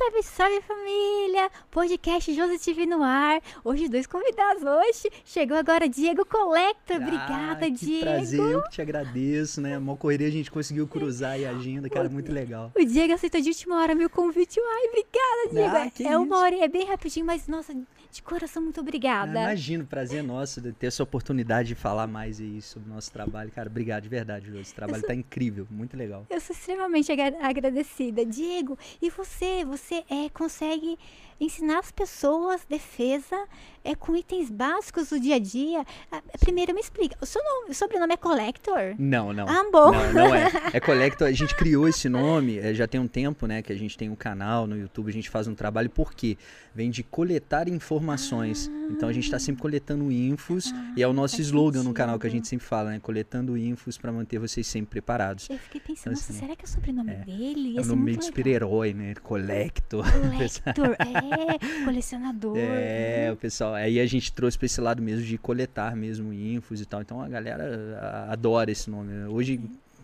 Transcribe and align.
Salve, 0.00 0.22
salve 0.22 0.60
família! 0.62 1.50
Podcast 1.70 2.32
Josi 2.32 2.58
TV 2.58 2.86
no 2.86 3.02
ar. 3.02 3.38
Hoje 3.62 3.86
dois 3.86 4.06
convidados 4.06 4.62
hoje. 4.62 5.10
Chegou 5.26 5.58
agora 5.58 5.86
Diego 5.86 6.24
Collector. 6.24 6.96
Obrigada, 6.96 7.66
ah, 7.66 7.70
que 7.70 7.70
Diego. 7.70 8.06
prazer, 8.06 8.40
eu 8.40 8.62
que 8.62 8.70
te 8.70 8.80
agradeço, 8.80 9.60
né? 9.60 9.76
Uma 9.76 9.98
correria 9.98 10.26
a 10.26 10.30
gente 10.30 10.50
conseguiu 10.50 10.88
cruzar 10.88 11.32
a 11.32 11.50
agenda, 11.50 11.90
cara, 11.90 12.08
muito 12.08 12.32
legal. 12.32 12.72
O 12.74 12.82
Diego 12.82 13.12
aceitou 13.12 13.42
de 13.42 13.50
última 13.50 13.76
hora 13.76 13.94
meu 13.94 14.08
convite. 14.08 14.58
Ai, 14.58 14.88
obrigada, 14.88 15.50
Diego. 15.52 16.08
Ah, 16.08 16.12
é 16.14 16.16
uma 16.16 16.34
isso. 16.34 16.44
hora, 16.44 16.64
é 16.64 16.68
bem 16.68 16.86
rapidinho, 16.86 17.26
mas 17.26 17.46
nossa, 17.46 17.74
de 18.12 18.22
coração 18.22 18.62
muito 18.62 18.80
obrigada. 18.80 19.30
imagino, 19.30 19.86
prazer 19.86 20.22
nosso 20.22 20.60
de 20.60 20.72
ter 20.72 20.88
essa 20.88 21.02
oportunidade 21.02 21.68
de 21.68 21.74
falar 21.74 22.06
mais 22.06 22.40
aí 22.40 22.60
sobre 22.60 22.90
o 22.90 22.94
nosso 22.94 23.10
trabalho. 23.12 23.50
Cara, 23.52 23.68
obrigado 23.68 24.02
de 24.02 24.08
verdade, 24.08 24.50
Jô. 24.50 24.58
Esse 24.58 24.74
trabalho 24.74 25.00
sou- 25.00 25.08
tá 25.08 25.14
incrível, 25.14 25.66
muito 25.70 25.96
legal. 25.96 26.26
Eu 26.28 26.40
sou 26.40 26.54
extremamente 26.54 27.10
agra- 27.12 27.38
agradecida. 27.40 28.24
Diego, 28.26 28.76
e 29.00 29.08
você? 29.10 29.64
Você 29.64 30.04
é, 30.10 30.28
consegue 30.30 30.98
ensinar 31.40 31.78
as 31.78 31.90
pessoas 31.90 32.60
defesa 32.68 33.36
é, 33.82 33.94
com 33.94 34.14
itens 34.14 34.50
básicos 34.50 35.08
do 35.08 35.18
dia 35.18 35.36
a 35.36 35.38
dia? 35.38 35.84
Ah, 36.12 36.22
primeiro, 36.38 36.74
me 36.74 36.80
explica. 36.80 37.16
O 37.20 37.26
seu 37.26 37.42
nome, 37.42 37.70
o 37.70 37.74
sobrenome 37.74 38.12
é 38.12 38.16
Collector? 38.16 38.94
Não, 38.98 39.32
não. 39.32 39.48
Ah, 39.48 39.64
bom. 39.72 39.90
Não, 39.90 40.12
não 40.12 40.34
é. 40.34 40.50
É 40.72 40.80
Collector, 40.80 41.26
a 41.28 41.32
gente 41.32 41.54
criou 41.54 41.88
esse 41.88 42.08
nome, 42.08 42.58
é, 42.58 42.74
já 42.74 42.86
tem 42.86 43.00
um 43.00 43.08
tempo, 43.08 43.46
né, 43.46 43.62
que 43.62 43.72
a 43.72 43.76
gente 43.76 43.96
tem 43.96 44.10
um 44.10 44.16
canal 44.16 44.66
no 44.66 44.76
YouTube, 44.76 45.08
a 45.08 45.12
gente 45.12 45.30
faz 45.30 45.46
um 45.48 45.54
trabalho, 45.54 45.88
por 45.88 46.12
quê? 46.12 46.36
Vem 46.74 46.90
de 46.90 47.02
coletar 47.02 47.68
informações. 47.68 48.70
Então 48.90 49.08
a 49.08 49.12
gente 49.12 49.24
está 49.24 49.38
sempre 49.38 49.62
coletando 49.62 50.10
infos, 50.10 50.72
e 50.96 51.02
é 51.02 51.06
o 51.08 51.12
nosso 51.12 51.36
Ah, 51.36 51.40
slogan 51.40 51.82
no 51.82 51.92
canal 51.94 52.18
que 52.18 52.26
a 52.26 52.30
sentido. 52.30 52.44
gente 52.44 52.48
sempre 52.48 52.66
fala, 52.66 52.90
né? 52.90 52.98
Coletando 53.00 53.56
infos 53.56 53.96
para 53.96 54.12
manter 54.12 54.38
vocês 54.38 54.66
sempre 54.66 54.90
preparados. 54.90 55.48
Eu 55.48 55.58
fiquei 55.58 55.80
pensando, 55.80 56.12
nossa, 56.14 56.30
Assim, 56.32 56.40
será 56.40 56.54
que 56.56 56.64
é 56.64 56.66
o 56.66 56.68
sobrenome 56.68 57.14
dele? 57.24 57.68
É 57.70 57.72
Ia 57.74 57.80
um 57.80 57.84
ser 57.84 57.88
nome 57.90 58.02
meio 58.04 58.18
de 58.18 58.24
super-herói, 58.26 58.92
né? 58.94 59.14
Collector. 59.22 60.04
Collector, 60.12 60.96
é, 60.98 61.29
colecionador. 61.84 62.56
É, 62.56 63.30
o 63.32 63.36
pessoal. 63.36 63.74
Aí 63.74 64.00
a 64.00 64.06
gente 64.06 64.32
trouxe 64.32 64.56
pra 64.58 64.66
esse 64.66 64.80
lado 64.80 65.02
mesmo 65.02 65.24
de 65.24 65.36
coletar 65.38 65.94
mesmo 65.96 66.32
infos 66.32 66.80
e 66.80 66.86
tal. 66.86 67.00
Então 67.02 67.20
a 67.20 67.28
galera 67.28 68.26
adora 68.28 68.70
esse 68.70 68.90
nome. 68.90 69.12
né? 69.12 69.28
Hoje 69.28 69.60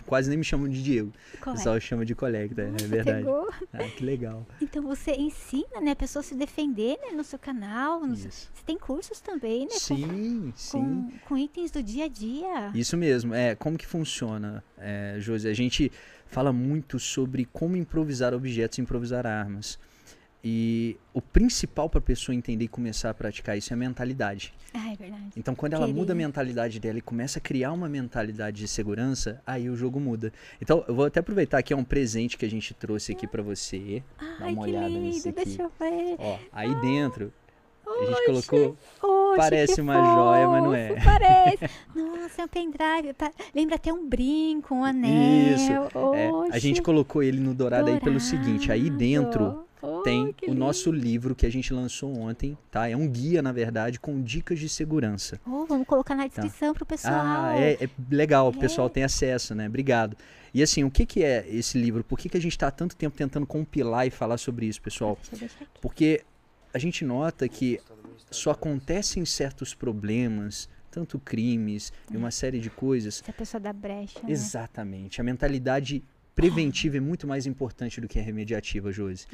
quase 0.07 0.29
nem 0.29 0.39
me 0.39 0.45
chamam 0.45 0.69
de 0.69 0.81
Diego. 0.83 1.09
O 1.09 1.13
Collector. 1.39 1.53
pessoal 1.55 1.81
chama 1.81 2.07
de 2.07 2.15
Collector, 2.15 2.65
é 2.65 2.69
Nossa, 2.71 2.87
verdade. 2.87 3.19
pegou. 3.25 3.49
Ah, 3.73 3.79
que 3.97 4.05
legal. 4.05 4.47
Então 4.63 4.81
você 4.83 5.11
ensina, 5.13 5.81
né, 5.83 5.91
a 5.91 5.97
pessoa 5.97 6.21
a 6.21 6.23
se 6.23 6.35
defender, 6.37 6.97
né, 7.03 7.11
no 7.17 7.25
seu 7.25 7.39
canal. 7.41 8.07
no 8.07 8.15
seu-. 8.15 8.31
Você 8.31 8.63
tem 8.65 8.79
cursos 8.79 9.21
também, 9.21 9.63
né? 9.65 9.73
com- 9.73 9.79
Sim, 9.81 10.53
sim. 10.55 10.79
Com, 10.79 11.11
com 11.27 11.37
itens 11.37 11.73
do 11.73 11.83
dia 11.83 12.05
a 12.05 12.09
dia. 12.09 12.71
Isso 12.73 12.97
mesmo. 12.97 13.35
É, 13.35 13.57
como 13.57 13.77
que 13.77 13.85
funciona, 13.87 14.63
é, 14.79 15.17
Josi? 15.19 15.49
A 15.49 15.55
gente 15.55 15.91
fala 16.29 16.53
muito 16.53 17.01
sobre 17.01 17.45
como 17.53 17.77
improvisar 17.77 18.33
objetos 18.33 18.79
e 18.79 18.83
improvisar 18.83 19.27
armas. 19.27 19.77
E 20.49 20.97
o 21.13 21.21
principal 21.21 21.91
para 21.91 21.99
a 21.99 22.03
pessoa 22.03 22.33
entender 22.33 22.67
e 22.67 22.69
começar 22.69 23.11
a 23.11 23.15
praticar 23.15 23.59
isso 23.59 23.73
é 23.73 23.75
a 23.75 23.77
mentalidade. 23.77 24.55
Ah, 24.73 24.93
é 24.93 24.95
verdade. 24.95 25.25
Então, 25.37 25.57
quando 25.57 25.73
ela 25.73 25.89
muda 25.89 26.13
a 26.13 26.15
mentalidade 26.15 26.79
dela 26.79 26.99
e 26.99 27.01
começa 27.01 27.41
a 27.41 27.43
criar 27.43 27.73
uma 27.73 27.89
mentalidade 27.89 28.59
de 28.59 28.69
segurança, 28.69 29.43
aí 29.45 29.69
o 29.69 29.75
jogo 29.75 29.99
muda. 29.99 30.33
Então, 30.63 30.85
eu 30.87 30.95
vou 30.95 31.05
até 31.07 31.19
aproveitar 31.19 31.61
que 31.65 31.73
é 31.73 31.77
um 31.77 31.83
presente 31.83 32.39
que 32.39 32.47
a 32.47 32.49
gente 32.49 32.73
trouxe 32.75 33.11
aqui 33.11 33.27
pra 33.27 33.43
você. 33.43 34.05
Ai, 34.39 34.53
uma 34.53 34.63
que 34.67 34.71
olhada 34.71 34.87
lindo, 34.87 35.01
nisso 35.01 35.29
aqui. 35.29 35.45
deixa 35.45 35.63
eu 35.63 35.73
ver. 35.81 36.15
Ó, 36.21 36.39
aí 36.53 36.81
dentro 36.81 37.33
a 37.85 38.05
gente 38.05 38.27
colocou. 38.27 38.77
oxe, 39.03 39.37
parece 39.37 39.81
uma 39.81 39.95
joia, 39.95 40.49
mas 40.49 40.63
não 40.63 40.71
fofo, 40.71 40.77
é. 40.77 41.05
Parece. 41.05 41.71
Nossa, 41.95 42.43
é 42.43 42.45
um 42.45 42.49
pendrive. 42.49 43.13
pa- 43.19 43.33
Lembra 43.53 43.75
até 43.77 43.93
um 43.93 44.09
brinco, 44.09 44.75
um 44.77 44.85
anel. 44.85 45.55
Isso, 45.57 45.73
é, 46.15 46.31
a 46.53 46.59
gente 46.61 46.81
colocou 46.83 47.21
ele 47.23 47.41
no 47.41 47.53
dourado, 47.53 47.91
aí 47.91 47.99
pelo 47.99 48.21
seguinte: 48.21 48.71
aí 48.71 48.89
dentro 48.91 49.39
dourado. 49.41 49.66
Oh, 49.83 50.01
tem 50.03 50.25
o 50.25 50.35
lindo. 50.43 50.55
nosso 50.55 50.91
livro 50.91 51.35
que 51.35 51.45
a 51.47 51.51
gente 51.51 51.73
lançou 51.73 52.17
ontem, 52.19 52.57
tá? 52.71 52.89
É 52.89 52.97
um 52.97 53.07
guia, 53.09 53.43
na 53.43 53.53
verdade, 53.53 54.01
com 54.01 54.21
dicas 54.23 54.59
de 54.59 54.69
segurança. 54.69 55.39
Oh, 55.47 55.67
vamos 55.67 55.87
colocar 55.87 56.15
na 56.15 56.27
descrição 56.27 56.73
pro 56.73 56.87
pessoal. 56.87 57.15
Ah, 57.15 57.55
é, 57.59 57.85
é 57.85 57.89
legal, 58.11 58.51
o 58.51 58.57
É. 58.57 58.59
pessoal 58.59 58.89
tem 58.89 59.05
acesso, 59.05 59.55
né? 59.55 59.67
Obrigado. 59.69 60.17
E 60.55 60.63
assim, 60.63 60.83
o 60.85 60.91
que, 60.91 61.05
que 61.05 61.23
é 61.23 61.47
esse 61.49 61.77
livro? 61.79 62.03
Por 62.03 62.19
que, 62.19 62.29
que 62.31 62.37
a 62.37 62.41
gente 62.41 62.53
está 62.53 62.71
tanto 62.71 62.97
tempo 62.97 63.17
tentando 63.17 63.47
compilar 63.47 64.07
e 64.07 64.11
falar 64.11 64.39
sobre 64.39 64.65
isso, 64.67 64.81
pessoal? 64.81 65.19
Porque 65.83 66.23
a 66.73 66.79
gente 66.79 67.05
nota 67.05 67.47
que 67.49 67.79
só 68.31 68.53
acontecem 68.53 69.25
certos 69.27 69.75
problemas, 69.75 70.69
tanto 70.91 71.19
crimes 71.19 71.93
e 72.11 72.17
uma 72.17 72.31
série 72.31 72.59
de 72.59 72.71
coisas. 72.71 73.17
Se 73.17 73.31
a 73.31 73.35
pessoa 73.35 73.61
dá 73.61 73.73
brecha, 73.73 74.19
né? 74.23 74.31
Exatamente. 74.33 75.21
A 75.21 75.25
mentalidade 75.25 76.03
preventiva 76.37 76.99
é 76.99 77.01
muito 77.01 77.27
mais 77.27 77.47
importante 77.47 78.01
do 78.01 78.07
que 78.07 78.19
a 78.19 78.23
remediativa, 78.23 78.93
Josi. 78.93 79.27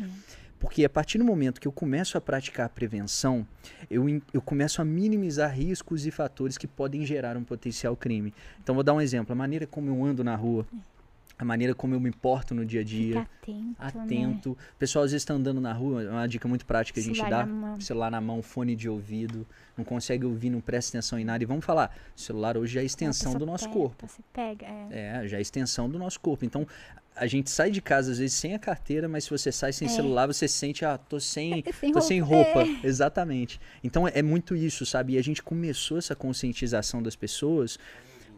Porque 0.59 0.85
a 0.85 0.89
partir 0.89 1.19
do 1.19 1.25
momento 1.25 1.61
que 1.61 1.67
eu 1.67 1.73
começo 1.73 2.17
a 2.17 2.21
praticar 2.21 2.67
a 2.67 2.69
prevenção, 2.69 3.45
eu, 3.91 4.07
eu 4.33 4.41
começo 4.41 4.81
a 4.81 4.85
minimizar 4.85 5.53
riscos 5.53 6.07
e 6.07 6.13
fatores 6.13 6.57
que 6.57 6.69
podem 6.69 7.05
gerar 7.05 7.37
um 7.37 7.43
potencial 7.43 7.97
crime. 7.97 8.33
Então, 8.63 8.73
vou 8.73 8.85
dar 8.85 8.95
um 8.95 9.01
exemplo. 9.01 9.33
A 9.33 9.35
maneira 9.35 9.67
como 9.67 9.91
eu 9.91 10.05
ando 10.05 10.23
na 10.23 10.37
rua, 10.37 10.65
a 11.43 11.45
maneira 11.45 11.75
como 11.75 11.93
eu 11.93 11.99
me 11.99 12.13
porto 12.13 12.55
no 12.55 12.65
dia 12.65 12.83
a 12.83 12.85
dia, 12.85 13.21
Fica 13.23 13.29
atento, 13.43 13.99
né? 13.99 14.05
atento. 14.05 14.51
O 14.53 14.77
pessoal 14.79 15.05
às 15.05 15.11
vezes 15.11 15.23
está 15.23 15.35
andando 15.35 15.61
na 15.61 15.73
rua, 15.73 16.05
é 16.05 16.09
uma 16.09 16.29
dica 16.29 16.47
muito 16.47 16.65
prática 16.65 16.95
que 16.95 17.01
a 17.01 17.03
gente 17.13 17.21
dá. 17.29 17.45
na 17.45 17.47
mão. 17.47 17.81
Celular 17.81 18.11
na 18.13 18.21
mão, 18.21 18.41
fone 18.41 18.77
de 18.77 18.89
ouvido, 18.89 19.45
não 19.77 19.85
consegue 19.85 20.25
ouvir, 20.25 20.51
não 20.51 20.61
presta 20.61 20.97
atenção 20.97 21.19
em 21.19 21.25
nada. 21.25 21.43
E 21.43 21.47
vamos 21.47 21.65
falar, 21.65 21.97
o 22.17 22.21
celular 22.21 22.57
hoje 22.57 22.79
é 22.79 22.81
a 22.81 22.83
A 22.83 22.85
extensão 22.87 23.33
pessoa 23.33 23.39
do 23.41 23.47
nosso 23.47 23.65
pega, 23.65 23.77
corpo. 23.77 24.07
Você 24.07 24.23
pega, 24.33 24.67
é. 24.67 24.87
É, 25.25 25.29
já 25.29 25.37
é 25.37 25.39
a 25.39 25.43
extensão 25.43 25.91
do 25.91 25.99
nosso 25.99 26.21
corpo. 26.21 26.45
Então, 26.45 26.65
a 27.17 27.27
gente 27.27 27.51
sai 27.51 27.73
de 27.73 27.83
casa 27.83 28.13
às 28.13 28.19
vezes 28.19 28.35
sem 28.37 28.55
a 28.55 28.59
carteira, 28.61 29.09
mas 29.09 29.25
se 29.25 29.31
você 29.31 29.51
sai 29.51 29.73
sem 29.73 29.89
É. 29.89 29.91
celular, 29.91 30.29
você 30.29 30.47
sente, 30.47 30.85
ah, 30.85 30.97
tô 30.97 31.19
sem, 31.19 31.65
Sem 31.81 31.91
tô 31.93 32.01
sem 32.01 32.21
roupa, 32.21 32.63
roupa. 32.63 32.87
Exatamente. 32.87 33.61
Então, 33.83 34.07
é 34.07 34.23
muito 34.23 34.55
isso, 34.55 34.87
sabe? 34.87 35.15
E 35.15 35.19
a 35.19 35.23
gente 35.23 35.43
começou 35.43 35.99
essa 35.99 36.15
conscientização 36.15 37.03
das 37.03 37.17
pessoas, 37.17 37.81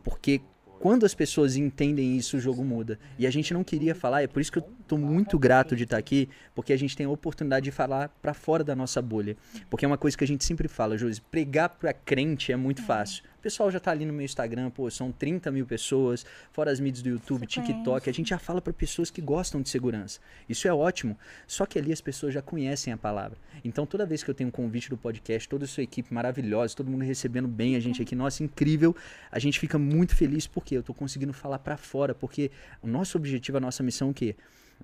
porque 0.02 0.40
quando 0.80 1.04
as 1.04 1.14
pessoas 1.14 1.56
entendem 1.56 2.16
isso, 2.16 2.36
o 2.36 2.40
jogo 2.40 2.64
muda. 2.64 2.98
E 3.18 3.26
a 3.26 3.30
gente 3.30 3.54
não 3.54 3.64
queria 3.64 3.94
falar, 3.94 4.22
é 4.22 4.26
por 4.26 4.40
isso 4.40 4.52
que 4.52 4.58
eu 4.58 4.64
tô 4.86 4.98
muito 4.98 5.38
grato 5.38 5.74
de 5.74 5.84
estar 5.84 5.96
aqui, 5.96 6.28
porque 6.54 6.72
a 6.72 6.76
gente 6.76 6.96
tem 6.96 7.06
a 7.06 7.10
oportunidade 7.10 7.64
de 7.64 7.70
falar 7.70 8.08
para 8.20 8.34
fora 8.34 8.62
da 8.62 8.76
nossa 8.76 9.00
bolha. 9.00 9.36
Porque 9.70 9.84
é 9.84 9.88
uma 9.88 9.98
coisa 9.98 10.16
que 10.16 10.24
a 10.24 10.26
gente 10.26 10.44
sempre 10.44 10.68
fala, 10.68 10.98
Josi, 10.98 11.20
pregar 11.20 11.70
para 11.70 11.92
crente 11.92 12.52
é 12.52 12.56
muito 12.56 12.82
fácil. 12.82 13.24
O 13.44 13.50
pessoal 13.54 13.70
já 13.70 13.78
tá 13.78 13.90
ali 13.90 14.06
no 14.06 14.12
meu 14.14 14.24
Instagram, 14.24 14.70
pô, 14.70 14.90
são 14.90 15.12
30 15.12 15.50
mil 15.52 15.66
pessoas, 15.66 16.24
fora 16.50 16.70
as 16.70 16.80
mídias 16.80 17.02
do 17.02 17.10
YouTube, 17.10 17.40
Você 17.40 17.60
TikTok, 17.60 17.84
conhece. 17.84 18.08
a 18.08 18.12
gente 18.14 18.30
já 18.30 18.38
fala 18.38 18.58
para 18.62 18.72
pessoas 18.72 19.10
que 19.10 19.20
gostam 19.20 19.60
de 19.60 19.68
segurança. 19.68 20.18
Isso 20.48 20.66
é 20.66 20.72
ótimo. 20.72 21.14
Só 21.46 21.66
que 21.66 21.78
ali 21.78 21.92
as 21.92 22.00
pessoas 22.00 22.32
já 22.32 22.40
conhecem 22.40 22.90
a 22.90 22.96
palavra. 22.96 23.36
Então 23.62 23.84
toda 23.84 24.06
vez 24.06 24.24
que 24.24 24.30
eu 24.30 24.34
tenho 24.34 24.48
um 24.48 24.50
convite 24.50 24.88
do 24.88 24.96
podcast, 24.96 25.46
toda 25.46 25.66
a 25.66 25.68
sua 25.68 25.82
equipe 25.82 26.14
maravilhosa, 26.14 26.74
todo 26.74 26.90
mundo 26.90 27.04
recebendo 27.04 27.46
bem 27.46 27.76
a 27.76 27.80
gente 27.80 28.00
aqui, 28.00 28.14
nossa, 28.14 28.42
incrível, 28.42 28.96
a 29.30 29.38
gente 29.38 29.60
fica 29.60 29.78
muito 29.78 30.16
feliz 30.16 30.46
porque 30.46 30.74
eu 30.74 30.82
tô 30.82 30.94
conseguindo 30.94 31.34
falar 31.34 31.58
para 31.58 31.76
fora, 31.76 32.14
porque 32.14 32.50
o 32.80 32.86
nosso 32.86 33.18
objetivo, 33.18 33.58
a 33.58 33.60
nossa 33.60 33.82
missão 33.82 34.08
é 34.08 34.10
o 34.10 34.14
quê? 34.14 34.36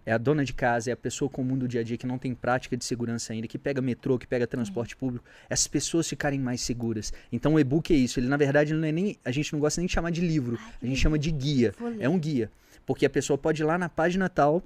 É 0.04 0.12
a 0.12 0.18
dona 0.18 0.44
de 0.44 0.52
casa, 0.52 0.90
é 0.90 0.92
a 0.92 0.96
pessoa 0.96 1.28
comum 1.30 1.56
do 1.56 1.68
dia 1.68 1.80
a 1.80 1.84
dia 1.84 1.96
que 1.96 2.06
não 2.06 2.18
tem 2.18 2.34
prática 2.34 2.76
de 2.76 2.84
segurança 2.84 3.32
ainda, 3.32 3.46
que 3.46 3.58
pega 3.58 3.80
metrô, 3.80 4.18
que 4.18 4.26
pega 4.26 4.46
transporte 4.46 4.96
público, 4.96 5.24
essas 5.48 5.66
pessoas 5.66 6.08
ficarem 6.08 6.40
mais 6.40 6.60
seguras. 6.60 7.12
Então 7.30 7.54
o 7.54 7.60
e-book 7.60 7.92
é 7.92 7.96
isso, 7.96 8.18
ele 8.18 8.28
na 8.28 8.36
verdade 8.36 8.72
não 8.72 8.86
é 8.86 8.92
nem, 8.92 9.16
a 9.24 9.30
gente 9.30 9.52
não 9.52 9.60
gosta 9.60 9.80
nem 9.80 9.86
de 9.86 9.92
chamar 9.92 10.10
de 10.10 10.20
livro, 10.20 10.58
Ai, 10.60 10.72
a 10.82 10.86
gente 10.86 10.98
chama 10.98 11.18
de 11.18 11.30
guia. 11.30 11.74
É 11.98 12.08
um 12.08 12.18
guia, 12.18 12.50
porque 12.86 13.04
a 13.06 13.10
pessoa 13.10 13.36
pode 13.36 13.62
ir 13.62 13.64
lá 13.64 13.78
na 13.78 13.88
página 13.88 14.28
tal, 14.28 14.62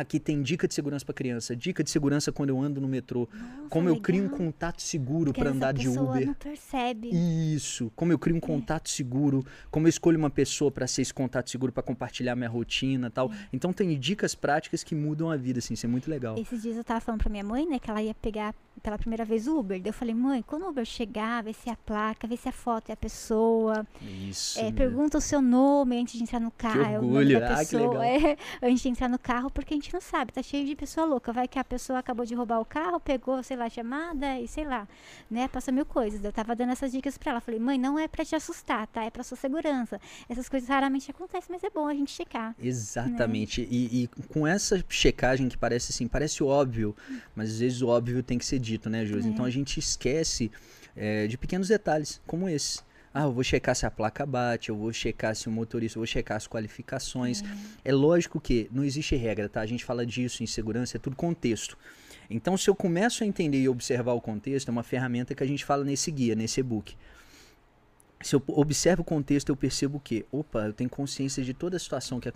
aqui 0.00 0.18
tem 0.18 0.42
dica 0.42 0.66
de 0.66 0.74
segurança 0.74 1.04
para 1.04 1.14
criança, 1.14 1.54
dica 1.54 1.84
de 1.84 1.90
segurança 1.90 2.32
quando 2.32 2.50
eu 2.50 2.60
ando 2.60 2.80
no 2.80 2.88
metrô, 2.88 3.28
Nossa, 3.32 3.68
como 3.68 3.88
eu 3.88 4.00
crio 4.00 4.24
um 4.24 4.28
contato 4.28 4.82
seguro 4.82 5.32
para 5.32 5.50
andar 5.50 5.72
de 5.72 5.88
Uber. 5.88 6.26
não 6.26 6.34
percebe. 6.34 7.10
Isso, 7.12 7.92
como 7.94 8.12
eu 8.12 8.18
crio 8.18 8.36
um 8.36 8.40
contato 8.40 8.88
seguro, 8.88 9.44
como 9.70 9.86
eu 9.86 9.90
escolho 9.90 10.18
uma 10.18 10.30
pessoa 10.30 10.70
para 10.70 10.86
ser 10.86 11.02
esse 11.02 11.14
contato 11.14 11.50
seguro 11.50 11.72
para 11.72 11.82
compartilhar 11.82 12.34
minha 12.34 12.48
rotina, 12.48 13.10
tal. 13.10 13.30
Então 13.52 13.72
tem 13.72 13.98
dicas 13.98 14.34
práticas 14.34 14.82
que 14.82 14.94
mudam 14.94 15.30
a 15.30 15.36
vida, 15.36 15.58
assim, 15.58 15.74
isso 15.74 15.86
é 15.86 15.88
muito 15.88 16.10
legal. 16.10 16.36
Esses 16.38 16.62
dias 16.62 16.76
eu 16.76 16.84
tava 16.84 17.00
falando 17.00 17.20
pra 17.20 17.30
minha 17.30 17.44
mãe, 17.44 17.66
né, 17.66 17.78
que 17.78 17.90
ela 17.90 18.02
ia 18.02 18.14
pegar 18.14 18.54
pela 18.82 18.98
primeira 18.98 19.24
vez 19.24 19.46
o 19.46 19.58
Uber. 19.58 19.80
Daí 19.80 19.90
eu 19.90 19.94
falei, 19.94 20.14
mãe, 20.14 20.42
quando 20.42 20.64
o 20.64 20.68
Uber 20.68 20.84
chegar, 20.84 21.42
vê 21.42 21.52
se 21.52 21.68
é 21.68 21.72
a 21.72 21.76
placa, 21.76 22.26
vê 22.26 22.36
se 22.36 22.48
a 22.48 22.52
foto 22.52 22.90
é 22.90 22.92
a 22.92 22.96
pessoa. 22.96 23.86
Isso. 24.00 24.58
É, 24.58 24.72
pergunta 24.72 25.18
o 25.18 25.20
seu 25.20 25.42
nome 25.42 25.98
antes 25.98 26.14
de 26.14 26.22
entrar 26.22 26.40
no 26.40 26.50
carro. 26.50 26.82
é 26.82 26.98
o 26.98 27.02
nome 27.02 27.16
orgulho. 27.16 27.44
Ah, 27.44 27.48
que 27.48 27.56
pessoa. 27.56 27.98
legal. 27.98 28.02
é, 28.30 28.36
antes 28.62 28.82
de 28.82 28.88
entrar 28.88 29.08
no 29.08 29.18
carro, 29.18 29.50
porque 29.50 29.74
a 29.74 29.76
gente 29.76 29.89
não 29.92 30.00
sabe, 30.00 30.32
tá 30.32 30.42
cheio 30.42 30.66
de 30.66 30.74
pessoa 30.74 31.06
louca. 31.06 31.32
Vai 31.32 31.48
que 31.48 31.58
a 31.58 31.64
pessoa 31.64 31.98
acabou 31.98 32.24
de 32.24 32.34
roubar 32.34 32.60
o 32.60 32.64
carro, 32.64 33.00
pegou, 33.00 33.42
sei 33.42 33.56
lá, 33.56 33.68
chamada 33.68 34.38
e 34.38 34.48
sei 34.48 34.64
lá, 34.64 34.86
né? 35.30 35.48
Passa 35.48 35.70
mil 35.72 35.84
coisas. 35.84 36.22
Eu 36.24 36.32
tava 36.32 36.54
dando 36.54 36.72
essas 36.72 36.92
dicas 36.92 37.16
pra 37.16 37.32
ela. 37.32 37.40
Falei, 37.40 37.60
mãe, 37.60 37.78
não 37.78 37.98
é 37.98 38.08
pra 38.08 38.24
te 38.24 38.34
assustar, 38.34 38.86
tá? 38.86 39.04
É 39.04 39.10
pra 39.10 39.22
sua 39.22 39.36
segurança. 39.36 40.00
Essas 40.28 40.48
coisas 40.48 40.68
raramente 40.68 41.10
acontecem, 41.10 41.48
mas 41.50 41.64
é 41.64 41.70
bom 41.70 41.86
a 41.86 41.94
gente 41.94 42.10
checar. 42.10 42.54
Exatamente. 42.60 43.66
E, 43.70 44.04
e 44.04 44.08
com 44.28 44.46
essa 44.46 44.82
checagem 44.88 45.48
que 45.48 45.56
parece 45.56 45.92
assim, 45.92 46.06
parece 46.08 46.42
óbvio, 46.42 46.94
mas 47.34 47.50
às 47.50 47.60
vezes 47.60 47.82
o 47.82 47.88
óbvio 47.88 48.22
tem 48.22 48.38
que 48.38 48.44
ser 48.44 48.58
dito, 48.58 48.88
né, 48.88 49.04
Josi? 49.04 49.28
É. 49.28 49.30
Então 49.30 49.44
a 49.44 49.50
gente 49.50 49.78
esquece 49.78 50.50
é, 50.96 51.26
de 51.26 51.36
pequenos 51.38 51.68
detalhes, 51.68 52.20
como 52.26 52.48
esse. 52.48 52.80
Ah, 53.12 53.22
eu 53.22 53.32
vou 53.32 53.42
checar 53.42 53.74
se 53.74 53.84
a 53.84 53.90
placa 53.90 54.24
bate, 54.24 54.68
eu 54.68 54.76
vou 54.76 54.92
checar 54.92 55.34
se 55.34 55.48
o 55.48 55.50
motorista, 55.50 55.98
eu 55.98 56.00
vou 56.00 56.06
checar 56.06 56.36
as 56.36 56.46
qualificações. 56.46 57.42
É. 57.84 57.90
É 57.90 57.92
lógico 57.92 58.40
que 58.40 58.68
não 58.70 58.84
existe 58.84 59.16
regra, 59.16 59.48
tá? 59.48 59.60
A 59.60 59.66
gente 59.66 59.84
fala 59.84 60.06
disso 60.06 60.44
em 60.44 60.46
segurança, 60.46 60.96
é 60.96 61.00
tudo 61.00 61.16
contexto. 61.16 61.76
Então, 62.30 62.56
se 62.56 62.70
eu 62.70 62.74
começo 62.76 63.24
a 63.24 63.26
entender 63.26 63.60
e 63.60 63.68
observar 63.68 64.12
o 64.12 64.20
contexto, 64.20 64.68
é 64.68 64.70
uma 64.70 64.84
ferramenta 64.84 65.34
que 65.34 65.42
a 65.42 65.46
gente 65.46 65.64
fala 65.64 65.82
nesse 65.82 66.10
guia, 66.12 66.36
nesse 66.36 66.60
e-book. 66.60 66.96
Se 68.22 68.36
eu 68.36 68.42
observo 68.48 69.00
o 69.00 69.04
contexto, 69.04 69.48
eu 69.48 69.56
percebo 69.56 69.98
que, 69.98 70.26
opa, 70.30 70.66
eu 70.66 70.74
tenho 70.74 70.90
consciência 70.90 71.42
de 71.42 71.54
toda 71.54 71.76
a 71.76 71.80
situação 71.80 72.20
que 72.20 72.28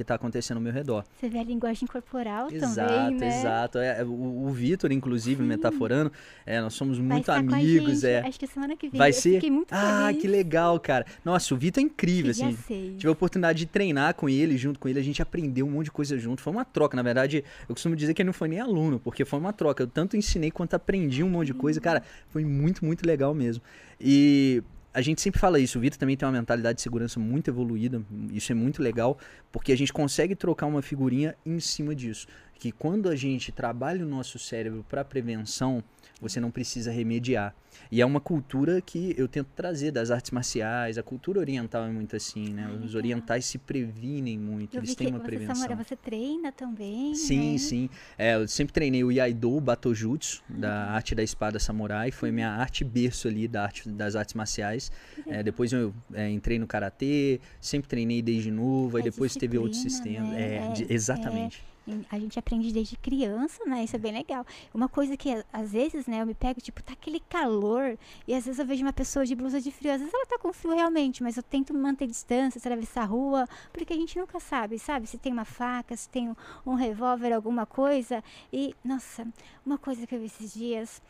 está 0.00 0.14
acontecendo 0.14 0.58
ao 0.58 0.62
meu 0.62 0.72
redor. 0.72 1.04
Você 1.18 1.28
vê 1.28 1.38
a 1.40 1.42
linguagem 1.42 1.88
corporal 1.88 2.48
Exato, 2.48 2.74
também, 2.76 3.18
né? 3.18 3.40
exato. 3.40 3.78
É, 3.78 4.04
o, 4.04 4.46
o 4.46 4.50
Vitor, 4.52 4.92
inclusive, 4.92 5.42
metaforando, 5.42 6.12
é, 6.46 6.60
nós 6.60 6.74
somos 6.74 6.96
Vai 6.98 7.06
muito 7.08 7.30
amigos. 7.32 8.04
é. 8.04 8.20
Acho 8.20 8.38
que 8.38 8.46
semana 8.46 8.76
que 8.76 8.88
vem. 8.88 8.96
Vai 8.96 9.10
eu 9.10 9.14
ser? 9.14 9.34
Fiquei 9.34 9.50
muito 9.50 9.72
Ah, 9.72 10.04
feliz. 10.06 10.22
que 10.22 10.28
legal, 10.28 10.78
cara. 10.78 11.04
Nossa, 11.24 11.52
o 11.52 11.56
Vitor 11.56 11.82
é 11.82 11.86
incrível, 11.86 12.32
Dia 12.32 12.46
assim. 12.46 12.94
Tive 12.96 13.08
a 13.08 13.10
oportunidade 13.12 13.58
de 13.58 13.66
treinar 13.66 14.14
com 14.14 14.28
ele, 14.28 14.56
junto 14.56 14.78
com 14.78 14.88
ele, 14.88 15.00
a 15.00 15.02
gente 15.02 15.20
aprendeu 15.20 15.66
um 15.66 15.70
monte 15.70 15.86
de 15.86 15.90
coisa 15.90 16.16
junto. 16.18 16.40
Foi 16.40 16.52
uma 16.52 16.64
troca, 16.64 16.96
na 16.96 17.02
verdade, 17.02 17.42
eu 17.68 17.74
costumo 17.74 17.96
dizer 17.96 18.14
que 18.14 18.22
ele 18.22 18.26
não 18.28 18.32
foi 18.32 18.46
nem 18.46 18.60
aluno, 18.60 19.00
porque 19.00 19.24
foi 19.24 19.40
uma 19.40 19.52
troca. 19.52 19.82
Eu 19.82 19.88
tanto 19.88 20.16
ensinei 20.16 20.52
quanto 20.52 20.74
aprendi 20.74 21.24
um 21.24 21.28
monte 21.28 21.48
de 21.48 21.54
coisa. 21.54 21.80
Cara, 21.80 22.00
foi 22.28 22.44
muito, 22.44 22.84
muito 22.84 23.04
legal 23.04 23.34
mesmo. 23.34 23.60
E 24.00 24.62
a 24.94 25.00
gente 25.00 25.20
sempre 25.20 25.40
fala 25.40 25.58
isso, 25.58 25.78
o 25.78 25.80
Vitor 25.80 25.98
também 25.98 26.16
tem 26.16 26.26
uma 26.26 26.38
mentalidade 26.38 26.76
de 26.76 26.82
segurança 26.82 27.18
muito 27.18 27.48
evoluída, 27.48 28.02
isso 28.30 28.52
é 28.52 28.54
muito 28.54 28.82
legal, 28.82 29.18
porque 29.50 29.72
a 29.72 29.76
gente 29.76 29.92
consegue 29.92 30.34
trocar 30.34 30.66
uma 30.66 30.82
figurinha 30.82 31.34
em 31.46 31.58
cima 31.60 31.94
disso. 31.94 32.26
Que 32.54 32.70
quando 32.70 33.08
a 33.08 33.16
gente 33.16 33.50
trabalha 33.50 34.04
o 34.04 34.08
nosso 34.08 34.38
cérebro 34.38 34.84
para 34.88 35.04
prevenção, 35.04 35.82
você 36.22 36.40
não 36.40 36.50
precisa 36.50 36.90
remediar. 36.92 37.54
E 37.90 38.00
é 38.00 38.06
uma 38.06 38.20
cultura 38.20 38.80
que 38.80 39.12
eu 39.18 39.26
tento 39.26 39.48
trazer 39.56 39.90
das 39.90 40.10
artes 40.10 40.30
marciais, 40.30 40.96
a 40.96 41.02
cultura 41.02 41.40
oriental 41.40 41.84
é 41.84 41.90
muito 41.90 42.14
assim, 42.16 42.54
né? 42.54 42.66
Ah, 42.70 42.84
Os 42.84 42.94
orientais 42.94 43.44
se 43.44 43.58
previnem 43.58 44.38
muito, 44.38 44.76
Eu 44.76 44.80
eles 44.80 44.94
têm 44.94 45.08
uma 45.08 45.18
você, 45.18 45.24
prevenção. 45.24 45.54
Samora, 45.56 45.74
você 45.84 45.96
treina 45.96 46.52
também, 46.52 47.12
Sim, 47.14 47.52
né? 47.52 47.58
sim. 47.58 47.90
É, 48.16 48.36
eu 48.36 48.46
sempre 48.46 48.72
treinei 48.72 49.02
o 49.02 49.10
Iaido, 49.10 49.50
o 49.52 49.60
Batojutsu, 49.60 50.42
da 50.48 50.68
Uhum. 50.86 50.90
arte 50.94 51.14
da 51.14 51.22
espada 51.22 51.58
samurai. 51.58 52.10
Foi 52.12 52.30
minha 52.30 52.50
arte 52.50 52.84
berço 52.84 53.26
ali 53.26 53.48
da 53.48 53.64
arte, 53.64 53.88
das 53.88 54.14
artes 54.14 54.34
marciais. 54.34 54.92
É, 55.26 55.42
depois 55.42 55.72
eu 55.72 55.92
é, 56.14 56.30
entrei 56.30 56.58
no 56.58 56.66
karatê, 56.66 57.40
sempre 57.60 57.88
treinei 57.88 58.22
desde 58.22 58.50
novo, 58.50 58.96
aí 58.96 59.00
É 59.02 59.04
depois 59.04 59.34
teve 59.36 59.58
outros 59.58 59.80
sistemas. 59.80 60.30
né? 60.30 60.40
É, 60.40 60.56
É, 60.58 60.92
exatamente. 60.94 61.71
A 62.10 62.18
gente 62.18 62.38
aprende 62.38 62.72
desde 62.72 62.96
criança, 62.96 63.64
né? 63.64 63.82
Isso 63.82 63.96
é 63.96 63.98
bem 63.98 64.12
legal. 64.12 64.46
Uma 64.72 64.88
coisa 64.88 65.16
que 65.16 65.44
às 65.52 65.72
vezes, 65.72 66.06
né, 66.06 66.22
eu 66.22 66.26
me 66.26 66.34
pego, 66.34 66.60
tipo, 66.60 66.82
tá 66.82 66.92
aquele 66.92 67.18
calor, 67.28 67.98
e 68.26 68.34
às 68.34 68.44
vezes 68.44 68.58
eu 68.60 68.66
vejo 68.66 68.84
uma 68.84 68.92
pessoa 68.92 69.26
de 69.26 69.34
blusa 69.34 69.60
de 69.60 69.70
frio. 69.72 69.92
Às 69.92 69.98
vezes 69.98 70.14
ela 70.14 70.26
tá 70.26 70.38
com 70.38 70.52
frio 70.52 70.74
realmente, 70.74 71.22
mas 71.22 71.36
eu 71.36 71.42
tento 71.42 71.74
manter 71.74 72.06
distância, 72.06 72.58
atravessar 72.58 73.02
a 73.02 73.06
rua, 73.06 73.48
porque 73.72 73.92
a 73.92 73.96
gente 73.96 74.18
nunca 74.18 74.38
sabe, 74.38 74.78
sabe? 74.78 75.06
Se 75.08 75.18
tem 75.18 75.32
uma 75.32 75.44
faca, 75.44 75.96
se 75.96 76.08
tem 76.08 76.28
um, 76.30 76.36
um 76.64 76.74
revólver, 76.74 77.32
alguma 77.32 77.66
coisa. 77.66 78.22
E, 78.52 78.74
nossa, 78.84 79.26
uma 79.66 79.76
coisa 79.78 80.06
que 80.06 80.14
eu 80.14 80.20
vi 80.20 80.26
esses 80.26 80.54
dias. 80.54 81.02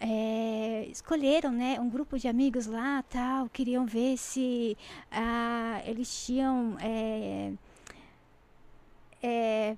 é, 0.00 0.86
escolheram, 0.90 1.52
né, 1.52 1.78
um 1.80 1.88
grupo 1.88 2.18
de 2.18 2.26
amigos 2.26 2.66
lá, 2.66 3.04
tal, 3.08 3.48
queriam 3.48 3.86
ver 3.86 4.16
se 4.18 4.76
ah, 5.12 5.80
eles 5.86 6.26
tinham 6.26 6.76
é, 6.80 7.52
é, 9.22 9.76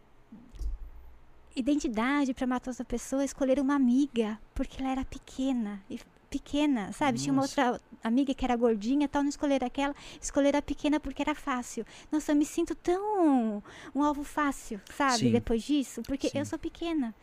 identidade 1.55 2.35
para 2.35 2.47
matar 2.47 2.71
outra 2.71 2.85
pessoa, 2.85 3.25
escolheram 3.25 3.63
uma 3.63 3.75
amiga, 3.75 4.39
porque 4.55 4.81
ela 4.81 4.91
era 4.91 5.05
pequena. 5.05 5.83
E 5.89 5.99
pequena, 6.31 6.93
sabe? 6.93 7.19
Tinha 7.21 7.33
uma 7.33 7.43
Nossa. 7.43 7.73
outra 7.73 7.85
amiga 8.03 8.35
que 8.35 8.45
era 8.45 8.57
gordinha, 8.57 9.09
tal, 9.09 9.23
não 9.23 9.31
escolheram 9.31 9.67
aquela, 9.67 9.95
escolheram 10.21 10.59
a 10.59 10.63
pequena 10.63 10.99
porque 10.99 11.23
era 11.23 11.35
fácil. 11.35 11.87
Nossa, 12.11 12.33
eu 12.33 12.37
me 12.37 12.45
sinto 12.45 12.75
tão 12.75 13.63
um 13.95 14.03
alvo 14.03 14.25
fácil, 14.25 14.81
sabe? 14.97 15.19
Sim. 15.19 15.33
Depois 15.33 15.63
disso, 15.63 16.03
porque 16.03 16.29
Sim. 16.29 16.39
eu 16.39 16.45
sou 16.45 16.59
pequena. 16.59 17.15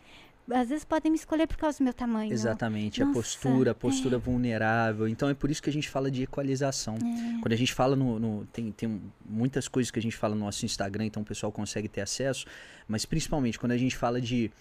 Às 0.50 0.70
vezes 0.70 0.84
podem 0.84 1.12
me 1.12 1.18
escolher 1.18 1.48
por 1.48 1.58
causa 1.58 1.78
do 1.78 1.84
meu 1.84 1.94
tamanho. 1.94 2.32
Exatamente, 2.32 3.02
a 3.02 3.06
Nossa, 3.06 3.18
postura, 3.20 3.72
a 3.72 3.76
postura 3.76 4.18
vulnerável. 4.18 5.08
Então 5.08 5.30
é 5.30 5.34
por 5.34 5.50
isso 5.52 5.62
que 5.62 5.70
a 5.70 5.74
gente 5.74 5.90
fala 5.90 6.10
de 6.10 6.24
equalização. 6.24 6.96
É. 6.96 7.42
Quando 7.42 7.54
a 7.54 7.58
gente 7.58 7.74
fala 7.74 7.96
no. 7.96 8.20
no- 8.20 8.46
tem, 8.48 8.72
tem 8.72 9.02
muitas 9.26 9.68
coisas 9.68 9.92
que 9.92 10.00
a 10.00 10.02
gente 10.02 10.16
fala 10.18 10.36
no 10.36 10.42
nosso 10.46 10.66
Instagram, 10.66 11.06
então 11.06 11.24
o 11.24 11.26
pessoal 11.26 11.52
consegue 11.52 11.88
ter 11.88 12.02
acesso, 12.02 12.46
mas 12.88 13.06
principalmente 13.06 13.60
quando 13.60 13.72
a 13.74 13.78
gente 13.78 13.96
fala 13.96 14.20
de 14.20 14.52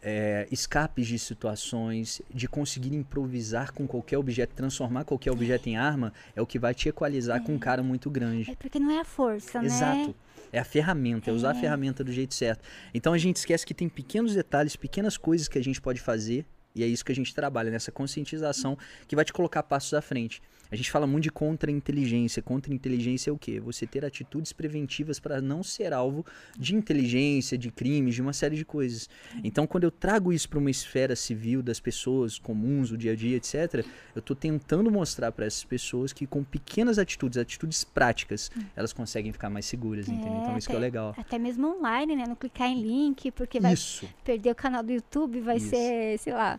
é, 0.00 0.46
escapes 0.50 1.06
de 1.06 1.18
situações, 1.18 2.20
de 2.32 2.46
conseguir 2.46 2.94
improvisar 2.94 3.72
com 3.72 3.86
qualquer 3.86 4.18
objeto, 4.18 4.54
transformar 4.54 5.04
qualquer 5.04 5.30
objeto 5.30 5.68
em 5.68 5.76
arma, 5.76 6.12
é 6.36 6.42
o 6.42 6.46
que 6.46 6.58
vai 6.58 6.74
te 6.74 6.88
equalizar 6.90 7.42
com 7.42 7.54
um 7.54 7.58
cara 7.58 7.82
muito 7.82 8.10
grande. 8.10 8.50
É 8.50 8.54
porque 8.54 8.78
não 8.78 8.90
é 8.90 9.00
a 9.00 9.04
força, 9.04 9.60
né? 9.60 9.66
Exato. 9.66 10.14
É 10.54 10.60
a 10.60 10.64
ferramenta, 10.64 11.30
é 11.30 11.32
usar 11.32 11.50
a 11.50 11.54
ferramenta 11.56 12.04
do 12.04 12.12
jeito 12.12 12.32
certo. 12.32 12.64
Então 12.94 13.12
a 13.12 13.18
gente 13.18 13.38
esquece 13.38 13.66
que 13.66 13.74
tem 13.74 13.88
pequenos 13.88 14.36
detalhes, 14.36 14.76
pequenas 14.76 15.16
coisas 15.16 15.48
que 15.48 15.58
a 15.58 15.64
gente 15.64 15.80
pode 15.80 16.00
fazer, 16.00 16.46
e 16.72 16.84
é 16.84 16.86
isso 16.86 17.04
que 17.04 17.10
a 17.10 17.14
gente 17.14 17.34
trabalha, 17.34 17.72
nessa 17.72 17.90
conscientização 17.90 18.78
que 19.08 19.16
vai 19.16 19.24
te 19.24 19.32
colocar 19.32 19.64
passos 19.64 19.92
à 19.94 20.00
frente. 20.00 20.40
A 20.70 20.76
gente 20.76 20.90
fala 20.90 21.06
muito 21.06 21.24
de 21.24 21.30
contra-inteligência. 21.30 22.42
Contra-inteligência 22.42 23.30
é 23.30 23.32
o 23.32 23.38
quê? 23.38 23.60
Você 23.60 23.86
ter 23.86 24.04
atitudes 24.04 24.52
preventivas 24.52 25.20
para 25.20 25.40
não 25.40 25.62
ser 25.62 25.92
alvo 25.92 26.24
de 26.58 26.74
inteligência, 26.74 27.56
de 27.56 27.70
crimes, 27.70 28.14
de 28.14 28.22
uma 28.22 28.32
série 28.32 28.56
de 28.56 28.64
coisas. 28.64 29.08
Então, 29.42 29.66
quando 29.66 29.84
eu 29.84 29.90
trago 29.90 30.32
isso 30.32 30.48
para 30.48 30.58
uma 30.58 30.70
esfera 30.70 31.14
civil 31.14 31.62
das 31.62 31.78
pessoas 31.80 32.38
comuns, 32.38 32.90
o 32.90 32.96
dia 32.96 33.12
a 33.12 33.16
dia, 33.16 33.36
etc., 33.36 33.84
eu 34.14 34.20
estou 34.20 34.34
tentando 34.34 34.90
mostrar 34.90 35.30
para 35.32 35.46
essas 35.46 35.64
pessoas 35.64 36.12
que 36.12 36.26
com 36.26 36.42
pequenas 36.42 36.98
atitudes, 36.98 37.38
atitudes 37.38 37.84
práticas, 37.84 38.50
elas 38.74 38.92
conseguem 38.92 39.32
ficar 39.32 39.50
mais 39.50 39.66
seguras, 39.66 40.08
entendeu? 40.08 40.38
Então, 40.42 40.56
isso 40.58 40.66
que 40.68 40.72
é 40.72 40.76
até- 40.76 40.84
legal. 40.84 41.14
Até 41.16 41.38
mesmo 41.38 41.76
online, 41.76 42.16
né? 42.16 42.24
Não 42.26 42.34
clicar 42.36 42.68
em 42.68 42.80
link, 42.82 43.30
porque 43.30 43.60
vai 43.60 43.74
Isso. 43.74 44.08
perder 44.24 44.50
o 44.50 44.54
canal 44.54 44.82
do 44.82 44.92
YouTube, 44.92 45.40
vai 45.40 45.58
Isso. 45.58 45.68
ser, 45.70 46.18
sei 46.18 46.32
lá, 46.32 46.58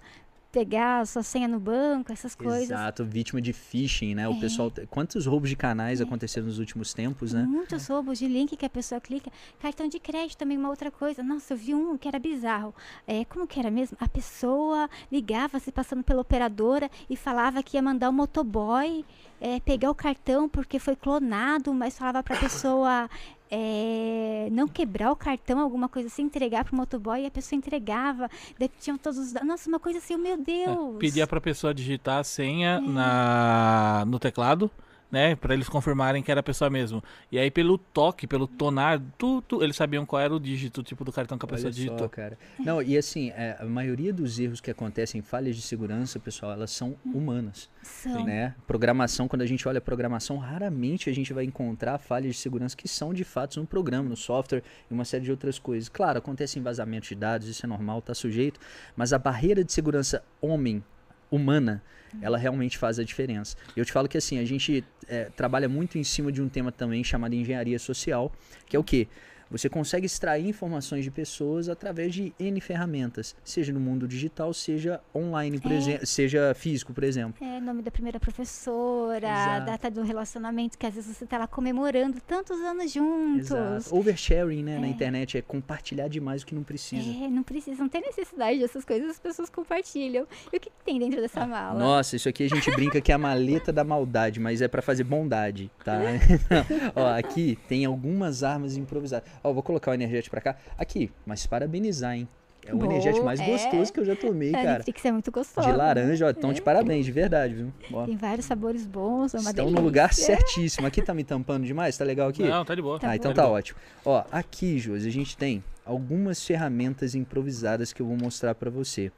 pegar 0.56 1.02
a 1.02 1.06
sua 1.06 1.22
senha 1.22 1.50
no 1.50 1.60
banco, 1.60 2.14
essas 2.14 2.34
coisas. 2.34 2.64
Exato, 2.72 3.04
vítima 3.04 3.42
de 3.42 3.52
phishing, 3.52 4.16
né? 4.16 4.26
O 4.30 4.32
É. 4.32 4.40
pessoal. 4.40 4.72
Quantos 4.90 5.26
roubos 5.26 5.50
de 5.50 5.56
canais 5.58 6.00
aconteceram 6.00 6.48
nos 6.48 6.60
últimos 6.60 6.94
tempos, 6.94 7.34
né? 7.34 7.44
Muitos 7.44 7.86
roubos 7.88 8.20
de 8.20 8.26
link 8.26 8.56
que 8.56 8.66
a 8.66 8.70
pessoa 8.70 9.02
clica. 9.02 9.30
Cartão 9.60 9.90
de 9.90 10.00
crédito 10.00 10.38
também, 10.38 10.58
uma 10.58 10.70
outra 10.70 10.90
coisa. 10.90 11.22
Nossa, 11.22 11.54
eu 11.54 11.58
vi 11.58 11.76
um 11.76 11.98
que 11.98 12.08
era 12.08 12.18
bizarro. 12.18 12.74
É, 13.06 13.26
como 13.26 13.46
que 13.46 13.60
era 13.60 13.70
mesmo? 13.70 13.98
A 14.00 14.08
pessoa 14.08 14.90
ligava 15.12 15.60
se 15.60 15.74
passando 15.74 16.04
pela 16.04 16.22
operadora 16.22 16.90
e 17.10 17.18
falava 17.18 17.62
que 17.62 17.76
ia 17.76 17.82
mandar 17.82 18.08
o 18.10 18.14
motoboy 18.14 19.04
é, 19.42 19.60
pegar 19.60 19.92
o 19.92 19.96
cartão 19.96 20.48
porque 20.48 20.80
foi 20.80 20.96
clonado, 20.96 21.74
mas 21.74 21.98
falava 21.98 22.24
pra 22.24 22.38
pessoa 22.38 23.10
é, 23.58 24.50
não 24.52 24.68
quebrar 24.68 25.12
o 25.12 25.16
cartão, 25.16 25.62
alguma 25.62 25.88
coisa 25.88 26.08
assim, 26.10 26.24
entregar 26.24 26.66
pro 26.66 26.76
motoboy 26.76 27.22
e 27.22 27.26
a 27.26 27.32
pessoa 27.32 27.56
entregava. 27.56 28.30
Daí 28.60 28.70
tinham 28.82 28.98
todos 28.98 29.18
os 29.18 29.32
dados. 29.32 29.48
Nossa, 29.48 29.70
uma 29.70 29.80
coisa 29.80 30.00
assim, 30.00 30.18
meu 30.18 30.36
Deus. 30.36 30.96
É, 30.96 31.00
pedia 31.00 31.26
pra 31.26 31.40
pessoa 31.40 31.74
digitar 31.74 32.20
a 32.20 32.24
senha 32.24 32.82
na, 32.82 34.04
no 34.06 34.20
teclado, 34.20 34.70
né? 35.12 35.36
Pra 35.36 35.54
eles 35.54 35.70
confirmarem 35.70 36.22
que 36.24 36.32
era 36.32 36.40
a 36.40 36.44
pessoa 36.44 36.70
mesmo. 36.70 37.04
E 37.32 37.38
aí, 37.38 37.50
pelo 37.50 37.78
toque, 37.78 38.28
pelo 38.28 38.48
tonar, 38.48 39.02
tudo, 39.18 39.64
eles 39.64 39.76
sabiam 39.76 40.06
qual 40.06 40.22
era 40.22 40.34
o 40.34 40.40
dígito, 40.40 40.84
tipo, 40.84 41.04
do 41.04 41.12
cartão 41.12 41.38
que 41.38 41.46
a 41.46 41.48
pessoa 41.48 41.68
Olha 41.68 41.74
só, 41.74 41.82
digitou. 41.84 42.10
cara. 42.10 42.38
Não, 42.60 42.82
e 42.82 42.98
assim, 42.98 43.30
é, 43.32 43.56
a 43.60 43.66
maioria 43.66 44.12
dos 44.14 44.40
erros 44.40 44.60
que 44.60 44.70
acontecem, 44.72 45.22
falhas 45.22 45.56
de 45.56 45.62
segurança, 45.62 46.20
pessoal, 46.20 46.52
elas 46.52 46.72
são 46.72 46.96
humanas, 47.06 47.70
São. 47.82 48.26
né? 48.26 48.56
Programação, 48.68 49.28
quando 49.28 49.42
a 49.42 49.46
gente 49.46 49.68
olha 49.68 49.78
a 49.78 49.82
programação, 49.82 50.38
raramente 50.38 51.10
a 51.10 51.14
gente 51.14 51.34
vai 51.34 51.44
encontrar 51.46 51.98
falhas 51.98 52.36
de 52.36 52.42
segurança 52.42 52.76
que 52.76 52.88
são 52.88 53.14
de 53.14 53.24
fato 53.24 53.60
no 53.60 53.66
programa, 53.66 54.10
no 54.10 54.16
software 54.18 54.64
e 54.90 54.94
uma 54.94 55.06
série 55.06 55.24
de 55.24 55.32
outras 55.32 55.60
coisas. 55.60 55.88
Claro, 55.90 56.18
acontece 56.18 56.60
vazamento 56.60 57.08
de 57.08 57.16
dados, 57.16 57.48
isso 57.48 57.66
é 57.66 57.70
normal, 57.70 58.02
tá 58.02 58.14
sujeito, 58.14 58.60
mas 58.96 59.14
a 59.14 59.20
barreira 59.20 59.64
de 59.64 59.72
segurança 59.72 60.24
homem 60.42 60.84
humana, 61.30 61.82
ela 62.22 62.38
realmente 62.38 62.78
faz 62.78 63.00
a 63.00 63.04
diferença. 63.04 63.56
Eu 63.76 63.84
te 63.86 63.92
falo 63.92 64.08
que 64.08 64.18
assim, 64.18 64.40
a 64.40 64.46
gente 64.46 64.84
é, 65.08 65.26
trabalha 65.26 65.68
muito 65.68 65.98
em 65.98 66.04
cima 66.04 66.32
de 66.32 66.42
um 66.42 66.50
tema 66.50 66.72
também 66.72 67.04
chamado 67.04 67.34
engenharia 67.34 67.80
social, 67.80 68.32
que 68.68 68.76
é 68.76 68.80
o 68.80 68.84
quê? 68.84 69.08
Você 69.52 69.70
consegue 69.70 70.06
extrair 70.06 70.48
informações 70.48 71.04
de 71.04 71.12
pessoas 71.12 71.70
através 71.70 72.14
de 72.14 72.34
N 72.40 72.60
ferramentas, 72.60 73.36
seja 73.44 73.72
no 73.72 73.80
mundo 73.80 74.08
digital, 74.08 74.54
seja 74.54 75.00
online, 75.16 75.60
por 75.60 75.72
É. 75.72 75.76
exemplo, 75.76 76.06
seja 76.08 76.54
físico, 76.56 76.94
por 76.94 77.04
exemplo. 77.04 77.36
É, 77.46 77.60
nome 77.62 77.82
da 77.82 77.92
primeira 77.92 78.20
professora, 78.20 79.28
Exato. 79.28 79.66
data 79.66 79.92
do 79.92 80.02
relacionamento, 80.04 80.78
que 80.78 80.86
às 80.86 80.94
vezes 80.96 81.16
você 81.16 81.26
tá 81.26 81.38
lá 81.38 81.48
comemorando 81.48 82.20
tantos 82.22 82.60
anos 82.60 82.92
juntos. 82.92 83.52
Exato. 83.52 83.96
Oversharing, 83.96 84.64
né, 84.64 84.80
na 84.80 84.88
É. 84.88 84.90
internet 84.90 85.38
é 85.38 85.42
compartilhar 85.42 86.08
demais 86.08 86.42
o 86.42 86.46
que 86.46 86.56
não 86.56 86.64
precisa. 86.64 87.08
É, 87.10 87.28
não 87.30 87.44
precisa, 87.44 87.82
não 87.82 87.90
tem 87.90 88.02
necessidade 88.02 88.60
dessas 88.60 88.84
coisas, 88.84 89.10
as 89.12 89.20
pessoas 89.20 89.50
compartilham. 89.50 90.28
E 90.52 90.58
o 90.58 90.60
que, 90.60 90.70
que 90.70 90.84
tem 90.84 91.00
dentro 91.00 91.22
dessa 91.22 91.46
mala? 91.46 91.78
Nossa, 91.80 92.16
isso 92.16 92.28
aqui 92.28 92.44
a 92.44 92.50
gente 92.50 92.70
brinca 92.72 93.00
que 93.00 93.12
é 93.12 93.16
a 93.16 93.18
maleta 93.18 93.72
da 93.72 93.84
maldade, 93.84 94.40
mas 94.40 94.62
é 94.62 94.68
pra 94.68 94.82
fazer 94.82 95.04
bondade, 95.04 95.72
tá? 95.84 96.00
Ó, 96.96 97.06
aqui 97.18 97.58
tem 97.68 97.86
algumas 97.86 98.44
armas 98.44 98.76
improvisadas. 98.78 99.30
Ó, 99.46 99.54
vou 99.54 99.64
colocar 99.64 99.92
o 99.92 99.94
energético 99.94 100.32
pra 100.32 100.42
cá. 100.42 100.58
Aqui, 100.78 101.12
mas 101.26 101.46
parabenizar, 101.46 102.16
hein? 102.16 102.28
É 102.68 102.74
o 102.74 102.78
Bom, 102.78 102.86
energético 102.86 103.24
mais 103.24 103.40
é. 103.40 103.46
gostoso 103.46 103.94
que 103.94 104.00
eu 104.00 104.06
já 104.06 104.16
tomei, 104.16 104.50
A 104.50 104.64
cara. 104.64 104.78
Nitrix 104.80 105.06
é 105.06 105.12
muito 105.12 105.32
gostosa. 105.32 105.70
De 105.72 105.78
laranja, 105.78 106.26
ó. 106.26 106.30
Então, 106.32 106.52
de 106.52 106.64
parabéns, 106.64 107.06
de 107.06 107.12
verdade, 107.12 107.54
viu? 107.54 107.72
Ó, 107.94 108.06
Tem 108.06 108.18
vários 108.18 108.48
sabores 108.48 108.88
bons, 108.88 109.36
é 109.36 109.38
uma 109.38 109.52
estão 109.52 109.66
delícia. 109.66 109.80
no 109.80 109.86
lugar 109.86 110.14
certíssimo. 110.16 110.88
Aqui 110.88 111.00
tá 111.04 111.14
me 111.14 111.24
tampando 111.24 111.64
demais? 111.64 111.96
Tá 111.96 112.04
legal 112.04 112.30
aqui? 112.30 112.42
Não, 112.42 112.66
tá 112.66 112.74
de 112.74 112.82
boa. 112.82 113.00
Tá 113.00 113.12
ah, 113.12 113.16
então 113.16 113.32
tá 113.36 113.44
boa. 113.44 113.60
ótimo. 113.60 113.78
Ó, 114.04 114.24
aqui, 114.32 114.80
Josi, 114.80 115.08
a 115.08 115.12
gente 115.12 115.38
tem 115.38 115.64
algumas 115.86 116.44
ferramentas 116.44 117.14
improvisadas 117.14 117.94
que 117.94 118.02
eu 118.02 118.08
vou 118.08 118.18
mostrar 118.18 118.56
pra 118.56 118.72
você. 118.72 119.12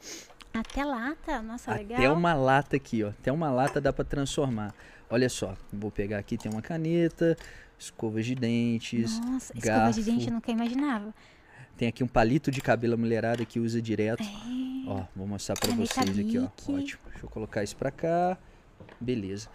Até 0.54 0.84
lata, 0.84 1.42
nossa, 1.42 1.74
legal. 1.74 2.00
Até 2.00 2.10
uma 2.10 2.34
lata 2.34 2.76
aqui, 2.76 3.02
ó. 3.02 3.10
Até 3.10 3.32
uma 3.32 3.50
lata 3.50 3.80
dá 3.80 3.94
pra 3.94 4.04
transformar. 4.04 4.74
Olha 5.10 5.30
só, 5.30 5.56
vou 5.72 5.90
pegar 5.90 6.18
aqui, 6.18 6.38
tem 6.38 6.52
uma 6.52 6.62
caneta, 6.62 7.38
escovas 7.78 8.26
de 8.26 8.36
dentes, 8.36 9.20
Nossa, 9.20 9.54
escova 9.56 9.92
de 9.92 10.02
garfo. 10.02 10.02
dente 10.04 10.28
eu 10.28 10.34
nunca 10.34 10.52
imaginava. 10.52 11.14
tem 11.78 11.88
aqui 11.88 12.04
um 12.04 12.08
palito 12.08 12.50
de 12.52 12.62
cabelo 12.62 12.96
a 12.96 12.98
mulherada 12.98 13.46
que 13.46 13.60
usa 13.60 13.82
direto. 13.82 14.24
É. 14.24 14.90
Ó, 14.90 15.04
vou 15.16 15.28
mostrar 15.28 15.56
pra 15.56 15.70
Caneta 15.70 15.94
vocês 15.94 16.20
aqui, 16.20 16.38
ó. 16.40 16.46
Ótimo. 16.74 17.02
Deixa 17.12 17.26
eu 17.26 17.30
colocar 17.30 17.64
isso 17.64 17.76
pra 17.76 17.92
cá. 17.92 18.38
Beleza. 19.00 19.50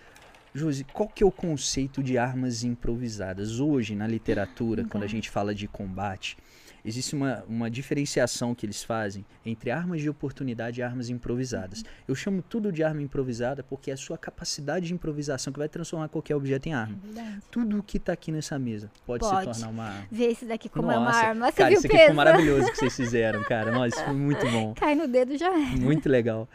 Josi, 0.55 0.85
qual 0.85 1.09
que 1.09 1.23
é 1.23 1.27
o 1.27 1.33
conceito 1.33 2.03
de 2.03 2.19
armas 2.19 2.63
improvisadas? 2.63 3.59
Hoje, 3.59 3.95
na 3.95 4.07
literatura, 4.07 4.85
quando 4.85 5.05
a 5.05 5.07
gente 5.09 5.31
fala 5.31 5.55
de 5.55 5.67
combate, 5.67 6.37
existe 6.85 7.15
uma, 7.15 7.45
uma 7.49 7.71
diferenciação 7.71 8.55
que 8.55 8.67
eles 8.67 8.83
fazem 8.83 9.25
entre 9.45 9.71
armas 9.71 10.01
de 10.01 10.09
oportunidade 10.09 10.81
e 10.81 10.83
armas 10.83 11.09
improvisadas. 11.09 11.85
Eu 12.07 12.15
chamo 12.15 12.43
tudo 12.43 12.73
de 12.73 12.83
arma 12.83 13.03
improvisada 13.03 13.63
porque 13.63 13.91
é 13.91 13.95
a 13.95 13.97
sua 13.97 14.19
capacidade 14.19 14.87
de 14.87 14.95
improvisação 14.95 15.53
que 15.53 15.59
vai 15.59 15.69
transformar 15.69 16.09
qualquer 16.09 16.37
objeto 16.37 16.69
em 16.69 16.75
arma. 16.75 16.99
É. 17.17 17.39
Tudo 17.51 17.83
que 17.83 17.99
tá 17.99 18.13
aqui 18.13 18.33
nessa 18.33 18.59
mesa 18.59 18.91
pode, 19.07 19.25
se 19.25 19.31
Pode. 19.31 19.45
tornar 19.45 19.69
uma 19.69 19.85
arma. 19.85 20.07
Vê 20.11 20.25
esse 20.25 20.45
daqui 20.45 20.69
como 20.69 20.91
é 20.91 20.97
uma 20.99 21.07
Nossa, 21.07 21.19
arma. 21.19 21.51
Você 21.51 21.57
cara, 21.57 21.69
viu 21.71 21.79
isso 21.79 21.87
aqui 21.87 21.99
ficou 21.99 22.15
maravilhoso 22.15 22.71
que 22.71 22.77
vocês 22.79 22.97
fizeram, 22.97 23.43
cara. 23.45 23.71
Nossa, 23.71 23.89
isso 23.89 24.05
foi 24.05 24.15
muito 24.15 24.51
bom. 24.51 24.75
Cai 24.79 24.95
no 24.95 25.07
dedo 25.07 25.37
já 25.37 25.49
é. 25.49 25.77
Muito 25.77 26.09
legal. 26.09 26.49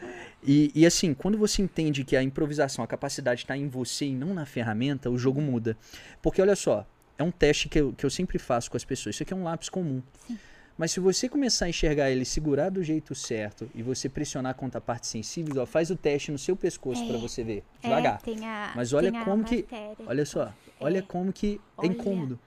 E, 0.43 0.71
e 0.73 0.85
assim, 0.85 1.13
quando 1.13 1.37
você 1.37 1.61
entende 1.61 2.03
que 2.03 2.15
a 2.15 2.23
improvisação, 2.23 2.83
a 2.83 2.87
capacidade 2.87 3.41
está 3.41 3.57
em 3.57 3.67
você 3.67 4.05
e 4.05 4.15
não 4.15 4.33
na 4.33 4.45
ferramenta, 4.45 5.09
o 5.09 5.17
jogo 5.17 5.41
muda. 5.41 5.77
Porque 6.21 6.41
olha 6.41 6.55
só, 6.55 6.85
é 7.17 7.23
um 7.23 7.31
teste 7.31 7.67
que 7.69 7.79
eu, 7.79 7.93
que 7.93 8.05
eu 8.05 8.09
sempre 8.09 8.37
faço 8.39 8.69
com 8.69 8.77
as 8.77 8.83
pessoas. 8.85 9.15
Isso 9.15 9.23
aqui 9.23 9.33
é 9.33 9.35
um 9.35 9.43
lápis 9.43 9.69
comum. 9.69 10.01
Sim. 10.27 10.37
Mas 10.77 10.91
se 10.91 10.99
você 10.99 11.27
começar 11.27 11.65
a 11.65 11.69
enxergar 11.69 12.11
ele, 12.11 12.23
segurar 12.23 12.69
do 12.69 12.83
jeito 12.83 13.15
certo 13.15 13.67
e 13.73 13.81
você 13.81 14.07
pressionar 14.07 14.53
contra 14.53 14.79
partes 14.79 15.09
sensíveis, 15.09 15.57
ó, 15.57 15.65
faz 15.65 15.89
o 15.89 15.95
teste 15.95 16.31
no 16.31 16.37
seu 16.37 16.55
pescoço 16.55 17.03
É. 17.03 17.07
para 17.07 17.17
você 17.17 17.43
ver. 17.43 17.63
É, 17.81 17.87
Devagar. 17.87 18.21
tem 18.21 18.45
a, 18.45 18.73
Mas 18.75 18.93
olha 18.93 19.11
tem 19.11 19.19
a 19.19 19.25
como 19.25 19.43
que-. 19.43 19.65
Olha 20.05 20.23
só, 20.23 20.53
olha 20.79 20.99
É. 20.99 21.01
como 21.01 21.33
que 21.33 21.55
é 21.55 21.81
Olha. 21.81 21.87
incômodo. 21.87 22.39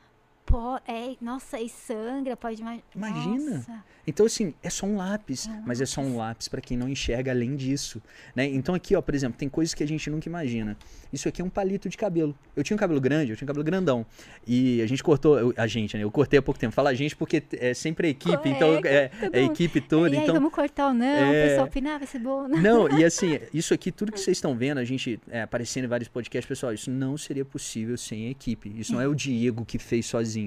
Pô, 0.51 0.77
é, 0.89 1.15
nossa, 1.21 1.61
e 1.61 1.69
sangra, 1.69 2.37
pode 2.37 2.61
ima- 2.61 2.79
Imagina. 2.95 3.57
Nossa. 3.59 3.85
Então, 4.07 4.27
assim, 4.27 4.53
é 4.63 4.69
só 4.71 4.87
um 4.87 4.97
lápis, 4.97 5.47
É 5.47 5.63
mas 5.65 5.81
é 5.81 5.87
só 5.87 6.01
um 6.01 6.17
lápis 6.17 6.49
para 6.49 6.61
quem 6.61 6.77
não 6.77 6.89
enxerga 6.89 7.31
além 7.31 7.55
disso. 7.55 8.03
Né? 8.35 8.47
Então, 8.47 8.75
aqui, 8.75 8.97
ó, 8.97 9.01
por 9.03 9.15
exemplo, 9.15 9.39
tem 9.39 9.49
coisas 9.49 9.73
que 9.75 9.85
a 9.85 9.87
gente 9.87 10.11
nunca 10.11 10.29
imagina. 10.29 10.77
Isso 11.13 11.29
aqui 11.29 11.41
é 11.41 11.45
um 11.45 11.51
palito 11.51 11.89
de 11.89 11.97
cabelo. 11.97 12.35
Eu 12.57 12.65
tinha 12.65 12.75
um 12.75 12.79
cabelo 12.79 13.01
grande, 13.01 13.31
eu 13.31 13.37
tinha 13.37 13.47
um 13.47 13.49
cabelo 13.49 13.65
grandão. 13.65 14.05
E 14.47 14.81
a 14.83 14.87
gente 14.87 15.03
cortou, 15.05 15.39
eu- 15.39 15.55
a 15.57 15.67
gente, 15.67 15.97
né? 15.97 16.03
Eu 16.03 16.11
cortei 16.11 16.39
há 16.39 16.43
pouco 16.43 16.59
tempo. 16.59 16.75
Fala 16.75 16.91
a 16.91 16.95
gente 16.95 17.15
porque 17.15 17.43
é 17.53 17.73
sempre 17.75 18.09
a 18.09 18.11
equipe, 18.11 18.49
então 18.49 18.81
é, 18.85 19.11
é 19.33 19.39
a 19.41 19.43
equipe 19.43 19.81
toda. 19.81 20.13
e 20.15 20.19
aí, 20.19 20.23
então, 20.25 20.35
vamos 20.35 20.53
cortar 20.53 20.89
ou 20.89 20.95
não? 20.95 21.05
É. 21.07 21.45
O 21.45 21.49
pessoal 21.49 21.67
opinar, 21.67 21.99
vai 21.99 22.09
ser 22.09 22.19
bom, 22.19 22.49
né? 22.49 22.59
não, 22.61 22.89
e 22.99 23.05
assim, 23.05 23.39
isso 23.55 23.73
aqui, 23.75 23.93
tudo 23.93 24.11
que 24.11 24.19
vocês 24.19 24.37
estão 24.39 24.57
vendo, 24.57 24.79
a 24.79 24.85
gente 24.85 25.21
é, 25.31 25.43
aparecendo 25.43 25.85
em 25.85 25.89
vários 25.89 26.09
podcasts, 26.09 26.49
pessoal, 26.49 26.73
isso 26.73 26.91
não 26.91 27.17
seria 27.19 27.45
possível 27.45 27.97
sem 27.99 28.27
a 28.27 28.31
equipe. 28.31 28.73
Isso 28.77 28.93
não 28.93 29.01
é 29.01 29.07
o 29.07 29.15
Diego 29.15 29.65
que 29.65 29.79
fez 29.79 30.07
sozinho, 30.07 30.40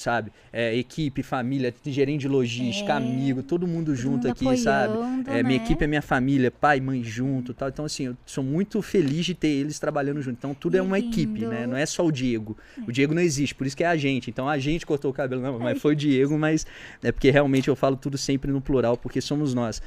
sabe? 0.00 0.32
É 0.50 0.74
equipe, 0.74 1.22
família, 1.22 1.74
gerente 1.84 2.22
de 2.22 2.28
logística, 2.28 2.92
É. 2.92 2.96
amigo, 2.96 3.42
todo 3.42 3.66
mundo 3.66 3.94
junto 3.94 4.26
mundo 4.26 4.30
aqui, 4.30 4.56
sabe? 4.56 4.94
É, 5.26 5.42
minha 5.42 5.58
né? 5.58 5.64
equipe 5.64 5.84
é 5.84 5.86
minha 5.86 6.00
família, 6.00 6.50
pai, 6.50 6.80
mãe 6.80 7.04
junto, 7.04 7.52
tal. 7.52 7.68
Então 7.68 7.84
assim, 7.84 8.06
eu 8.06 8.16
sou 8.24 8.42
muito 8.42 8.80
feliz 8.80 9.26
de 9.26 9.34
ter 9.34 9.48
eles 9.48 9.78
trabalhando 9.78 10.22
junto. 10.22 10.36
Então 10.38 10.54
tudo 10.54 10.76
é 10.76 10.82
uma 10.82 10.98
equipe, 10.98 11.44
né? 11.44 11.60
lindo. 11.60 11.72
Não 11.72 11.76
é 11.76 11.84
só 11.84 12.04
o 12.04 12.10
Diego. 12.10 12.56
O 12.86 12.90
Diego 12.90 13.14
não 13.14 13.22
existe, 13.22 13.54
por 13.54 13.66
isso 13.66 13.76
que 13.76 13.84
é 13.84 13.88
a 13.88 13.96
gente. 13.96 14.30
Então 14.30 14.48
a 14.48 14.58
gente 14.58 14.86
cortou 14.86 15.10
o 15.10 15.14
cabelo, 15.14 15.42
não, 15.42 15.58
mas 15.58 15.80
foi 15.80 15.92
o 15.92 15.96
Diego, 15.96 16.38
mas 16.38 16.66
é 17.02 17.12
porque 17.12 17.30
realmente 17.30 17.68
eu 17.68 17.76
falo 17.76 17.96
tudo 17.96 18.16
sempre 18.16 18.50
no 18.50 18.60
plural, 18.60 18.96
porque 18.96 19.20
somos 19.20 19.52
nós. 19.52 19.82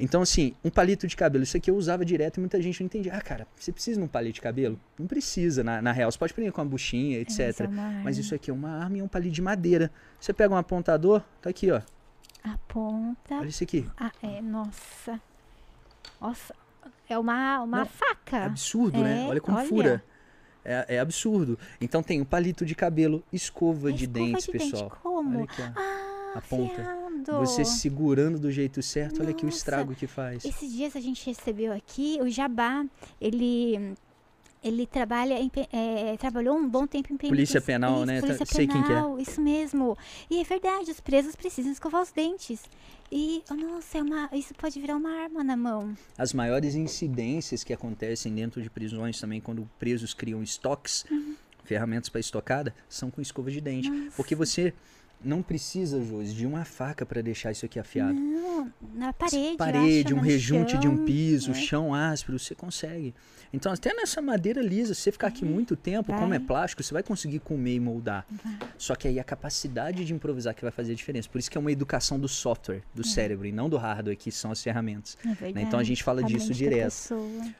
Então, 0.00 0.22
assim, 0.22 0.54
um 0.64 0.70
palito 0.70 1.06
de 1.08 1.16
cabelo, 1.16 1.42
isso 1.42 1.56
aqui 1.56 1.70
eu 1.70 1.76
usava 1.76 2.04
direto 2.04 2.36
e 2.36 2.40
muita 2.40 2.60
gente 2.62 2.80
não 2.80 2.86
entendia. 2.86 3.12
Ah, 3.14 3.20
cara, 3.20 3.46
você 3.56 3.72
precisa 3.72 3.98
de 3.98 4.04
um 4.04 4.08
palito 4.08 4.34
de 4.34 4.40
cabelo? 4.40 4.78
Não 4.98 5.06
precisa, 5.08 5.64
na, 5.64 5.82
na 5.82 5.90
real. 5.90 6.10
Você 6.10 6.18
pode 6.18 6.32
prender 6.32 6.52
com 6.52 6.60
uma 6.62 6.68
buchinha, 6.68 7.18
etc. 7.18 7.40
Essa 7.40 7.64
é 7.64 7.66
Mas 7.66 8.16
isso 8.16 8.34
aqui 8.34 8.50
é 8.50 8.54
uma 8.54 8.70
arma 8.70 8.96
e 8.96 9.00
é 9.00 9.04
um 9.04 9.08
palito 9.08 9.34
de 9.34 9.42
madeira. 9.42 9.90
Você 10.20 10.32
pega 10.32 10.54
um 10.54 10.56
apontador, 10.56 11.22
tá 11.42 11.50
aqui, 11.50 11.70
ó. 11.72 11.80
A 12.44 12.56
ponta. 12.68 13.34
Olha 13.34 13.48
isso 13.48 13.64
aqui. 13.64 13.88
Ah, 13.98 14.12
é, 14.22 14.40
nossa. 14.40 15.20
Nossa, 16.20 16.54
é 17.08 17.18
uma, 17.18 17.62
uma 17.62 17.78
Não, 17.80 17.86
faca. 17.86 18.44
Absurdo, 18.44 19.02
né? 19.02 19.24
É, 19.24 19.28
Olha 19.28 19.40
como 19.40 19.56
olha. 19.58 19.66
fura. 19.66 20.04
É, 20.64 20.96
é 20.96 21.00
absurdo. 21.00 21.58
Então 21.80 22.02
tem 22.02 22.20
o 22.20 22.26
palito 22.26 22.64
de 22.64 22.74
cabelo, 22.74 23.24
escova 23.32 23.88
A 23.88 23.92
de 23.92 24.04
escova 24.04 24.18
dentes, 24.26 24.44
de 24.44 24.52
dente, 24.52 24.70
pessoal. 24.70 24.98
como? 25.02 25.38
Olha 25.38 25.44
aqui, 25.44 25.62
ó. 25.62 25.64
Ah, 25.76 26.07
a 26.34 26.40
ponta. 26.40 26.80
afiado. 26.82 27.38
Você 27.40 27.64
segurando 27.64 28.38
do 28.38 28.50
jeito 28.50 28.82
certo, 28.82 29.20
olha 29.20 29.30
aqui 29.30 29.42
o 29.42 29.46
Nossa. 29.46 29.58
estrago 29.58 29.94
que 29.94 30.06
faz. 30.06 30.44
Esses 30.44 30.72
dias 30.72 30.94
a 30.96 31.00
gente 31.00 31.24
recebeu 31.26 31.72
aqui 31.72 32.18
o 32.22 32.28
Jabá. 32.28 32.84
Ele 33.20 33.94
ele 34.60 34.86
trabalha 34.88 35.34
em, 35.38 35.48
é, 35.72 36.16
trabalhou 36.16 36.56
um 36.56 36.68
bom 36.68 36.84
tempo 36.84 37.12
em 37.12 37.16
Polícia 37.16 37.60
penal, 37.60 37.98
Isso, 37.98 38.06
né? 38.06 38.20
Polícia 38.20 38.44
Tá- 38.44 38.52
sei 38.52 38.66
quem 38.66 38.82
que 38.82 38.90
é. 38.90 38.94
penal, 38.96 39.16
isso 39.20 39.40
mesmo. 39.40 39.96
E 40.28 40.40
é 40.40 40.44
verdade, 40.44 40.90
os 40.90 40.98
presos 40.98 41.36
precisam 41.36 41.70
escovar 41.70 42.02
os 42.02 42.10
dentes. 42.10 42.62
E, 43.10 43.42
oh, 43.50 43.54
nossa, 43.54 43.98
é 43.98 44.02
uma, 44.02 44.28
isso 44.32 44.52
pode 44.54 44.80
virar 44.80 44.96
uma 44.96 45.10
arma 45.22 45.44
na 45.44 45.56
mão. 45.56 45.96
As 46.18 46.32
maiores 46.32 46.74
incidências 46.74 47.62
que 47.62 47.72
acontecem 47.72 48.34
dentro 48.34 48.60
de 48.60 48.68
prisões 48.68 49.20
também, 49.20 49.40
quando 49.40 49.68
presos 49.78 50.12
criam 50.12 50.42
estoques, 50.42 51.04
Uhum. 51.08 51.36
ferramentas 51.62 52.08
para 52.08 52.20
estocada, 52.20 52.74
são 52.88 53.12
com 53.12 53.20
escova 53.20 53.52
de 53.52 53.60
dente. 53.60 53.88
Porque 54.16 54.34
você 54.34 54.74
não 55.22 55.42
precisa, 55.42 56.02
Josi, 56.02 56.34
de 56.34 56.46
uma 56.46 56.64
faca 56.64 57.04
para 57.04 57.20
deixar 57.20 57.50
isso 57.50 57.66
aqui 57.66 57.78
afiado. 57.78 58.14
Não, 58.14 58.72
na 58.94 59.12
parede, 59.12 59.56
Parede, 59.56 60.14
um 60.14 60.20
rejunte 60.20 60.78
de 60.78 60.88
um 60.88 60.96
chão, 60.96 61.04
piso, 61.04 61.50
né? 61.50 61.60
chão 61.60 61.94
áspero, 61.94 62.38
você 62.38 62.54
consegue. 62.54 63.14
Então, 63.52 63.72
até 63.72 63.94
nessa 63.94 64.20
madeira 64.20 64.60
lisa, 64.60 64.94
se 64.94 65.00
você 65.02 65.12
ficar 65.12 65.28
aqui 65.28 65.44
muito 65.44 65.74
tempo, 65.74 66.12
como 66.12 66.34
é 66.34 66.38
Vai. 66.38 66.46
plástico, 66.46 66.82
você 66.82 66.92
vai 66.92 67.02
conseguir 67.02 67.38
comer 67.40 67.74
e 67.74 67.80
moldar. 67.80 68.26
Só 68.76 68.94
que 68.94 69.08
aí 69.08 69.18
a 69.18 69.24
capacidade 69.24 70.04
de 70.04 70.12
improvisar 70.12 70.54
que 70.54 70.62
vai 70.62 70.70
fazer 70.70 70.92
a 70.92 70.94
diferença. 70.94 71.28
Por 71.28 71.38
isso 71.38 71.50
que 71.50 71.56
é 71.56 71.60
uma 71.60 71.72
educação 71.72 72.18
do 72.18 72.28
software, 72.28 72.82
do 72.94 73.02
cérebro, 73.02 73.46
e 73.46 73.52
não 73.52 73.68
do 73.68 73.76
hardware, 73.76 74.16
que 74.16 74.30
são 74.30 74.50
as 74.52 74.62
ferramentas. 74.62 75.16
É 75.24 75.28
verdade. 75.34 75.66
Então 75.66 75.80
a 75.80 75.84
gente 75.84 76.04
fala 76.04 76.20
A 76.20 76.24
disso 76.24 76.52
direto. 76.52 76.94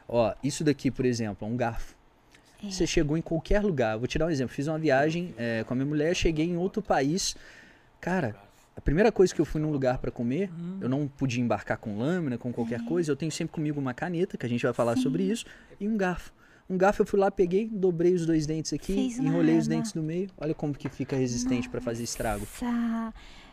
Ó, 0.07 0.33
isso 0.43 0.63
daqui, 0.63 0.91
por 0.91 1.05
exemplo, 1.05 1.47
é 1.47 1.51
um 1.51 1.57
garfo. 1.57 1.98
É. 2.63 2.69
Você 2.69 2.85
chegou 2.85 3.17
em 3.17 3.21
qualquer 3.21 3.61
lugar. 3.61 3.97
Vou 3.97 4.07
te 4.07 4.17
dar 4.17 4.25
um 4.27 4.29
exemplo. 4.29 4.53
Fiz 4.53 4.67
uma 4.67 4.79
viagem 4.79 5.33
eh, 5.37 5.63
com 5.65 5.73
a 5.73 5.75
minha 5.75 5.85
mulher, 5.85 6.15
cheguei 6.15 6.45
em 6.45 6.57
outro 6.57 6.81
país. 6.81 7.35
Cara, 8.01 8.35
a 8.79 8.81
primeira 8.81 9.11
coisa 9.11 9.35
que 9.35 9.41
eu 9.41 9.45
fui 9.45 9.59
num 9.59 9.71
lugar 9.71 9.97
para 9.97 10.09
comer, 10.09 10.49
eu 10.79 10.87
não 10.87 11.05
podia 11.05 11.41
embarcar 11.41 11.77
com 11.77 11.97
lâmina, 11.97 12.37
com 12.37 12.51
qualquer 12.53 12.83
coisa. 12.85 13.11
Eu 13.11 13.15
tenho 13.15 13.31
sempre 13.31 13.53
comigo 13.53 13.77
uma 13.77 13.93
caneta, 13.93 14.37
que 14.37 14.45
a 14.45 14.49
gente 14.49 14.63
vai 14.63 14.73
falar 14.73 14.95
sobre 14.95 15.23
isso, 15.23 15.45
e 15.79 15.87
um 15.87 15.97
garfo. 15.97 16.31
Um 16.69 16.77
garfo 16.77 17.01
eu 17.01 17.05
fui 17.05 17.19
lá, 17.19 17.29
peguei, 17.29 17.67
dobrei 17.67 18.13
os 18.13 18.25
dois 18.25 18.45
dentes 18.45 18.71
aqui, 18.71 18.93
Fez 18.93 19.19
enrolei 19.19 19.57
os 19.57 19.67
dentes 19.67 19.93
no 19.93 20.01
meio. 20.01 20.29
Olha 20.37 20.53
como 20.53 20.73
que 20.73 20.87
fica 20.87 21.15
resistente 21.15 21.67
para 21.67 21.81
fazer 21.81 22.03
estrago. 22.03 22.45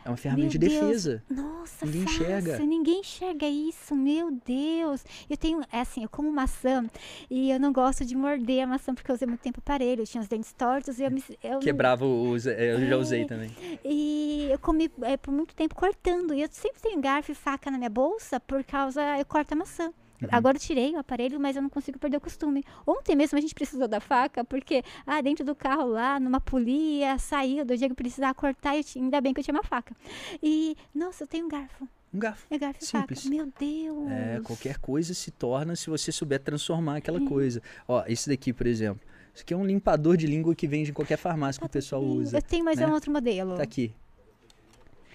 É 0.07 0.09
uma 0.09 0.15
ferramenta 0.15 0.57
de 0.57 0.59
Meu 0.59 0.69
Deus. 0.69 1.03
defesa. 1.03 1.23
Nossa, 1.29 1.85
Ninguém 1.85 2.01
fácil, 2.03 2.23
enxerga. 2.23 2.59
Ninguém 2.59 2.99
enxerga 3.01 3.45
isso, 3.45 3.93
meu 3.93 4.31
Deus. 4.45 5.03
Eu 5.29 5.35
tenho, 5.35 5.59
é 5.69 5.81
assim, 5.81 6.03
eu 6.03 6.09
como 6.09 6.31
maçã 6.31 6.85
e 7.29 7.51
eu 7.51 7.59
não 7.59 7.73
gosto 7.73 8.05
de 8.05 8.15
morder 8.15 8.63
a 8.63 8.67
maçã 8.67 8.95
porque 8.95 9.11
eu 9.11 9.15
usei 9.15 9.27
muito 9.27 9.41
tempo 9.41 9.59
aparelho, 9.59 10.01
eu 10.03 10.07
tinha 10.07 10.21
os 10.21 10.29
dentes 10.29 10.53
tortos 10.53 10.97
e 10.97 11.03
eu 11.03 11.11
me. 11.11 11.21
Eu 11.43 11.51
não- 11.55 11.59
Quebrava 11.59 12.05
os. 12.05 12.47
eh, 12.47 12.73
Eu 12.75 12.87
já 12.87 12.95
usei 12.97 13.25
também. 13.25 13.51
E 13.83 14.47
eu 14.49 14.57
comi 14.59 14.89
é, 15.01 15.17
por 15.17 15.33
muito 15.33 15.53
tempo 15.53 15.75
cortando. 15.75 16.33
E 16.33 16.41
eu 16.41 16.47
sempre 16.51 16.79
tenho 16.81 17.01
garfo 17.01 17.33
e 17.33 17.35
faca 17.35 17.69
na 17.69 17.77
minha 17.77 17.89
bolsa 17.89 18.39
por 18.39 18.63
causa 18.63 19.01
eu 19.19 19.25
corto 19.25 19.53
a 19.53 19.57
maçã. 19.57 19.91
Uhum. 20.21 20.27
Agora 20.31 20.57
eu 20.57 20.61
tirei 20.61 20.93
o 20.93 20.99
aparelho, 20.99 21.39
mas 21.39 21.55
eu 21.55 21.61
não 21.61 21.69
consigo 21.69 21.99
perder 21.99 22.17
o 22.17 22.21
costume. 22.21 22.63
Ontem 22.85 23.15
mesmo 23.15 23.37
a 23.37 23.41
gente 23.41 23.53
precisou 23.53 23.87
da 23.87 23.99
faca, 23.99 24.43
porque 24.43 24.83
ah, 25.05 25.21
dentro 25.21 25.45
do 25.45 25.53
carro 25.55 25.85
lá, 25.85 26.19
numa 26.19 26.41
polia, 26.41 27.17
saiu, 27.19 27.63
do 27.63 27.77
dia 27.77 27.87
que 27.87 27.91
eu 27.91 27.95
precisava 27.95 28.33
cortar, 28.33 28.75
eu 28.75 28.83
tinha- 28.83 29.03
ainda 29.03 29.21
bem 29.21 29.33
que 29.33 29.39
eu 29.39 29.43
tinha 29.43 29.53
uma 29.55 29.63
faca. 29.63 29.95
E, 30.41 30.75
nossa, 30.93 31.23
eu 31.23 31.27
tenho 31.27 31.45
um 31.45 31.49
garfo. 31.49 31.87
Um 32.13 32.19
garfo. 32.19 32.45
É 32.49 32.57
garfo 32.57 32.79
e 32.81 32.85
Simples. 32.85 33.23
faca. 33.23 33.35
Meu 33.35 33.51
Deus. 33.59 34.09
É, 34.11 34.39
qualquer 34.43 34.77
coisa 34.79 35.13
se 35.13 35.29
torna 35.29 35.75
se 35.75 35.89
você 35.89 36.11
souber 36.11 36.39
transformar 36.41 36.97
aquela 36.97 37.19
Uhum. 37.19 37.27
coisa. 37.27 37.61
Ó, 37.87 38.03
esse 38.07 38.27
daqui, 38.29 38.51
por 38.53 38.65
exemplo. 38.65 39.01
Isso 39.33 39.43
aqui 39.43 39.53
é 39.53 39.57
um 39.57 39.65
limpador 39.65 40.17
de 40.17 40.25
língua 40.25 40.55
que 40.55 40.65
vende 40.67 40.89
em 40.89 40.93
qualquer 40.93 41.17
farmácia 41.17 41.59
que 41.59 41.65
o 41.67 41.69
pessoal 41.69 42.01
usa. 42.01 42.37
Eu 42.37 42.41
tenho 42.41 42.65
mais 42.65 42.79
né? 42.79 42.87
um 42.87 42.91
outro 42.93 43.11
modelo. 43.11 43.55
Tá 43.55 43.61
aqui. 43.63 43.93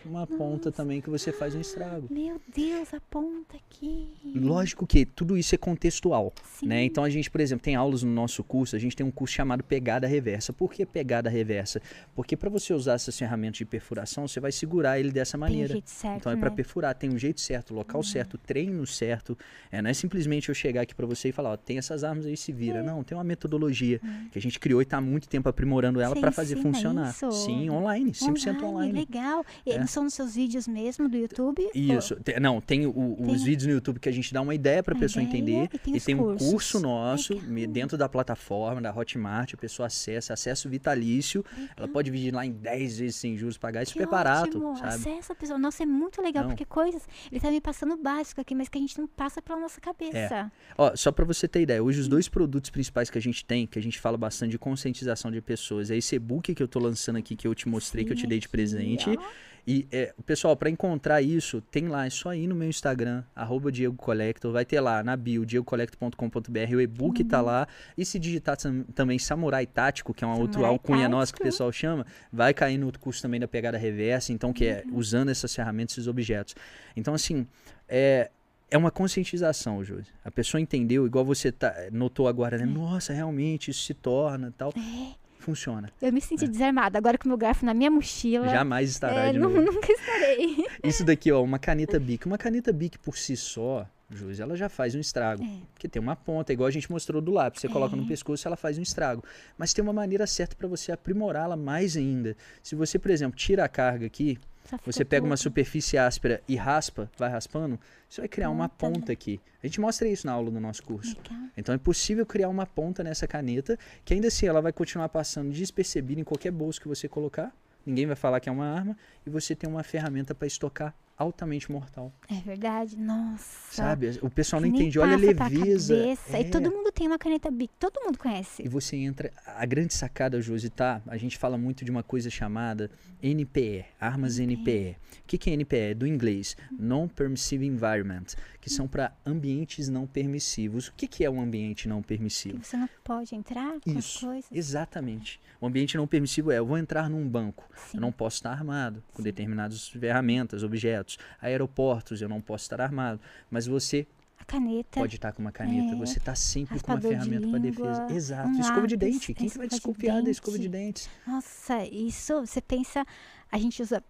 Uma 0.08 0.26
ponta 0.26 0.70
também 0.72 1.00
que 1.00 1.08
você 1.10 1.32
faz 1.32 1.54
um 1.54 1.60
estrago. 1.60 2.06
Meu 2.10 2.40
Deus, 2.54 2.92
a 2.94 3.00
ponta 3.00 3.56
aqui. 3.56 4.08
Lógico 4.34 4.86
que 4.86 5.04
tudo 5.04 5.36
isso 5.36 5.54
é 5.54 5.58
contextual, 5.58 6.32
Sim. 6.58 6.66
né? 6.66 6.82
Então 6.84 7.04
a 7.04 7.10
gente, 7.10 7.30
por 7.30 7.40
exemplo, 7.40 7.62
tem 7.64 7.74
aulas 7.74 8.02
no 8.02 8.10
nosso 8.12 8.42
curso, 8.42 8.76
a 8.76 8.78
gente 8.78 8.94
tem 8.96 9.04
um 9.06 9.10
curso 9.10 9.34
chamado 9.34 9.62
pegada 9.64 10.06
reversa. 10.06 10.52
Por 10.52 10.72
que 10.72 10.84
pegada 10.84 11.28
reversa? 11.30 11.80
Porque 12.14 12.36
para 12.36 12.48
você 12.50 12.72
usar 12.72 12.94
essas 12.94 13.16
ferramentas 13.18 13.58
de 13.58 13.64
perfuração, 13.64 14.26
você 14.26 14.40
vai 14.40 14.52
segurar 14.52 14.98
ele 14.98 15.10
dessa 15.10 15.36
maneira. 15.38 15.72
jeito 15.72 15.90
certo, 15.90 16.16
Então 16.20 16.32
é 16.32 16.36
para 16.36 16.50
né? 16.50 16.56
perfurar, 16.56 16.94
tem 16.94 17.10
um 17.10 17.18
jeito 17.18 17.40
certo, 17.40 17.74
local 17.74 18.02
certo, 18.02 18.34
o 18.34 18.38
treino 18.38 18.86
certo. 18.86 19.36
É, 19.70 19.80
não 19.82 19.90
é 19.90 19.94
simplesmente 19.94 20.48
eu 20.48 20.54
chegar 20.54 20.82
aqui 20.82 20.94
para 20.94 21.06
você 21.06 21.28
e 21.28 21.32
falar, 21.32 21.50
ó, 21.52 21.56
tem 21.56 21.78
essas 21.78 22.04
armas 22.04 22.26
aí, 22.26 22.36
se 22.36 22.52
vira. 22.52 22.78
É. 22.78 22.82
Não, 22.82 23.02
tem 23.02 23.16
uma 23.16 23.24
metodologia 23.24 24.00
que 24.30 24.38
a 24.38 24.42
gente 24.42 24.58
criou 24.58 24.80
e 24.80 24.84
está 24.84 24.98
há 24.98 25.00
muito 25.00 25.28
tempo 25.28 25.48
aprimorando 25.48 26.00
ela 26.00 26.14
para 26.14 26.32
fazer 26.32 26.54
ensina 26.58 26.72
funcionar. 26.72 27.10
isso? 27.10 27.30
Sim, 27.32 27.70
online, 27.70 28.12
100% 28.12 28.62
online. 28.62 28.92
Legal. 28.92 29.44
E 29.64 29.72
É. 29.72 29.78
São 29.92 30.04
nos 30.04 30.14
seus 30.14 30.34
vídeos 30.34 30.66
mesmo 30.66 31.08
do 31.08 31.16
YouTube? 31.16 31.68
Isso. 31.74 32.16
Te- 32.16 32.40
não, 32.40 32.60
tem, 32.60 32.86
o- 32.86 33.16
os 33.20 33.26
Tem- 33.36 33.44
vídeos 33.44 33.66
no 33.66 33.72
YouTube 33.74 34.00
que 34.00 34.08
a 34.08 34.12
gente 34.12 34.32
dá 34.32 34.40
uma 34.40 34.54
ideia 34.54 34.82
para 34.82 34.94
a 34.94 34.98
pessoa 34.98 35.22
ideia 35.22 35.38
entender. 35.38 35.68
e 35.74 35.78
tem 35.78 35.94
E 35.94 35.96
os 35.98 36.04
tem 36.04 36.14
um 36.14 36.36
curso 36.36 36.80
nosso 36.80 37.34
Legal. 37.34 37.72
dentro 37.72 37.98
da 37.98 38.08
plataforma, 38.08 38.80
da 38.80 38.90
Hotmart, 38.94 39.54
a 39.54 39.56
pessoa 39.56 39.86
acessa, 39.88 40.32
acesso 40.32 40.68
vitalício. 40.68 41.44
Ela 41.76 41.86
pode 41.88 42.10
vir 42.10 42.32
lá 42.34 42.44
em 42.46 42.52
10 42.52 42.98
vezes 42.98 43.16
sem 43.16 43.36
juros, 43.36 43.58
pagar 43.58 43.82
isso 43.82 43.92
Que 43.92 43.98
super 44.00 44.10
barato, 44.10 44.56
ótimo. 44.58 44.76
sabe? 44.78 44.94
Acessa 44.94 45.32
a 45.32 45.36
pessoa. 45.36 45.58
Nossa, 45.58 45.82
é 45.82 45.86
muito 45.86 46.22
legal, 46.22 46.44
Não. 46.44 46.50
porque 46.50 46.64
coisas. 46.64 47.02
Ele 47.30 47.40
tá 47.40 47.50
me 47.50 47.60
passando 47.60 47.96
básico 47.96 48.40
aqui, 48.40 48.54
mas 48.54 48.68
que 48.68 48.78
a 48.78 48.80
gente 48.80 48.98
não 48.98 49.06
passa 49.06 49.42
pela 49.42 49.60
nossa 49.60 49.80
cabeça. 49.80 50.50
Ó, 50.78 50.96
só 50.96 51.12
para 51.12 51.24
você 51.24 51.46
ter 51.46 51.60
ideia, 51.62 51.82
hoje 51.82 52.00
os 52.00 52.08
dois 52.08 52.28
produtos 52.28 52.70
principais 52.70 53.10
que 53.10 53.18
a 53.18 53.22
gente 53.22 53.44
tem, 53.44 53.66
que 53.66 53.78
a 53.78 53.82
gente 53.82 54.00
fala 54.00 54.16
bastante 54.16 54.52
de 54.52 54.58
conscientização 54.58 55.30
de 55.30 55.40
pessoas, 55.42 55.90
é 55.90 55.96
esse 55.96 56.14
e-book 56.16 56.54
que 56.54 56.62
eu 56.62 56.68
tô 56.68 56.78
lançando 56.78 57.16
aqui, 57.16 57.36
que 57.36 57.46
eu 57.46 57.54
te 57.54 57.68
mostrei, 57.68 58.04
que 58.04 58.12
eu 58.12 58.16
te 58.16 58.22
Sim, 58.22 58.28
dei 58.28 58.38
de 58.38 58.48
presente. 58.48 59.10
ó. 59.10 59.22
E, 59.66 59.81
é, 59.90 60.14
pessoal, 60.26 60.56
para 60.56 60.68
encontrar 60.70 61.20
isso, 61.22 61.60
tem 61.60 61.88
lá, 61.88 62.06
é 62.06 62.10
só 62.10 62.34
ir 62.34 62.46
no 62.46 62.54
meu 62.54 62.68
Instagram, 62.68 63.22
arroba 63.34 63.72
Diego 63.72 63.96
Collector, 63.96 64.52
vai 64.52 64.64
ter 64.64 64.80
lá 64.80 65.02
na 65.02 65.16
bio, 65.16 65.44
diegocollector.com.br, 65.44 66.74
o 66.76 66.80
e-book 66.80 67.24
tá 67.24 67.40
lá. 67.40 67.66
E 67.96 68.04
se 68.04 68.18
digitar 68.18 68.56
tam- 68.56 68.84
também 68.94 69.18
Samurai 69.18 69.66
Tático, 69.66 70.12
que 70.14 70.24
é 70.24 70.26
uma 70.26 70.36
outra 70.38 70.60
alcunha 70.66 71.08
nossa 71.08 71.32
que 71.32 71.40
o 71.40 71.44
pessoal 71.44 71.72
chama, 71.72 72.06
vai 72.32 72.52
cair 72.54 72.78
no 72.78 72.92
curso 72.98 73.20
também 73.22 73.40
da 73.40 73.48
pegada 73.48 73.76
reversa, 73.78 74.32
então 74.32 74.52
que 74.52 74.66
é 74.66 74.84
usando 74.92 75.30
essas 75.30 75.54
ferramentas, 75.54 75.94
esses 75.94 76.06
objetos. 76.06 76.54
Então, 76.96 77.14
assim, 77.14 77.46
é, 77.88 78.30
é 78.70 78.76
uma 78.78 78.90
conscientização, 78.90 79.82
Josi. 79.84 80.06
A 80.24 80.30
pessoa 80.30 80.60
entendeu, 80.60 81.06
igual 81.06 81.24
você 81.24 81.52
tá, 81.52 81.74
notou 81.92 82.26
agora, 82.28 82.56
né? 82.58 82.64
Nossa, 82.64 83.12
realmente 83.12 83.70
isso 83.70 83.82
se 83.82 83.94
torna 83.94 84.52
tal. 84.56 84.72
É. 84.76 85.21
Funciona. 85.42 85.90
Eu 86.00 86.12
me 86.12 86.20
senti 86.20 86.46
desarmada. 86.46 86.96
Agora 86.96 87.18
com 87.18 87.24
o 87.24 87.28
meu 87.28 87.36
garfo 87.36 87.66
na 87.66 87.74
minha 87.74 87.90
mochila. 87.90 88.48
Jamais 88.48 88.90
estará 88.90 89.26
é, 89.26 89.32
de 89.32 89.38
novo. 89.40 89.58
nunca 89.60 89.92
estarei. 89.92 90.64
Isso 90.84 91.04
daqui, 91.04 91.32
ó, 91.32 91.42
uma 91.42 91.58
caneta 91.58 91.98
Bic. 91.98 92.24
Uma 92.26 92.38
caneta 92.38 92.72
Bic 92.72 92.96
por 92.98 93.18
si 93.18 93.36
só, 93.36 93.84
Josi, 94.08 94.40
ela 94.40 94.54
já 94.56 94.68
faz 94.68 94.94
um 94.94 95.00
estrago. 95.00 95.42
É. 95.42 95.58
Porque 95.72 95.88
tem 95.88 96.00
uma 96.00 96.14
ponta, 96.14 96.52
igual 96.52 96.68
a 96.68 96.70
gente 96.70 96.90
mostrou 96.90 97.20
do 97.20 97.32
lápis. 97.32 97.60
Você 97.60 97.68
coloca 97.68 97.96
no 97.96 98.06
pescoço, 98.06 98.46
ela 98.46 98.56
faz 98.56 98.78
um 98.78 98.82
estrago. 98.82 99.24
Mas 99.58 99.72
tem 99.72 99.82
uma 99.82 99.92
maneira 99.92 100.26
certa 100.26 100.54
para 100.54 100.68
você 100.68 100.92
aprimorá-la 100.92 101.56
mais 101.56 101.96
ainda. 101.96 102.36
Se 102.62 102.76
você, 102.76 102.98
por 102.98 103.10
exemplo, 103.10 103.36
tira 103.36 103.64
a 103.64 103.68
carga 103.68 104.06
aqui, 104.06 104.38
você 104.84 105.04
pega 105.04 105.24
uma 105.24 105.36
superfície 105.36 105.98
áspera 105.98 106.42
e 106.48 106.56
raspa, 106.56 107.10
vai 107.16 107.30
raspando, 107.30 107.78
você 108.08 108.20
vai 108.20 108.28
criar 108.28 108.50
uma 108.50 108.68
Ponta, 108.68 108.88
né? 108.88 109.00
ponta 109.00 109.12
aqui. 109.12 109.40
A 109.62 109.66
gente 109.66 109.80
mostra 109.80 110.08
isso 110.08 110.26
na 110.26 110.32
aula 110.32 110.50
do 110.50 110.60
nosso 110.60 110.82
curso. 110.82 111.16
Então 111.56 111.74
é 111.74 111.78
possível 111.78 112.24
criar 112.24 112.48
uma 112.48 112.66
ponta 112.66 113.02
nessa 113.04 113.26
caneta, 113.26 113.78
que 114.04 114.14
ainda 114.14 114.28
assim 114.28 114.46
ela 114.46 114.60
vai 114.60 114.72
continuar 114.72 115.08
passando 115.08 115.52
despercebida 115.52 116.20
em 116.20 116.24
qualquer 116.24 116.50
bolso 116.50 116.80
que 116.80 116.88
você 116.88 117.08
colocar. 117.08 117.52
Ninguém 117.84 118.06
vai 118.06 118.16
falar 118.16 118.40
que 118.40 118.48
é 118.48 118.52
uma 118.52 118.66
arma 118.66 118.96
e 119.26 119.30
você 119.30 119.54
tem 119.54 119.68
uma 119.68 119.82
ferramenta 119.82 120.34
para 120.34 120.46
estocar 120.46 120.94
altamente 121.22 121.70
mortal. 121.70 122.12
É 122.28 122.34
verdade. 122.34 122.96
Nossa. 122.96 123.74
Sabe? 123.74 124.18
O 124.22 124.30
pessoal 124.30 124.60
não 124.60 124.68
entende. 124.68 124.98
Olha 124.98 125.14
a 125.14 125.16
leveza. 125.16 125.94
cabeça. 125.94 126.36
É. 126.36 126.40
E 126.42 126.50
todo 126.50 126.70
mundo 126.70 126.92
tem 126.92 127.06
uma 127.06 127.18
caneta 127.18 127.50
Bic. 127.50 127.72
Todo 127.78 128.00
mundo 128.04 128.18
conhece. 128.18 128.62
E 128.62 128.68
você 128.68 128.96
entra. 128.96 129.32
A 129.46 129.64
grande 129.64 129.94
sacada, 129.94 130.40
Josi, 130.40 130.70
tá? 130.70 131.00
A 131.06 131.16
gente 131.16 131.38
fala 131.38 131.56
muito 131.56 131.84
de 131.84 131.90
uma 131.90 132.02
coisa 132.02 132.28
chamada 132.30 132.90
NPE, 133.22 133.84
armas 134.00 134.38
NPE. 134.38 134.96
O 135.24 135.26
que, 135.26 135.38
que 135.38 135.50
é 135.50 135.54
NPE? 135.54 135.94
Do 135.94 136.06
inglês, 136.06 136.56
Non-Permissive 136.78 137.64
Environment, 137.64 138.24
que 138.60 138.68
são 138.68 138.86
para 138.88 139.12
ambientes 139.24 139.88
não 139.88 140.06
permissivos. 140.06 140.88
O 140.88 140.92
que, 140.94 141.06
que 141.06 141.24
é 141.24 141.30
um 141.30 141.40
ambiente 141.40 141.88
não 141.88 142.02
permissivo? 142.02 142.58
Que 142.58 142.66
você 142.66 142.76
não 142.76 142.88
pode 143.04 143.34
entrar 143.34 143.80
com 143.80 143.90
as 143.90 144.04
Isso, 144.04 144.26
coisas. 144.26 144.50
exatamente. 144.52 145.40
O 145.60 145.66
ambiente 145.66 145.96
não 145.96 146.06
permissivo 146.06 146.50
é, 146.50 146.58
eu 146.58 146.66
vou 146.66 146.76
entrar 146.76 147.08
num 147.08 147.26
banco, 147.28 147.64
Sim. 147.76 147.98
eu 147.98 148.00
não 148.00 148.10
posso 148.10 148.36
estar 148.36 148.50
armado 148.50 149.02
com 149.14 149.22
determinadas 149.22 149.88
ferramentas, 149.88 150.62
objetos. 150.64 151.11
Aeroportos, 151.40 152.20
eu 152.22 152.28
não 152.28 152.40
posso 152.40 152.64
estar 152.64 152.80
armado. 152.80 153.20
Mas 153.50 153.66
você 153.66 154.06
caneta. 154.46 155.00
pode 155.00 155.16
estar 155.16 155.32
com 155.32 155.40
uma 155.42 155.52
caneta, 155.52 155.94
É. 155.94 155.96
você 155.96 156.18
está 156.18 156.34
sempre 156.34 156.80
com 156.80 156.92
uma 156.92 157.00
de 157.00 157.08
ferramenta 157.08 157.48
para 157.48 157.58
defesa. 157.58 158.06
Exato. 158.10 158.48
um 158.48 158.60
escova 158.60 158.86
de 158.86 158.94
lápis, 158.94 159.12
dente. 159.12 159.34
Quem 159.34 159.34
que 159.34 159.58
vai 159.58 159.66
escova 159.66 159.68
de 159.68 159.74
desconfiar 159.76 160.22
da 160.22 160.30
escova 160.30 160.58
de 160.58 160.68
dente. 160.68 161.08
dentes? 161.08 161.10
Nossa, 161.26 161.84
isso 161.86 162.40
você 162.46 162.60
pensa, 162.60 163.04
a 163.50 163.58
gente 163.58 163.80
usa 163.82 164.02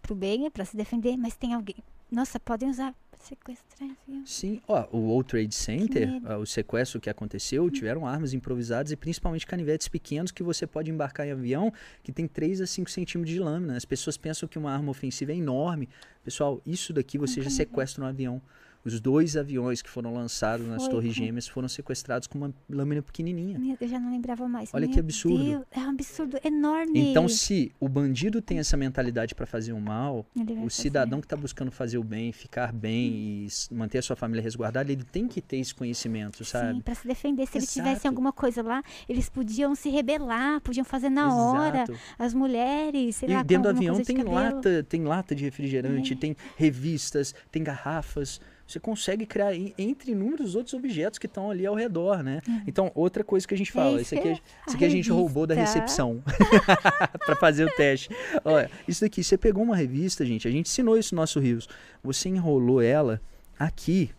pro 0.00 0.14
bem, 0.14 0.46
é 0.46 0.50
pra 0.50 0.64
se 0.64 0.76
defender, 0.76 1.16
mas 1.16 1.36
tem 1.36 1.52
alguém. 1.54 1.76
Nossa, 2.10 2.38
podem 2.38 2.68
usar 2.70 2.94
sequestrar 3.22 3.90
avião. 3.90 4.26
Sim, 4.26 4.60
ó, 4.66 4.86
o 4.90 4.98
World 4.98 5.30
Trade 5.30 5.54
Center, 5.54 6.20
ó, 6.26 6.38
o 6.38 6.46
sequestro 6.46 7.00
que 7.00 7.08
aconteceu, 7.08 7.70
tiveram 7.70 8.06
armas 8.06 8.34
improvisadas 8.34 8.92
e 8.92 8.96
principalmente 8.96 9.46
canivetes 9.46 9.88
pequenos 9.88 10.30
que 10.30 10.42
você 10.42 10.66
pode 10.66 10.90
embarcar 10.90 11.26
em 11.26 11.32
avião 11.32 11.72
que 12.02 12.12
tem 12.12 12.26
3 12.26 12.60
a 12.60 12.66
5 12.66 12.90
centímetros 12.90 13.34
de 13.34 13.40
lâmina. 13.40 13.76
As 13.76 13.84
pessoas 13.84 14.16
pensam 14.16 14.48
que 14.48 14.58
uma 14.58 14.72
arma 14.72 14.90
ofensiva 14.90 15.32
é 15.32 15.36
enorme. 15.36 15.88
Pessoal, 16.24 16.60
isso 16.66 16.92
daqui 16.92 17.18
você 17.18 17.40
já 17.40 17.50
sequestra 17.50 18.04
um 18.04 18.06
avião. 18.06 18.42
Os 18.84 19.00
dois 19.00 19.36
aviões 19.36 19.80
que 19.80 19.88
foram 19.88 20.12
lançados 20.12 20.66
nas 20.66 20.82
Foi, 20.82 20.90
Torres 20.90 21.14
com- 21.16 21.24
Gêmeas 21.24 21.46
foram 21.46 21.68
sequestrados 21.68 22.26
com 22.26 22.36
uma 22.38 22.52
lâmina 22.68 23.00
pequenininha. 23.00 23.58
Meu, 23.58 23.76
eu 23.80 23.88
já 23.88 24.00
não 24.00 24.10
lembrava 24.10 24.48
mais. 24.48 24.70
Olha 24.74 24.86
que 24.88 24.94
Meu 24.94 25.04
absurdo. 25.04 25.44
Deus, 25.44 25.62
é 25.70 25.78
um 25.80 25.90
absurdo 25.90 26.38
enorme. 26.44 26.98
Então, 27.10 27.28
se 27.28 27.72
o 27.78 27.88
bandido 27.88 28.42
tem 28.42 28.58
essa 28.58 28.76
mentalidade 28.76 29.34
para 29.36 29.46
fazer 29.46 29.72
o 29.72 29.80
mal, 29.80 30.26
o 30.34 30.44
fazer. 30.44 30.70
cidadão 30.70 31.20
que 31.20 31.26
está 31.26 31.36
buscando 31.36 31.70
fazer 31.70 31.98
o 31.98 32.02
bem, 32.04 32.32
ficar 32.32 32.72
bem 32.72 33.46
e 33.46 33.48
manter 33.70 33.98
a 33.98 34.02
sua 34.02 34.16
família 34.16 34.42
resguardada, 34.42 34.90
ele 34.90 35.04
tem 35.04 35.28
que 35.28 35.40
ter 35.40 35.58
esse 35.58 35.74
conhecimento, 35.74 36.44
sabe? 36.44 36.74
Sim, 36.74 36.80
pra 36.80 36.94
se 36.94 37.06
defender. 37.06 37.46
Se 37.46 37.58
ele 37.58 37.66
tivesse 37.66 37.92
Exato. 37.92 38.08
alguma 38.08 38.32
coisa 38.32 38.62
lá, 38.62 38.82
eles 39.08 39.28
podiam 39.28 39.74
se 39.76 39.90
rebelar, 39.90 40.60
podiam 40.60 40.84
fazer 40.84 41.08
na 41.08 41.32
hora. 41.34 41.82
Exato. 41.84 41.94
As 42.18 42.34
mulheres, 42.34 43.16
sei 43.16 43.28
E 43.28 43.32
lá, 43.34 43.42
dentro 43.44 43.64
do 43.72 43.76
avião 43.76 43.94
de 43.96 44.04
tem 44.04 44.22
lata, 44.22 44.82
tem 44.88 45.04
lata 45.04 45.34
de 45.36 45.44
refrigerante, 45.44 46.14
É. 46.14 46.16
tem 46.16 46.36
revistas, 46.56 47.32
tem 47.50 47.62
garrafas. 47.62 48.40
Você 48.72 48.80
consegue 48.80 49.26
criar 49.26 49.54
en- 49.54 49.74
entre 49.76 50.12
inúmeros 50.12 50.54
outros 50.54 50.72
objetos 50.72 51.18
que 51.18 51.26
estão 51.26 51.50
ali 51.50 51.66
ao 51.66 51.74
redor, 51.74 52.22
né? 52.22 52.40
Então, 52.66 52.90
outra 52.94 53.22
coisa 53.22 53.46
que 53.46 53.52
a 53.52 53.56
gente 53.58 53.70
fala, 53.70 54.00
isso 54.00 54.14
aqui, 54.14 54.28
é- 54.28 54.30
Uhum. 54.30 54.36
Esse- 54.36 54.42
isso 54.66 54.70
a 54.70 54.74
aqui 54.76 54.84
a 54.84 54.88
gente 54.88 55.10
roubou 55.10 55.46
da 55.46 55.54
recepção 55.54 56.22
para 57.26 57.36
fazer 57.36 57.64
o 57.66 57.70
teste. 57.76 58.08
Olha, 58.44 58.70
isso 58.88 59.02
daqui, 59.02 59.22
você 59.22 59.36
pegou 59.36 59.62
uma 59.62 59.76
revista, 59.76 60.24
gente, 60.24 60.48
a 60.48 60.50
gente 60.50 60.66
ensinou 60.68 60.96
isso 60.96 61.14
no 61.14 61.20
nosso 61.20 61.38
Rios. 61.38 61.68
Você 62.02 62.28
enrolou 62.30 62.80
ela 62.80 63.20
aqui, 63.58 64.10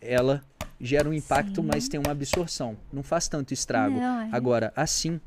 ela 0.00 0.42
gera 0.80 1.08
um 1.08 1.12
impacto, 1.12 1.60
Sim. 1.60 1.68
mas 1.72 1.88
tem 1.88 2.00
uma 2.00 2.10
absorção. 2.12 2.76
Não 2.92 3.02
faz 3.02 3.28
tanto 3.28 3.52
estrago. 3.52 3.98
Não, 3.98 4.20
é. 4.22 4.28
Agora, 4.32 4.72
assim, 4.74 5.20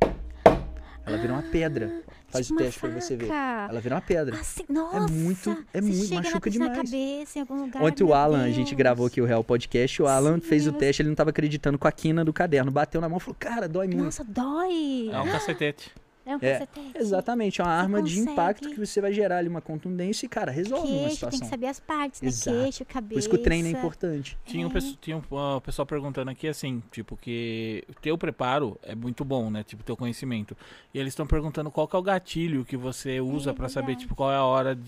ela 1.08 1.17
vira 1.17 1.34
uma 1.34 1.41
pedra. 1.43 2.02
Faz 2.30 2.46
Tipo 2.48 2.60
o 2.60 2.62
uma 2.62 2.65
teste 2.65 2.80
pra 2.82 2.89
você 2.89 3.15
ver. 3.15 3.30
Ela 3.30 3.80
vira 3.80 3.96
uma 3.96 4.02
pedra. 4.02 4.36
Assim, 4.36 4.63
nossa, 4.67 5.08
muito- 5.08 5.65
é 5.74 5.80
muito- 5.80 6.13
machuca 6.13 6.50
demais. 6.50 6.72
Na 6.72 6.76
cabeça, 6.84 7.39
em 7.39 7.41
algum 7.41 7.62
lugar, 7.62 7.82
Ontem 7.82 8.04
o 8.04 8.13
Alan, 8.13 8.43
a 8.43 8.50
gente 8.50 8.67
Deus. 8.67 8.78
gravou 8.78 9.06
aqui 9.08 9.22
o 9.22 9.26
Real 9.26 9.43
Podcast, 9.43 10.02
o 10.02 10.08
Alan 10.08 10.36
Sim, 10.36 10.41
fez 10.41 10.67
o 10.67 10.74
teste, 10.74 11.02
ele 11.02 11.10
não 11.10 11.15
tava 11.15 11.30
acreditando 11.30 11.80
com 11.80 11.88
a 11.88 11.91
quina 11.91 12.26
do 12.26 12.34
caderno. 12.34 12.70
Bateu 12.70 13.00
na 13.00 13.08
mão 13.08 13.17
e 13.17 13.22
falou, 13.22 13.36
cara, 13.39 13.67
dói 13.70 13.88
muito. 13.88 14.04
Nossa, 14.04 14.26
dói. 14.26 15.10
É 15.12 15.20
um 15.22 15.32
cacetete. 15.32 15.89
É 16.27 16.35
um 16.35 16.39
É, 16.41 16.59
cacetete. 16.59 16.91
Exatamente, 16.97 17.61
é 17.61 17.63
uma 17.63 17.71
arma 17.73 18.01
de 18.03 18.15
consegue. 18.15 18.31
impacto 18.31 18.69
que 18.69 18.79
você 18.85 18.99
vai 18.99 19.13
gerar 19.13 19.37
ali 19.37 19.47
uma 19.47 19.61
contundência 19.61 20.25
e, 20.25 20.29
cara, 20.29 20.51
resolve 20.51 20.87
uma 20.91 20.99
Queixo, 20.99 21.13
situação. 21.15 21.39
tem 21.39 21.47
que 21.47 21.51
saber 21.55 21.67
as 21.67 21.79
partes, 21.79 22.21
né? 22.21 22.27
Exato. 22.27 22.57
Queixo, 22.57 22.85
cabeça. 22.85 23.13
Por 23.13 23.19
isso 23.19 23.29
que 23.29 23.35
o 23.35 23.39
treino 23.43 23.67
é 23.69 23.71
importante. 23.71 24.37
Tinha 24.45 24.67
um, 24.67 24.69
pesso- 24.69 24.97
tinha 25.01 25.15
um 25.17 25.59
pessoal 25.61 25.85
perguntando 25.85 26.29
aqui 26.29 26.47
assim, 26.47 26.83
tipo, 26.91 27.15
que 27.15 27.83
o 27.89 27.93
teu 28.01 28.17
preparo 28.17 28.77
é 28.83 28.93
muito 28.93 29.23
bom, 29.23 29.49
né? 29.49 29.63
Tipo, 29.63 29.83
teu 29.83 29.95
conhecimento. 29.95 30.55
E 30.93 30.99
eles 30.99 31.11
estão 31.13 31.25
perguntando 31.25 31.71
qual 31.71 31.87
que 31.87 31.95
é 31.95 31.99
o 31.99 32.03
gatilho 32.03 32.65
que 32.65 32.75
você 32.75 33.21
usa 33.21 33.53
pra 33.53 33.69
saber, 33.69 33.87
verdade. 33.87 34.01
tipo, 34.01 34.15
qual 34.15 34.31
é 34.31 34.35
a 34.35 34.43
hora 34.43 34.75
de 34.75 34.87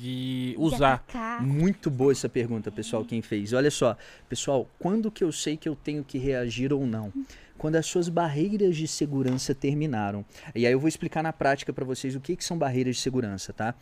De 0.52 0.56
usar. 0.58 0.94
atacar. 0.96 1.42
Muito 1.42 1.90
boa 1.90 2.12
essa 2.12 2.28
pergunta, 2.28 2.70
pessoal, 2.72 3.06
quem 3.06 3.22
fez. 3.22 3.54
Olha 3.54 3.72
só, 3.72 3.96
pessoal, 4.28 4.68
quando 4.78 5.10
que 5.10 5.24
eu 5.24 5.32
sei 5.32 5.56
que 5.56 5.70
eu 5.70 5.76
tenho 5.76 6.04
que 6.04 6.18
reagir 6.18 6.74
ou 6.74 6.86
não? 6.86 7.14
Quando 7.60 7.76
as 7.76 7.86
suas 7.86 8.10
barreiras 8.10 8.76
de 8.76 8.88
segurança 8.88 9.54
terminaram. 9.54 10.26
E 10.56 10.66
aí 10.66 10.72
eu 10.72 10.80
vou 10.80 10.88
explicar 10.88 11.22
na 11.22 11.32
prática 11.32 11.72
para 11.72 11.86
vocês 11.86 12.16
o 12.16 12.20
que, 12.20 12.36
que 12.36 12.44
são 12.44 12.58
barreiras 12.58 12.96
de 12.96 13.02
segurança, 13.04 13.54
tá? 13.54 13.76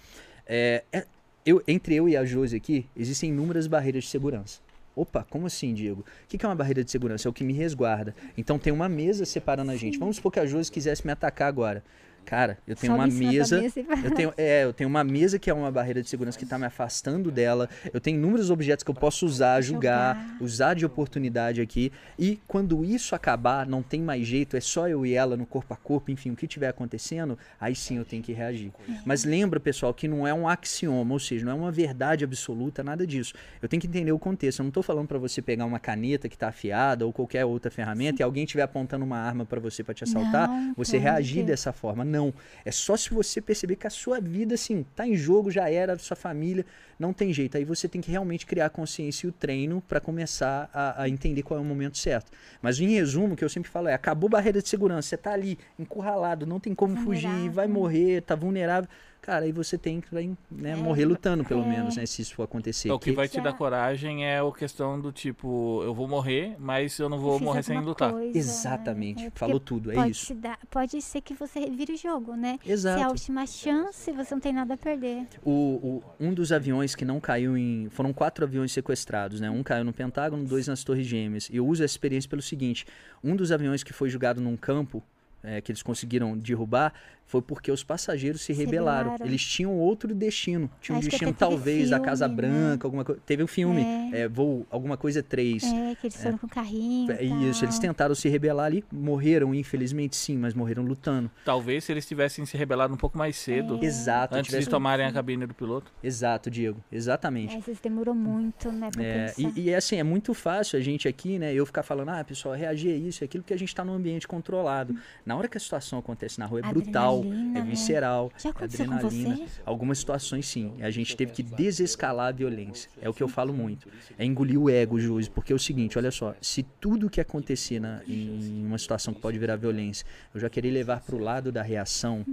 É, 0.46 0.84
é- 0.92 1.06
eu, 1.46 1.64
entre 1.66 1.96
eu 1.96 2.10
e 2.10 2.18
a 2.18 2.26
Josi 2.26 2.58
aqui, 2.58 2.86
existem 2.96 3.30
inúmeras 3.30 3.68
barreiras 3.68 4.04
de 4.04 4.10
segurança. 4.10 4.60
Opa, 4.96 5.26
como 5.30 5.46
assim, 5.46 5.74
Diego? 5.74 6.02
O 6.02 6.28
que 6.28 6.38
que 6.40 6.46
é 6.46 6.50
uma 6.50 6.56
barreira 6.56 6.84
de 6.84 6.90
segurança? 6.90 7.28
É 7.28 7.30
o 7.30 7.34
que 7.34 7.44
me 7.44 7.54
resguarda. 7.54 8.16
Então 8.36 8.58
tem 8.58 8.74
uma 8.74 8.90
mesa 8.90 9.26
separando 9.26 9.72
a 9.72 9.76
gente. 9.76 10.00
Vamos 10.00 10.16
supor 10.16 10.32
que 10.32 10.40
a 10.40 10.46
Josi 10.46 10.72
quisesse 10.72 11.06
me 11.06 11.12
atacar 11.12 11.48
agora. 11.48 11.84
Cara, 12.28 12.58
eu 12.68 12.76
tenho 12.76 12.92
Sobe 12.94 13.10
uma 13.10 13.20
mesa. 13.20 13.62
mesa 13.62 13.84
vai 13.84 14.06
Eu 14.06 14.12
tenho, 14.12 14.34
é, 14.36 14.66
eu 14.66 14.74
tenho 14.74 14.90
uma 14.90 15.02
mesa 15.02 15.40
que 15.40 15.50
é 15.50 15.54
uma 15.54 15.72
barreira 15.72 16.02
de 16.02 16.10
segurança 16.10 16.38
que 16.38 16.44
está 16.44 16.60
me 16.60 16.66
afastando 16.66 17.32
dela. 17.32 17.70
Eu 17.94 18.02
tenho 18.02 18.18
inúmeros 18.18 18.52
objetos 18.52 18.84
que 18.84 18.92
eu 18.92 18.96
posso 18.96 19.26
usar, 19.26 19.62
julgar, 19.62 20.14
Jogar. 20.18 20.38
usar 20.42 20.74
de 20.74 20.86
oportunidade 20.86 21.62
aqui. 21.62 21.90
E 22.20 22.38
quando 22.46 22.84
isso 22.84 23.16
acabar, 23.16 23.66
não 23.66 23.82
tem 23.82 24.02
mais 24.02 24.28
jeito, 24.28 24.58
é 24.58 24.60
só 24.60 24.90
eu 24.90 25.06
e 25.06 25.14
ela 25.14 25.38
no 25.38 25.46
corpo 25.46 25.74
a 25.74 25.78
corpo, 25.78 26.12
enfim, 26.12 26.30
o 26.32 26.36
que 26.36 26.46
tiver 26.48 26.68
acontecendo, 26.68 27.40
aí 27.62 27.74
sim 27.74 27.96
eu 27.96 28.04
tenho 28.04 28.22
que 28.22 28.34
reagir. 28.34 28.74
Mas 29.06 29.24
lembra, 29.24 29.58
pessoal, 29.58 29.94
que 29.94 30.06
não 30.06 30.28
é 30.28 30.34
um 30.34 30.50
axioma, 30.50 31.14
ou 31.14 31.20
seja, 31.20 31.46
não 31.46 31.54
é 31.54 31.56
uma 31.56 31.72
verdade 31.72 32.26
absoluta, 32.26 32.84
nada 32.84 33.08
disso. 33.08 33.34
Eu 33.62 33.70
tenho 33.70 33.80
que 33.80 33.88
entender 33.88 34.12
o 34.12 34.20
contexto. 34.20 34.60
Eu 34.60 34.64
não 34.66 34.70
estou 34.70 34.84
falando 34.84 35.08
para 35.08 35.18
você 35.18 35.42
pegar 35.42 35.64
uma 35.66 35.80
caneta 35.80 36.28
que 36.28 36.36
está 36.36 36.50
afiada 36.50 37.06
ou 37.06 37.14
qualquer 37.14 37.46
outra 37.46 37.72
ferramenta 37.72 38.22
e 38.22 38.24
alguém 38.24 38.44
estiver 38.44 38.64
apontando 38.64 39.06
uma 39.06 39.18
arma 39.18 39.46
para 39.46 39.62
você 39.62 39.82
para 39.82 39.94
te 39.94 40.04
assaltar, 40.04 40.50
Não, 40.50 40.74
você 40.76 40.98
reagir 40.98 41.46
dessa 41.46 41.72
forma. 41.72 42.04
Não. 42.04 42.17
É 42.66 42.72
só 42.72 42.96
se 42.98 43.10
você 43.12 43.40
perceber 43.42 43.76
que 43.76 43.88
a 43.88 43.90
sua 43.90 44.20
vida, 44.20 44.56
assim, 44.56 44.86
tá 44.96 45.08
em 45.08 45.16
jogo, 45.16 45.52
já 45.52 45.70
era, 45.70 45.98
sua 45.98 46.16
família, 46.16 46.66
não 47.00 47.14
tem 47.14 47.32
jeito. 47.32 47.58
Aí 47.58 47.64
você 47.64 47.88
tem 47.88 48.02
que 48.02 48.10
realmente 48.12 48.46
criar 48.46 48.66
a 48.66 48.70
consciência 48.70 49.28
e 49.28 49.30
o 49.30 49.32
treino 49.32 49.82
para 49.88 50.00
começar 50.00 50.70
a, 50.74 51.04
a 51.04 51.10
entender 51.10 51.44
qual 51.44 51.60
é 51.60 51.62
o 51.62 51.66
momento 51.66 51.98
certo. 51.98 52.32
Mas 52.62 52.80
em 52.80 52.90
resumo, 52.90 53.34
o 53.34 53.38
que 53.38 53.44
eu 53.44 53.50
sempre 53.50 53.70
falo 53.70 53.88
é: 53.88 53.94
acabou 53.94 54.30
barreira 54.30 54.62
de 54.62 54.68
segurança, 54.68 55.10
você 55.10 55.18
tá 55.18 55.32
ali, 55.34 55.58
encurralado, 55.78 56.46
não 56.46 56.60
tem 56.60 56.74
como 56.74 56.96
fugir, 56.98 57.28
vai 57.28 57.68
Vulnerável. 57.68 57.70
morrer, 57.70 58.22
tá 58.22 58.36
vulnerável. 58.36 58.90
Cara, 59.28 59.44
aí 59.44 59.52
você 59.52 59.78
tem 59.78 60.00
que 60.00 60.08
né, 60.16 60.72
É, 60.72 60.76
morrer 60.78 61.04
lutando, 61.04 61.44
pelo 61.44 61.62
é. 61.62 61.68
menos, 61.68 61.98
né? 61.98 62.06
Se 62.06 62.22
isso 62.22 62.34
for 62.34 62.44
acontecer. 62.44 62.90
O 62.92 62.98
que 62.98 63.12
vai 63.12 63.28
te 63.28 63.42
dar 63.42 63.52
coragem 63.52 64.26
é 64.26 64.40
a 64.40 64.52
questão 64.54 64.98
do 64.98 65.12
tipo, 65.12 65.82
eu 65.84 65.94
vou 65.94 66.08
morrer, 66.08 66.56
mas 66.58 66.98
eu 66.98 67.10
não 67.10 67.20
vou 67.20 67.34
Fiz 67.38 67.42
morrer 67.46 67.62
sem 67.64 67.82
lutar. 67.82 68.14
coisa, 68.14 68.38
Exatamente. 68.40 69.20
né? 69.20 69.26
É 69.28 69.30
porque 69.30 69.40
Falou 69.40 69.60
tudo, 69.60 69.92
é 69.92 69.96
pode 69.96 70.12
isso. 70.12 70.28
se 70.28 70.34
dar- 70.34 70.58
pode 70.72 71.02
ser 71.02 71.20
que 71.20 71.34
você 71.34 71.70
vire 71.70 71.92
o 71.92 71.98
jogo, 71.98 72.38
né? 72.38 72.58
Se 72.64 72.70
é 72.70 72.72
a 72.72 72.74
Exato. 72.74 73.10
última 73.12 73.46
chance, 73.46 74.10
você 74.14 74.34
não 74.34 74.40
tem 74.40 74.54
nada 74.54 74.76
a 74.76 74.78
perder. 74.78 75.28
O, 75.44 75.52
o- 75.52 76.04
um 76.22 76.34
dos 76.34 76.54
aviões 76.54 76.96
que 76.96 77.04
não 77.04 77.20
caiu 77.20 77.58
em. 77.58 77.90
Foram 77.90 78.14
quatro 78.14 78.46
aviões 78.46 78.72
sequestrados, 78.72 79.42
né? 79.42 79.50
Um 79.50 79.62
caiu 79.62 79.84
no 79.84 79.92
Pentágono, 79.92 80.46
dois 80.46 80.68
nas 80.70 80.86
Torres 80.86 81.06
Gêmeas. 81.06 81.50
E 81.50 81.58
eu 81.58 81.68
uso 81.68 81.84
essa 81.84 81.92
experiência 81.94 82.30
pelo 82.30 82.42
seguinte: 82.42 82.86
um 83.22 83.36
dos 83.36 83.52
aviões 83.52 83.84
que 83.84 83.92
foi 83.92 84.08
jogado 84.10 84.40
num 84.40 84.56
campo, 84.56 85.04
é, 85.44 85.62
que 85.62 85.72
eles 85.72 85.82
conseguiram 85.84 86.38
derrubar, 86.38 86.94
foi 87.26 87.42
porque 87.42 87.70
os 87.70 87.84
passageiros 87.84 88.40
se 88.42 88.54
Se 88.54 88.54
rebelaram. 88.54 89.12
rebelaram. 89.12 89.26
Eles 89.26 89.44
tinham 89.44 89.74
outro 89.78 90.16
destino. 90.16 90.70
Tinham 90.80 90.96
um 90.96 91.00
Acho 91.00 91.10
que 91.10 91.12
destino, 91.12 91.34
talvez, 91.34 91.90
da 91.90 92.00
Casa 92.00 92.26
filme, 92.26 92.42
né? 92.42 92.48
Branca, 92.70 92.88
alguma 92.88 93.04
coisa. 93.04 93.22
Teve 93.26 93.44
um 93.44 93.48
filme, 93.48 93.82
É. 94.14 94.22
é, 94.22 94.28
Voo, 94.30 94.66
alguma 94.72 94.96
coisa 94.96 95.22
3. 95.22 95.62
É, 95.66 95.96
que 96.00 96.08
eles 96.08 96.16
foram 96.24 96.38
com 96.38 96.48
carrinho. 96.48 97.12
É 97.12 97.24
e 97.26 97.50
Isso, 97.50 97.66
eles 97.66 97.78
tentaram 97.80 98.16
se 98.16 98.30
rebelar 98.30 98.68
ali, 98.68 98.82
morreram, 98.92 99.54
infelizmente 99.54 100.16
sim, 100.16 100.38
mas 100.38 100.54
morreram 100.54 100.84
lutando. 100.84 101.30
Talvez 101.44 101.84
se 101.84 101.92
eles 101.92 102.06
tivessem 102.08 102.46
se 102.46 102.56
rebelado 102.56 102.94
um 102.94 102.98
pouco 102.98 103.18
mais 103.18 103.36
cedo, 103.36 103.78
É. 103.82 103.86
Exato, 103.86 104.34
antes 104.36 104.48
tivesse- 104.48 104.66
de 104.66 104.70
tomarem 104.72 105.06
a 105.06 105.12
cabine 105.12 105.46
do 105.46 105.54
piloto. 105.54 105.92
Exato, 106.02 106.50
Diego, 106.50 106.82
exatamente. 106.90 107.56
É, 107.56 107.60
vezes 107.60 107.82
demorou 107.82 108.16
muito, 108.16 108.72
né, 108.72 108.90
pra 108.90 109.04
É, 109.04 109.26
pensar. 109.34 109.52
e, 109.56 109.64
e, 109.64 109.76
assim, 109.76 109.98
é 109.98 110.04
muito 110.04 110.34
fácil 110.34 110.80
a 110.80 110.82
gente 110.82 111.10
aqui, 111.10 111.38
né, 111.38 111.54
eu 111.54 111.66
ficar 111.66 111.84
falando, 111.84 112.10
ah, 112.10 112.24
pessoal, 112.24 112.56
reagir 112.56 112.94
a 112.94 112.96
isso, 112.96 113.22
é 113.24 113.26
aquilo 113.26 113.44
que 113.44 113.54
a 113.54 113.58
gente 113.60 113.76
tá 113.76 113.84
num 113.84 113.94
ambiente 113.94 114.26
controlado. 114.26 114.96
Na 115.28 115.36
hora 115.36 115.50
que 115.50 115.58
a 115.58 115.60
situação 115.60 116.00
acontece 116.00 116.40
na 116.40 116.46
rua, 116.46 116.62
é 116.62 116.64
brutal, 116.64 117.22
é 117.22 117.28
né? 117.28 117.62
visceral, 117.62 118.32
é 118.42 118.54
com 118.54 118.64
adrenalina. 118.64 119.36
você? 119.36 119.62
Algumas 119.66 119.98
situações 119.98 120.48
sim, 120.48 120.72
a 120.80 120.90
gente 120.90 121.18
teve 121.18 121.34
que 121.34 121.44
desescalar 121.44 122.30
a 122.30 122.32
violência. 122.32 122.90
É 123.02 123.10
o 123.10 123.14
que 123.14 123.22
eu 123.22 123.28
falo 123.28 123.54
muito. 123.54 123.90
É 124.18 124.24
engolir 124.24 124.58
o 124.58 124.70
ego, 124.70 124.98
Júlio, 124.98 125.30
porque 125.32 125.52
é 125.52 125.56
o 125.56 125.60
seguinte, 125.60 125.98
olha 125.98 126.12
só, 126.12 126.34
se 126.40 126.64
tudo 126.64 127.10
que 127.10 127.20
acontecer 127.20 127.78
na, 127.78 128.02
em 128.08 128.66
uma 128.66 128.78
situação 128.78 129.14
que 129.14 129.20
pode 129.20 129.38
virar 129.38 129.58
violência, 129.58 130.08
eu 130.34 130.40
já 130.40 130.50
querer 130.50 130.72
levar 130.72 131.02
pro 131.02 131.18
lado 131.18 131.52
da 131.52 131.62
reação, 131.62 132.26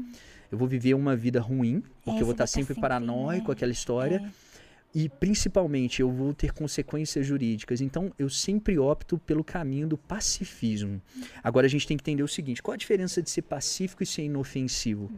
eu 0.52 0.56
vou 0.56 0.68
viver 0.68 0.94
uma 0.94 1.16
vida 1.16 1.40
ruim, 1.40 1.82
porque 2.04 2.22
eu 2.22 2.26
vou 2.26 2.30
estar 2.30 2.44
tá 2.44 2.46
sempre 2.46 2.74
sempre, 2.74 2.80
paranoico 2.80 3.46
com 3.46 3.50
né? 3.50 3.54
aquela 3.54 3.72
história. 3.72 4.22
É. 4.24 4.43
E 4.94 5.08
principalmente 5.08 6.00
eu 6.00 6.08
vou 6.10 6.32
ter 6.32 6.52
consequências 6.52 7.26
jurídicas. 7.26 7.80
Então 7.80 8.12
eu 8.16 8.30
sempre 8.30 8.78
opto 8.78 9.18
pelo 9.18 9.42
caminho 9.42 9.88
do 9.88 9.98
pacifismo. 9.98 11.02
Agora 11.42 11.66
a 11.66 11.68
gente 11.68 11.84
tem 11.86 11.96
que 11.96 12.02
entender 12.02 12.22
o 12.22 12.28
seguinte: 12.28 12.62
qual 12.62 12.74
a 12.74 12.76
diferença 12.76 13.20
de 13.20 13.28
ser 13.28 13.42
pacífico 13.42 14.02
e 14.04 14.06
ser 14.06 14.22
inofensivo? 14.22 15.10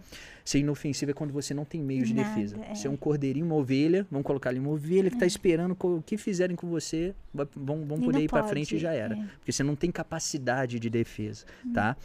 Ser 0.43 0.61
inofensivo 0.61 1.11
é 1.11 1.15
quando 1.15 1.33
você 1.33 1.53
não 1.53 1.65
tem 1.65 1.83
meios 1.83 2.09
de 2.09 2.15
Nada, 2.15 2.29
defesa. 2.29 2.57
é. 2.71 2.75
Você 2.75 2.87
é 2.87 2.91
um 2.91 2.97
cordeirinho, 2.97 3.45
uma 3.45 3.57
ovelha, 3.57 4.07
vamos 4.11 4.25
colocar 4.25 4.49
ali 4.51 4.59
uma 4.61 4.71
ovelha 4.71 5.11
que 5.11 5.17
está 5.17 5.27
esperando 5.27 5.75
co- 5.75 5.97
o 5.97 6.03
que 6.03 6.17
fizerem 6.17 6.55
com 6.57 6.69
você, 6.69 7.15
vão, 7.35 7.85
vão 7.85 8.01
poder 8.01 8.21
ir 8.23 8.29
para 8.31 8.45
frente 8.45 8.77
e 8.77 8.79
já 8.79 8.93
era. 8.93 9.15
é. 9.15 9.25
Porque 9.39 9.53
você 9.53 9.63
não 9.63 9.75
tem 9.77 9.91
capacidade 9.91 10.79
de 10.81 10.89
defesa, 10.89 11.45
tá? 11.75 11.97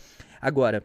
Agora, 0.42 0.84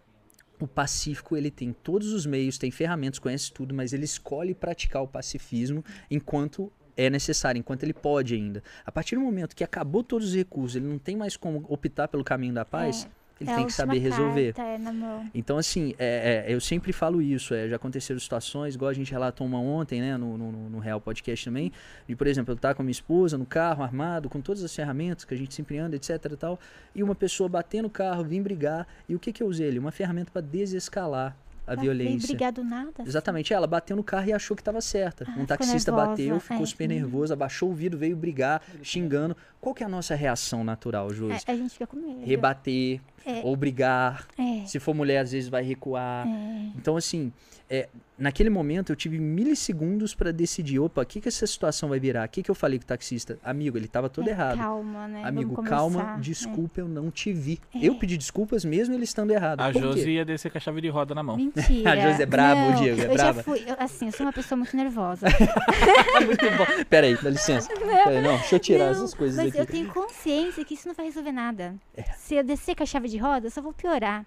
o 0.64 0.66
pacífico, 0.66 1.36
ele 1.36 1.50
tem 1.50 1.72
todos 1.72 2.12
os 2.12 2.24
meios, 2.26 2.58
tem 2.58 2.70
ferramentas, 2.70 3.18
conhece 3.18 3.52
tudo, 3.52 3.74
mas 3.74 3.92
ele 3.92 4.04
escolhe 4.04 4.54
praticar 4.54 5.02
o 5.02 5.08
pacifismo 5.08 5.84
enquanto 6.10 6.72
é 6.96 7.10
necessário, 7.10 7.58
enquanto 7.58 7.82
ele 7.82 7.92
pode 7.92 8.34
ainda. 8.34 8.62
A 8.84 8.90
partir 8.90 9.16
do 9.16 9.20
momento 9.20 9.54
que 9.54 9.62
acabou 9.62 10.02
todos 10.02 10.28
os 10.28 10.34
recursos, 10.34 10.76
ele 10.76 10.86
não 10.86 10.98
tem 10.98 11.16
mais 11.16 11.36
como 11.36 11.64
optar 11.68 12.08
pelo 12.08 12.24
caminho 12.24 12.54
da 12.54 12.64
paz, 12.64 13.06
ele 13.40 13.50
É 13.50 13.54
tem 13.54 13.66
que 13.66 13.72
saber 13.72 13.98
resolver. 13.98 14.54
carta, 14.54 14.90
é. 14.90 15.30
Então, 15.34 15.58
assim, 15.58 15.94
é, 15.98 16.44
é, 16.46 16.54
eu 16.54 16.60
sempre 16.60 16.92
falo 16.92 17.20
isso. 17.20 17.54
é, 17.54 17.68
já 17.68 17.76
aconteceram 17.76 18.18
situações, 18.18 18.74
igual 18.74 18.88
a 18.90 18.94
gente 18.94 19.10
relatou 19.12 19.46
uma 19.46 19.60
ontem, 19.60 20.00
né, 20.00 20.16
no, 20.16 20.38
no, 20.38 20.52
no 20.70 20.78
Real 20.78 21.00
Podcast 21.00 21.44
também, 21.44 21.70
de, 22.08 22.16
por 22.16 22.26
exemplo, 22.26 22.52
eu 22.52 22.56
estar 22.56 22.74
com 22.74 22.82
a 22.82 22.84
minha 22.84 22.92
esposa 22.92 23.36
no 23.36 23.44
carro, 23.44 23.82
armado, 23.82 24.28
com 24.28 24.40
todas 24.40 24.64
as 24.64 24.74
ferramentas 24.74 25.24
que 25.24 25.34
a 25.34 25.36
gente 25.36 25.54
sempre 25.54 25.76
anda, 25.78 25.96
etc 25.96 26.24
e 26.32 26.36
tal, 26.36 26.58
e 26.94 27.02
uma 27.02 27.14
pessoa 27.14 27.48
bater 27.48 27.82
no 27.82 27.90
carro, 27.90 28.24
vir 28.24 28.40
brigar, 28.40 28.86
e 29.08 29.14
o 29.14 29.18
que 29.18 29.32
que 29.32 29.42
eu 29.42 29.46
usei 29.46 29.68
ali? 29.68 29.78
Uma 29.78 29.92
ferramenta 29.92 30.30
para 30.30 30.40
desescalar 30.42 31.36
a 31.66 31.74
veio 31.74 31.92
violência. 31.94 32.28
brigar 32.28 32.52
do 32.52 32.62
nada. 32.62 32.90
assim. 32.98 33.08
Exatamente, 33.08 33.52
ela 33.52 33.66
bateu 33.66 33.96
no 33.96 34.04
carro 34.04 34.28
e 34.28 34.32
achou 34.32 34.56
que 34.56 34.60
estava 34.60 34.80
certa. 34.80 35.24
Ah, 35.28 35.34
um 35.40 35.44
taxista 35.46 35.90
nervosa, 35.90 36.10
bateu, 36.10 36.40
ficou 36.40 36.62
é. 36.62 36.66
super 36.66 36.88
nervoso, 36.88 37.32
abaixou 37.32 37.70
o 37.70 37.74
vidro, 37.74 37.98
veio 37.98 38.16
brigar, 38.16 38.62
xingando. 38.82 39.36
Qual 39.60 39.74
que 39.74 39.82
é 39.82 39.86
a 39.86 39.88
nossa 39.88 40.14
reação 40.14 40.62
natural, 40.62 41.12
Josi? 41.12 41.42
É, 41.46 41.52
a 41.52 41.56
gente 41.56 41.70
fica 41.72 41.86
com 41.86 41.96
medo. 41.96 42.24
Rebater, 42.24 43.00
É. 43.24 43.40
ou 43.42 43.56
brigar. 43.56 44.26
É, 44.38 44.64
Se 44.66 44.78
for 44.78 44.94
mulher, 44.94 45.18
às 45.18 45.32
vezes 45.32 45.48
vai 45.48 45.62
recuar. 45.62 46.26
é. 46.26 46.70
Então, 46.76 46.96
assim, 46.96 47.32
é, 47.68 47.88
naquele 48.16 48.48
momento 48.48 48.90
eu 48.92 48.96
tive 48.96 49.18
milissegundos 49.18 50.14
para 50.14 50.32
decidir: 50.32 50.78
opa, 50.78 51.02
o 51.02 51.06
que, 51.06 51.20
que 51.20 51.28
essa 51.28 51.46
situação 51.46 51.88
vai 51.88 51.98
virar? 51.98 52.24
O 52.26 52.28
que, 52.28 52.42
que 52.42 52.50
eu 52.50 52.54
falei 52.54 52.78
com 52.78 52.84
o 52.84 52.86
taxista? 52.86 53.38
Amigo, 53.44 53.76
ele 53.76 53.88
tava 53.88 54.08
todo 54.08 54.28
É, 54.28 54.30
errado. 54.30 54.58
Calma, 54.58 55.08
né? 55.08 55.22
Amigo, 55.24 55.54
Vamos 55.54 55.68
calma, 55.68 55.98
conversar. 56.00 56.20
desculpa, 56.20 56.80
eu 56.80 56.88
não 56.88 57.10
te 57.10 57.32
vi. 57.32 57.58
É. 57.74 57.78
Eu 57.88 57.96
pedi 57.96 58.16
desculpas 58.16 58.64
mesmo 58.64 58.94
ele 58.94 59.02
estando 59.04 59.32
errado. 59.32 59.60
A 59.60 59.64
Por 59.72 59.74
quê? 59.74 59.80
Josi 59.80 60.10
ia 60.12 60.24
descer 60.24 60.50
com 60.50 60.58
a 60.58 60.60
chave 60.60 60.80
de 60.80 60.88
roda 60.88 61.14
na 61.14 61.22
mão. 61.24 61.36
Mentira. 61.36 61.90
A 61.92 61.96
Josi 61.96 62.22
é 62.22 62.26
braba, 62.26 62.60
o 62.60 62.70
Não, 62.70 62.80
Diego, 62.80 63.00
é 63.00 63.04
eu 63.06 63.12
braba? 63.14 63.32
já 63.38 63.42
fui, 63.42 63.64
eu, 63.66 63.76
assim, 63.78 64.06
eu 64.06 64.12
sou 64.12 64.26
uma 64.26 64.32
pessoa 64.32 64.56
muito 64.56 64.76
nervosa. 64.76 65.26
Muito 66.24 66.44
bom. 66.56 66.84
Peraí, 66.88 67.16
dá 67.20 67.30
licença. 67.30 67.68
Peraí, 67.74 68.22
não, 68.22 68.36
deixa 68.36 68.54
eu 68.56 68.58
tirar 68.60 68.84
Não, 68.86 68.92
essas 68.92 69.14
coisas 69.14 69.36
mas 69.36 69.48
aqui. 69.48 69.58
É. 69.58 69.60
eu 69.62 69.66
tenho 69.66 69.88
consciência 69.92 70.64
que 70.64 70.74
isso 70.74 70.86
não 70.88 70.94
vai 70.94 71.06
resolver 71.06 71.32
nada. 71.32 71.74
Se 72.16 72.34
eu 72.36 72.44
descer 72.44 72.74
com 72.74 72.82
a 72.82 72.86
chave 72.86 73.08
de 73.08 73.18
roda, 73.18 73.46
eu 73.46 73.50
só 73.50 73.60
vou 73.60 73.72
piorar. 73.72 74.24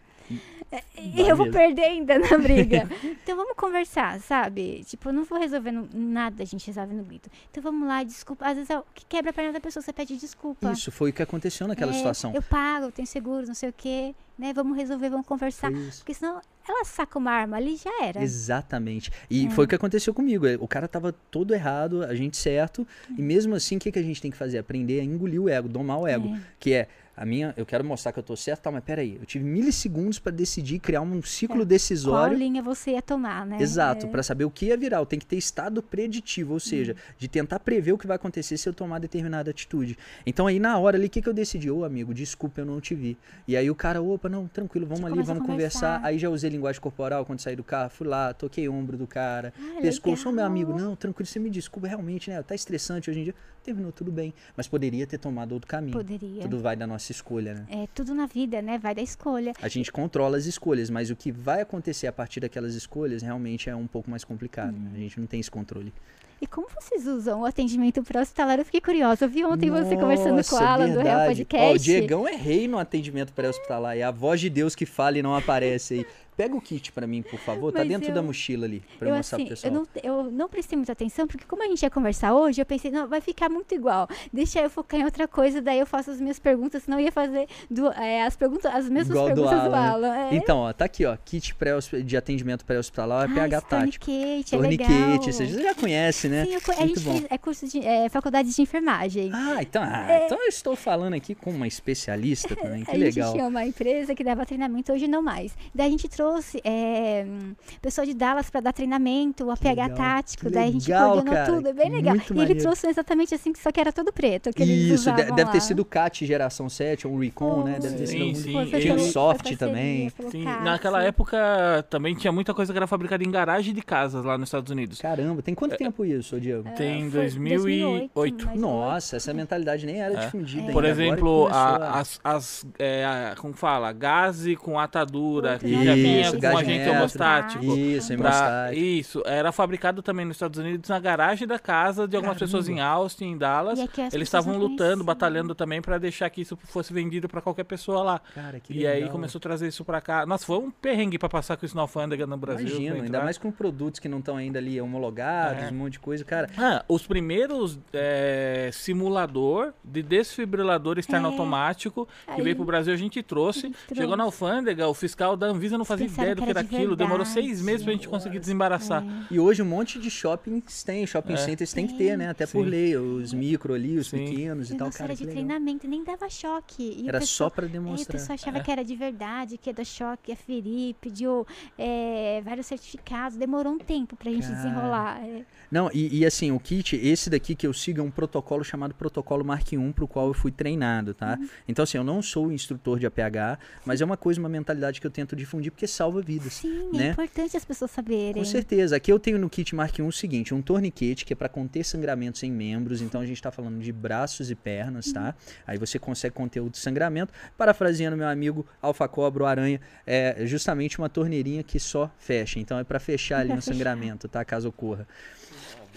É, 0.71 0.83
E 1.01 1.21
eu 1.27 1.35
vou 1.35 1.49
perder 1.49 1.83
ainda 1.83 2.19
na 2.19 2.37
briga. 2.37 2.87
então 3.03 3.35
vamos 3.35 3.55
conversar, 3.55 4.19
sabe? 4.19 4.83
Tipo, 4.85 5.09
eu 5.09 5.13
não 5.13 5.23
vou 5.23 5.39
resolver 5.39 5.71
no- 5.71 5.89
nada, 5.93 6.43
a 6.43 6.45
gente 6.45 6.67
resolve 6.67 6.93
no 6.93 7.03
grito. 7.03 7.29
Então 7.49 7.63
vamos 7.63 7.87
lá, 7.87 8.03
desculpa. 8.03 8.45
Às 8.47 8.55
vezes 8.55 8.69
é 8.69 8.77
o 8.77 8.83
que 8.93 9.03
quebra 9.05 9.31
a 9.31 9.33
perna 9.33 9.53
da 9.53 9.59
pessoa, 9.59 9.81
você 9.81 9.91
pede 9.91 10.15
desculpa. 10.17 10.71
Isso 10.71 10.91
foi 10.91 11.09
o 11.09 11.13
que 11.13 11.23
aconteceu 11.23 11.67
naquela 11.67 11.91
É, 11.91 11.95
situação. 11.95 12.33
Eu 12.35 12.41
pago, 12.43 12.85
eu 12.85 12.91
tenho 12.91 13.07
seguro, 13.07 13.47
não 13.47 13.55
sei 13.55 13.69
o 13.69 13.73
quê. 13.73 14.13
Né? 14.37 14.53
Vamos 14.53 14.77
resolver, 14.77 15.09
vamos 15.09 15.25
conversar. 15.27 15.69
Porque 15.97 16.13
senão 16.13 16.39
ela 16.71 16.85
saca 16.85 17.17
uma 17.17 17.31
arma 17.31 17.57
ali 17.57 17.75
já 17.75 18.03
era. 18.03 18.21
Exatamente. 18.21 19.11
E 19.29 19.47
É. 19.47 19.49
foi 19.49 19.65
o 19.65 19.67
que 19.67 19.75
aconteceu 19.75 20.13
comigo. 20.13 20.45
O 20.59 20.67
cara 20.67 20.87
tava 20.87 21.13
todo 21.31 21.53
errado, 21.53 22.03
a 22.03 22.13
gente 22.15 22.37
certo. 22.37 22.87
E 23.17 23.21
mesmo 23.21 23.55
assim, 23.55 23.77
o 23.77 23.79
que, 23.79 23.91
que 23.91 23.99
a 23.99 24.03
gente 24.03 24.21
tem 24.21 24.31
que 24.31 24.37
fazer? 24.37 24.57
Aprender 24.57 24.99
a 24.99 25.03
engolir 25.03 25.41
o 25.41 25.49
ego, 25.49 25.67
domar 25.67 25.99
o 25.99 26.07
ego. 26.07 26.27
É. 26.35 26.39
Que 26.59 26.73
é, 26.73 26.87
a 27.17 27.25
minha, 27.25 27.53
eu 27.57 27.65
quero 27.65 27.83
mostrar 27.83 28.13
que 28.13 28.19
eu 28.19 28.23
tô 28.23 28.33
certo, 28.33 28.61
tá, 28.61 28.71
mas 28.71 28.81
peraí, 28.81 29.17
eu 29.19 29.25
tive 29.25 29.43
milissegundos 29.43 30.19
para 30.19 30.31
decidir 30.31 30.79
criar 30.79 31.01
um 31.01 31.21
ciclo 31.21 31.55
É. 31.55 31.59
Qual 31.59 31.65
decisório. 31.65 32.37
linha 32.37 32.61
você 32.63 32.91
ia 32.91 33.01
tomar, 33.01 33.45
né? 33.45 33.57
Exato, 33.59 34.05
É. 34.05 34.09
para 34.09 34.23
saber 34.23 34.45
o 34.45 34.49
que 34.49 34.67
ia 34.67 34.77
virar. 34.77 34.99
Eu 34.99 35.05
tenho 35.05 35.19
que 35.19 35.25
ter 35.25 35.35
estado 35.35 35.83
preditivo, 35.83 36.53
ou 36.53 36.61
seja, 36.61 36.93
Hum. 36.93 37.13
de 37.17 37.27
tentar 37.27 37.59
prever 37.59 37.91
o 37.91 37.97
que 37.97 38.07
vai 38.07 38.15
acontecer 38.15 38.55
se 38.57 38.69
eu 38.69 38.73
tomar 38.73 38.99
determinada 38.99 39.51
atitude. 39.51 39.97
Então 40.25 40.47
aí 40.47 40.59
na 40.61 40.77
hora 40.77 40.95
ali, 40.97 41.07
o 41.07 41.09
que, 41.09 41.21
que 41.21 41.27
eu 41.27 41.33
decidi? 41.33 41.69
Ô 41.69 41.83
amigo, 41.83 42.13
desculpa, 42.13 42.61
eu 42.61 42.65
não 42.65 42.79
te 42.79 42.95
vi. 42.95 43.17
E 43.45 43.57
aí 43.57 43.69
o 43.69 43.75
cara, 43.75 44.01
opa, 44.01 44.29
não, 44.29 44.47
tranquilo, 44.47 44.85
vamos 44.85 45.01
Já 45.01 45.07
ali, 45.07 45.21
vamos 45.23 45.45
conversar. 45.45 45.79
conversar. 45.95 46.07
Aí 46.07 46.17
já 46.17 46.29
usei 46.29 46.49
linguagem 46.59 46.81
corporal 46.81 47.25
quando 47.25 47.39
saí 47.39 47.55
do 47.55 47.63
carro, 47.63 47.89
fui 47.89 48.07
lá, 48.07 48.33
toquei 48.33 48.67
o 48.67 48.73
ombro 48.73 48.97
do 48.97 49.07
cara, 49.07 49.53
Ah, 49.57 49.81
pescoço, 49.81 50.29
ô 50.29 50.31
meu 50.31 50.45
amigo, 50.45 50.77
não, 50.77 50.95
tranquilo, 50.95 51.25
você 51.27 51.39
me 51.39 51.49
desculpa, 51.49 51.87
realmente, 51.87 52.29
né? 52.29 52.41
Tá 52.43 52.53
estressante 52.53 53.09
hoje 53.09 53.19
em 53.19 53.23
dia. 53.25 53.35
Terminou 53.63 53.91
tudo 53.91 54.11
bem, 54.11 54.33
mas 54.55 54.67
poderia 54.67 55.05
ter 55.05 55.17
tomado 55.17 55.51
outro 55.51 55.67
caminho. 55.67 55.91
Poderia. 55.95 56.41
Tudo 56.41 56.59
vai 56.59 56.75
da 56.75 56.87
nossa 56.87 57.11
escolha, 57.11 57.53
né? 57.53 57.65
É 57.69 57.87
tudo 57.93 58.15
na 58.15 58.25
vida, 58.25 58.61
né? 58.61 58.77
Vai 58.77 58.95
da 58.95 59.01
escolha. 59.01 59.53
A 59.61 59.67
gente 59.67 59.91
controla 59.91 60.37
as 60.37 60.45
escolhas, 60.45 60.89
mas 60.89 61.09
o 61.09 61.15
que 61.15 61.31
vai 61.31 61.61
acontecer 61.61 62.07
a 62.07 62.11
partir 62.11 62.39
daquelas 62.39 62.73
escolhas 62.73 63.21
realmente 63.21 63.69
é 63.69 63.75
um 63.75 63.85
pouco 63.87 64.09
mais 64.09 64.23
complicado. 64.23 64.71
né? 64.73 64.91
A 64.95 64.97
gente 64.97 65.19
não 65.19 65.27
tem 65.27 65.39
esse 65.39 65.51
controle. 65.51 65.93
E 66.41 66.47
como 66.47 66.67
vocês 66.69 67.05
usam 67.05 67.41
o 67.41 67.45
atendimento 67.45 68.01
pré-hospitalar? 68.01 68.57
Eu 68.59 68.63
fiquei 68.65 68.79
curiosa. 68.79 69.25
Eu 69.25 69.29
vi 69.29 69.43
ontem 69.43 69.69
você 69.69 69.97
conversando 69.97 70.29
com 70.29 70.55
Nossa, 70.55 70.63
a 70.63 70.69
Alan 70.71 70.85
do 70.87 70.99
Real 71.01 71.03
verdade. 71.17 71.35
Podcast. 71.45 71.67
Ó, 71.67 71.73
o 71.73 71.77
Diegão 71.77 72.25
é 72.27 72.33
rei 72.35 72.65
no 72.65 72.77
atendimento 72.79 73.33
pré-hospitalar. 73.33 73.97
É 73.97 74.03
a 74.03 74.09
voz 74.11 74.39
de 74.39 74.49
Deus 74.49 74.73
que 74.73 74.85
fala 74.85 75.17
e 75.17 75.21
não 75.21 75.35
aparece 75.35 75.95
aí. 75.95 76.05
Pega 76.39 76.55
o 76.55 76.61
kit 76.61 76.93
pra 76.93 77.05
mim, 77.05 77.21
por 77.21 77.37
favor. 77.37 77.69
Tá 77.73 77.79
Mas 77.79 77.89
dentro 77.89 78.09
eu- 78.11 78.13
da 78.15 78.21
mochila 78.21 78.65
ali, 78.65 78.81
pra 78.97 79.09
eu, 79.09 79.11
Eu, 79.11 79.17
mostrar 79.17 79.35
assim, 79.35 79.45
pro 79.45 79.53
eu 79.53 79.57
pessoal. 79.57 79.73
não, 79.73 79.87
eu 80.25 80.31
não 80.31 80.47
prestei 80.47 80.77
muita 80.77 80.93
atenção, 80.93 81.27
porque 81.27 81.43
como 81.45 81.61
a 81.61 81.67
gente 81.67 81.83
ia 81.83 81.89
conversar 81.89 82.33
hoje, 82.33 82.61
eu 82.61 82.65
pensei, 82.65 82.89
não, 82.89 83.09
vai 83.09 83.19
ficar 83.19 83.49
muito 83.49 83.75
igual. 83.75 84.07
Deixa 84.31 84.61
eu 84.61 84.69
focar 84.69 85.01
em 85.01 85.03
outra 85.03 85.27
coisa, 85.27 85.61
daí 85.61 85.79
eu 85.79 85.85
faço 85.85 86.11
as 86.11 86.21
minhas 86.21 86.39
perguntas, 86.39 86.83
senão 86.83 86.97
eu 86.97 87.03
ia 87.07 87.11
fazer 87.11 87.45
do- 87.69 87.91
é, 87.91 88.23
as, 88.23 88.37
perguntas, 88.37 88.73
as 88.73 88.87
mesmas 88.87 89.09
Igual 89.09 89.27
do 89.29 89.35
perguntas 89.35 89.63
do 89.69 89.75
Alan, 89.75 89.89
Alan. 89.91 90.15
é. 90.31 90.35
Então, 90.35 90.59
ó, 90.59 90.71
tá 90.71 90.85
aqui, 90.85 91.05
ó. 91.05 91.17
Kit 91.25 91.53
pré 91.55 91.71
de 92.05 92.15
atendimento 92.15 92.63
pré-hospitalar, 92.63 93.29
Ah, 93.29 93.33
PH 93.33 93.57
esse 93.57 93.65
tático. 93.67 94.05
Tourniquet, 94.05 94.55
é 94.55 94.57
Torniquete, 94.57 95.33
você 95.33 95.45
já 95.45 95.75
conhece, 95.75 96.29
né? 96.29 96.45
Sim, 96.45 96.53
eu 96.53 96.61
a 96.69 96.87
gente 96.87 96.99
bom. 97.01 97.11
fez 97.17 97.25
é 97.29 97.37
curso 97.37 97.67
de 97.67 97.85
é, 97.85 98.07
faculdade 98.07 98.49
de 98.55 98.61
enfermagem. 98.61 99.29
Ah, 99.33 99.57
então, 99.61 99.83
ah, 99.83 100.09
É. 100.09 100.25
então 100.25 100.37
eu 100.41 100.47
estou 100.47 100.73
falando 100.77 101.15
aqui 101.15 101.35
com 101.35 101.51
uma 101.51 101.67
especialista 101.67 102.55
também, 102.55 102.83
que 102.85 102.91
a 102.91 102.93
legal. 102.93 103.27
gente 103.27 103.35
tinha 103.35 103.45
uma 103.45 103.65
empresa 103.65 104.15
que 104.15 104.23
dava 104.23 104.45
treinamento, 104.45 104.93
hoje 104.93 105.05
não 105.05 105.21
mais. 105.21 105.51
Daí 105.75 105.87
a 105.87 105.89
gente 105.89 106.07
trouxe 106.07 106.28
é, 106.63 107.25
hum, 107.27 107.55
pessoal 107.81 108.05
de 108.05 108.13
Dallas 108.13 108.49
para 108.49 108.61
dar 108.61 108.73
treinamento, 108.73 109.45
o 109.45 109.51
APH 109.51 109.63
legal, 109.69 109.89
tático, 109.91 110.49
daí 110.49 110.69
a 110.69 110.71
gente 110.71 110.87
legal, 110.89 111.11
coordenou 111.11 111.33
cara, 111.35 111.53
tudo, 111.53 111.67
é 111.67 111.73
bem 111.73 111.89
legal. 111.91 112.15
muito 112.15 112.27
e 112.33 112.35
ele 112.35 112.39
maneiro. 112.39 112.59
trouxe 112.61 112.87
exatamente 112.87 113.33
assim, 113.35 113.51
que 113.53 113.59
só 113.59 113.71
que 113.71 113.79
era 113.79 113.91
todo 113.91 114.11
preto, 114.13 114.51
que 114.53 114.63
Isso, 114.63 115.11
deve 115.11 115.33
ter 115.33 115.43
lá. 115.45 115.59
sido 115.59 115.79
o 115.81 115.85
CAT 115.85 116.25
geração 116.25 116.69
7, 116.69 117.07
ou 117.07 117.13
o 117.13 117.19
Recon, 117.19 117.63
né? 117.63 117.79
Deve 117.79 117.97
ter 117.97 118.07
sido 118.07 118.19
Sim, 118.19 118.35
sim. 118.35 118.79
Tinha 118.79 118.95
o 118.95 118.99
soft 118.99 119.55
também. 119.57 120.11
Sim, 120.29 120.43
naquela 120.63 121.03
época 121.03 121.85
também 121.89 122.15
tinha 122.15 122.31
muita 122.31 122.53
coisa 122.53 122.71
que 122.71 122.77
era 122.77 122.87
fabricada 122.87 123.23
em 123.23 123.31
garagem 123.31 123.73
de 123.73 123.81
casas 123.81 124.23
lá 124.23 124.37
nos 124.37 124.49
Estados 124.49 124.71
Unidos. 124.71 124.99
Caramba, 125.01 125.41
tem 125.41 125.55
quanto 125.55 125.77
tempo 125.77 126.05
isso, 126.05 126.39
Diego? 126.39 126.69
Tem 126.75 127.07
É, 127.07 127.09
foi 127.09 127.19
2008. 127.21 128.11
mas 128.47 128.59
Nossa, 128.59 129.17
essa 129.17 129.33
mentalidade 129.33 129.85
nem 129.85 130.01
era 130.01 130.13
É. 130.13 130.25
difundida 130.25 130.71
Por 130.71 130.83
ainda, 130.85 130.91
agora 130.91 131.07
exemplo, 131.09 131.41
começou 131.43 131.47
a- 131.51 131.99
as, 131.99 132.19
as 132.23 132.65
é, 132.77 133.05
a- 133.05 133.35
como 133.37 133.53
fala, 133.53 133.91
gaze 133.91 134.55
com 134.55 134.79
atadura, 134.79 135.57
que 135.59 135.67
Isso, 135.67 135.83
já 135.83 135.95
vinha 135.95 136.18
gás 136.39 136.53
com 136.53 136.59
agente 136.59 136.77
metro. 136.79 136.93
hemostático. 136.93 137.65
Isso, 137.77 138.07
Pra- 138.07 138.15
hemostático. 138.15 138.81
isso, 138.81 139.23
era 139.25 139.51
fabricado 139.51 140.01
também 140.01 140.25
nos 140.25 140.35
Estados 140.35 140.59
Unidos 140.59 140.89
na 140.89 140.99
garagem 140.99 141.47
da 141.47 141.59
casa 141.59 142.07
de 142.07 142.15
algumas 142.15 142.37
Caramba. 142.37 142.45
pessoas 142.45 142.69
em 142.69 142.79
Austin, 142.79 143.25
em 143.25 143.37
Dallas. 143.37 143.79
As 143.79 144.13
Eles 144.13 144.27
estavam 144.27 144.57
lutando, 144.57 145.03
batalhando 145.03 145.53
também 145.55 145.81
pra 145.81 145.97
deixar 145.97 146.29
que 146.29 146.41
isso 146.41 146.57
fosse 146.65 146.93
vendido 146.93 147.27
pra 147.27 147.41
qualquer 147.41 147.63
pessoa 147.63 148.03
lá. 148.03 148.21
Cara, 148.35 148.59
que 148.59 148.73
E 148.73 148.85
aí 148.87 148.95
legal. 148.95 149.09
começou 149.11 149.39
a 149.39 149.41
trazer 149.41 149.67
isso 149.67 149.83
pra 149.85 150.01
cá. 150.01 150.25
Nossa, 150.25 150.45
foi 150.45 150.57
um 150.57 150.71
perrengue 150.71 151.17
pra 151.17 151.29
passar 151.29 151.57
com 151.57 151.65
isso 151.65 151.75
na 151.75 151.81
alfândega 151.83 152.25
no 152.27 152.37
Brasil. 152.37 152.67
Imagino, 152.67 152.95
ainda 153.03 153.21
mais 153.23 153.37
com 153.37 153.51
produtos 153.51 153.99
que 153.99 154.07
não 154.09 154.19
estão 154.19 154.37
ainda 154.37 154.59
ali 154.59 154.79
homologados, 154.81 155.63
É. 155.63 155.69
um 155.69 155.75
monte 155.75 155.93
de 155.93 155.99
coisa. 155.99 156.23
Cara, 156.25 156.49
Ah, 156.57 156.83
os 156.87 157.05
primeiros 157.07 157.79
é, 157.93 158.69
simulador 158.73 159.73
de 159.83 160.01
desfibrilador 160.03 160.97
externo 160.99 161.27
É. 161.27 161.31
automático 161.31 162.07
que 162.25 162.31
Aí- 162.33 162.41
veio 162.41 162.55
pro 162.55 162.65
Brasil 162.65 162.93
a 162.93 162.97
gente 162.97 163.21
trouxe. 163.23 163.59
A 163.59 163.61
gente 163.69 163.77
Chegou 163.87 163.95
trouxe. 164.01 164.17
na 164.17 164.23
alfândega, 164.23 164.87
o 164.87 164.93
fiscal 164.93 165.35
da 165.37 165.47
Anvisa 165.47 165.77
não 165.77 165.85
fazia 165.85 165.98
pensaram 166.03 166.31
ideia 166.31 166.35
do 166.35 166.39
que 166.39 166.45
que 166.45 166.49
era 166.51 166.59
aquilo. 166.61 166.95
Demorou 166.95 167.25
verdade. 167.25 167.45
seis 167.47 167.61
meses 167.61 167.83
pra 167.83 167.93
gente 167.93 168.07
conseguir 168.07 168.39
desembaraçar. 168.39 169.03
É. 169.03 169.33
e 169.33 169.39
hoje 169.39 169.61
um 169.61 169.65
monte 169.65 169.99
de 169.99 170.09
shoppings 170.09 170.83
tem, 170.83 171.05
shopping 171.05 171.33
É. 171.33 171.37
centers 171.37 171.73
tem 171.73 171.85
que 171.87 171.93
ter, 171.97 172.17
né? 172.17 172.29
Até 172.29 172.45
por 172.45 172.63
Sim. 172.63 172.69
lei, 172.69 172.95
os 172.97 173.33
micro 173.33 173.73
ali, 173.73 173.97
os 173.97 174.07
Sim. 174.07 174.25
pequenos 174.25 174.69
e 174.69 174.73
E 174.73 174.77
tal. 174.77 174.87
nossa, 174.87 174.97
Cara, 174.99 175.11
era 175.11 175.17
de 175.17 175.25
legal. 175.25 175.43
treinamento, 175.45 175.87
nem 175.87 176.03
dava 176.03 176.29
choque. 176.29 176.83
E 176.99 177.03
o 177.03 177.09
Era 177.09 177.19
pessoal- 177.19 177.49
só 177.49 177.55
pra 177.55 177.65
Aí 177.65 177.69
o 177.69 177.71
demonstrar. 177.71 178.17
pessoal 178.19 178.33
achava 178.35 178.59
que 178.61 178.71
era 178.71 178.83
de 178.83 178.95
verdade, 178.95 179.57
que 179.57 179.69
ia 179.69 179.73
dar 179.73 179.85
choque, 179.85 180.31
ia 180.31 180.35
ferir, 180.35 180.95
pediu 181.01 181.45
é, 181.77 182.41
vários 182.43 182.65
certificados, 182.65 183.37
demorou 183.37 183.73
um 183.73 183.77
tempo 183.79 184.15
pra 184.15 184.31
gente 184.31 184.43
Cara. 184.43 184.55
desenrolar. 184.55 185.21
é. 185.23 185.41
Não, 185.71 185.89
e, 185.93 186.19
e 186.19 186.25
assim, 186.25 186.51
o 186.51 186.59
kit, 186.59 186.95
esse 186.95 187.29
daqui 187.29 187.55
que 187.55 187.65
eu 187.67 187.73
sigo 187.73 187.99
é 187.99 188.03
um 188.03 188.09
protocolo 188.11 188.63
chamado 188.63 188.93
Protocolo 188.95 189.43
Mark 189.45 189.71
I, 189.71 189.93
pro 189.93 190.07
qual 190.07 190.27
eu 190.27 190.33
fui 190.33 190.51
treinado, 190.51 191.13
tá? 191.13 191.37
Uhum. 191.39 191.47
Então, 191.67 191.83
assim, 191.83 191.97
eu 191.97 192.03
não 192.03 192.21
sou 192.21 192.51
instrutor 192.51 192.99
de 192.99 193.05
APH, 193.05 193.57
mas 193.85 194.01
é 194.01 194.05
uma 194.05 194.17
coisa, 194.17 194.39
uma 194.39 194.49
mentalidade 194.49 194.99
que 194.99 195.05
eu 195.07 195.11
tento 195.11 195.35
difundir 195.35 195.71
porque 195.71 195.85
salva 195.89 196.21
vidas. 196.21 196.53
Sim, 196.53 196.89
né? 196.93 197.07
é 197.07 197.11
importante 197.11 197.57
as 197.57 197.65
pessoas 197.65 197.91
saberem. 197.91 198.41
Com 198.41 198.45
certeza. 198.45 198.95
Aqui 198.95 199.11
eu 199.11 199.19
tenho 199.19 199.37
no 199.37 199.49
kit 199.49 199.75
Mark 199.75 199.97
I 199.97 200.01
o 200.01 200.11
seguinte, 200.11 200.53
um 200.53 200.61
torniquete 200.61 201.25
que 201.25 201.33
é 201.33 201.35
para 201.35 201.49
conter 201.49 201.83
sangramentos 201.83 202.43
em 202.43 202.51
membros, 202.51 203.01
então 203.01 203.21
a 203.21 203.25
gente 203.25 203.37
está 203.37 203.51
falando 203.51 203.79
de 203.79 203.91
braços 203.91 204.49
e 204.49 204.55
pernas, 204.55 205.11
tá? 205.11 205.35
Aí 205.65 205.77
você 205.77 205.99
consegue 205.99 206.33
conter 206.33 206.61
o 206.61 206.69
sangramento. 206.73 207.33
Parafraseando 207.57 208.15
meu 208.15 208.27
amigo 208.27 208.65
Alfa 208.81 209.07
Cobra, 209.07 209.43
o 209.43 209.45
Aranha, 209.45 209.81
é 210.05 210.45
justamente 210.45 210.97
uma 210.97 211.09
torneirinha 211.09 211.63
que 211.63 211.79
só 211.79 212.11
fecha. 212.17 212.59
Então 212.59 212.79
é 212.79 212.83
para 212.83 212.99
fechar 212.99 213.39
ali 213.39 213.49
no 213.49 213.61
fechar. 213.61 213.73
sangramento, 213.73 214.27
tá? 214.27 214.43
Caso 214.45 214.69
ocorra. 214.69 215.07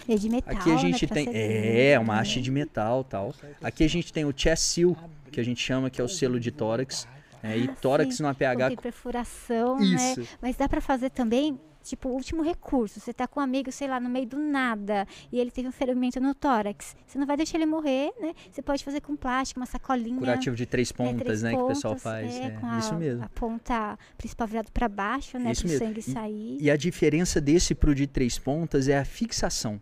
É 0.07 0.15
de 0.15 0.29
metal, 0.29 0.53
Aqui 0.53 0.69
a 0.69 0.75
né, 0.75 0.81
gente 0.81 1.07
pra 1.07 1.15
tem. 1.15 1.29
É, 1.33 1.97
uma 1.97 2.19
haste 2.19 2.37
né? 2.37 2.41
de 2.41 2.51
metal 2.51 3.03
tal. 3.03 3.33
Aqui 3.61 3.83
a 3.83 3.87
gente 3.87 4.11
tem 4.11 4.25
o 4.25 4.33
chest 4.35 4.63
seal, 4.63 4.97
que 5.31 5.39
a 5.39 5.43
gente 5.43 5.61
chama, 5.61 5.89
que 5.89 6.01
é 6.01 6.03
o 6.03 6.09
selo 6.09 6.39
de 6.39 6.51
tórax. 6.51 7.07
É, 7.43 7.57
e 7.57 7.65
Ah, 7.69 7.75
tórax 7.81 8.15
sim, 8.15 8.23
no 8.23 8.29
APH. 8.29 8.57
Porque 8.69 8.81
perfuração, 8.81 9.77
né? 9.77 9.85
Isso. 9.85 10.21
Mas 10.41 10.55
dá 10.55 10.67
pra 10.69 10.79
fazer 10.79 11.09
também, 11.09 11.59
tipo, 11.83 12.07
último 12.09 12.41
recurso. 12.41 12.99
Você 13.01 13.11
tá 13.13 13.27
com 13.27 13.41
um 13.41 13.43
amigo, 13.43 13.69
sei 13.71 13.87
lá, 13.87 13.99
no 13.99 14.09
meio 14.09 14.25
do 14.25 14.37
nada, 14.39 15.05
e 15.31 15.39
ele 15.39 15.51
teve 15.51 15.67
um 15.67 15.71
ferimento 15.71 16.19
no 16.21 16.33
tórax. 16.33 16.95
Você 17.05 17.17
não 17.19 17.27
vai 17.27 17.35
deixar 17.35 17.57
ele 17.57 17.65
morrer, 17.65 18.11
né? 18.21 18.33
Você 18.49 18.61
pode 18.61 18.83
fazer 18.83 19.01
com 19.01 19.15
plástico, 19.15 19.59
uma 19.59 19.65
sacolinha. 19.65 20.17
Curativo 20.17 20.55
de 20.55 20.65
três 20.65 20.89
né, 20.91 20.95
pontas, 20.97 21.21
três 21.23 21.43
né? 21.43 21.51
Que 21.51 21.57
o 21.57 21.67
pessoal 21.67 21.93
pontas, 21.95 22.03
faz. 22.03 22.33
É, 22.35 22.43
É, 22.45 22.49
com 22.51 22.65
a, 22.65 22.79
isso 22.79 22.95
mesmo. 22.95 23.23
A 23.25 23.29
ponta 23.29 23.99
principal 24.17 24.47
virada 24.47 24.69
pra 24.73 24.87
baixo, 24.87 25.37
né? 25.37 25.51
Isso 25.51 25.63
pro 25.63 25.71
mesmo. 25.71 25.85
sangue 25.85 25.99
E- 25.99 26.03
sair. 26.03 26.57
E 26.61 26.71
a 26.71 26.77
diferença 26.77 27.41
desse 27.41 27.75
pro 27.75 27.93
de 27.93 28.07
três 28.07 28.39
pontas 28.39 28.87
é 28.87 28.97
a 28.97 29.03
fixação. 29.05 29.81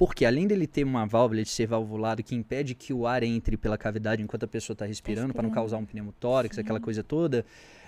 Porque 0.00 0.24
além 0.24 0.46
dele 0.46 0.66
ter 0.66 0.82
uma 0.82 1.04
válvula 1.04 1.42
de 1.42 1.50
ser 1.50 1.66
valvulado 1.66 2.22
que 2.22 2.34
impede 2.34 2.74
que 2.74 2.90
o 2.90 3.06
ar 3.06 3.22
entre 3.22 3.54
pela 3.58 3.76
cavidade 3.76 4.22
enquanto 4.22 4.44
a 4.44 4.48
pessoa 4.48 4.72
está 4.72 4.86
respirando, 4.86 5.34
para 5.34 5.42
não 5.42 5.50
causar 5.50 5.76
um 5.76 5.84
pneumotórax, 5.84 6.56
aquela 6.56 6.80
coisa 6.80 7.04
toda, 7.04 7.44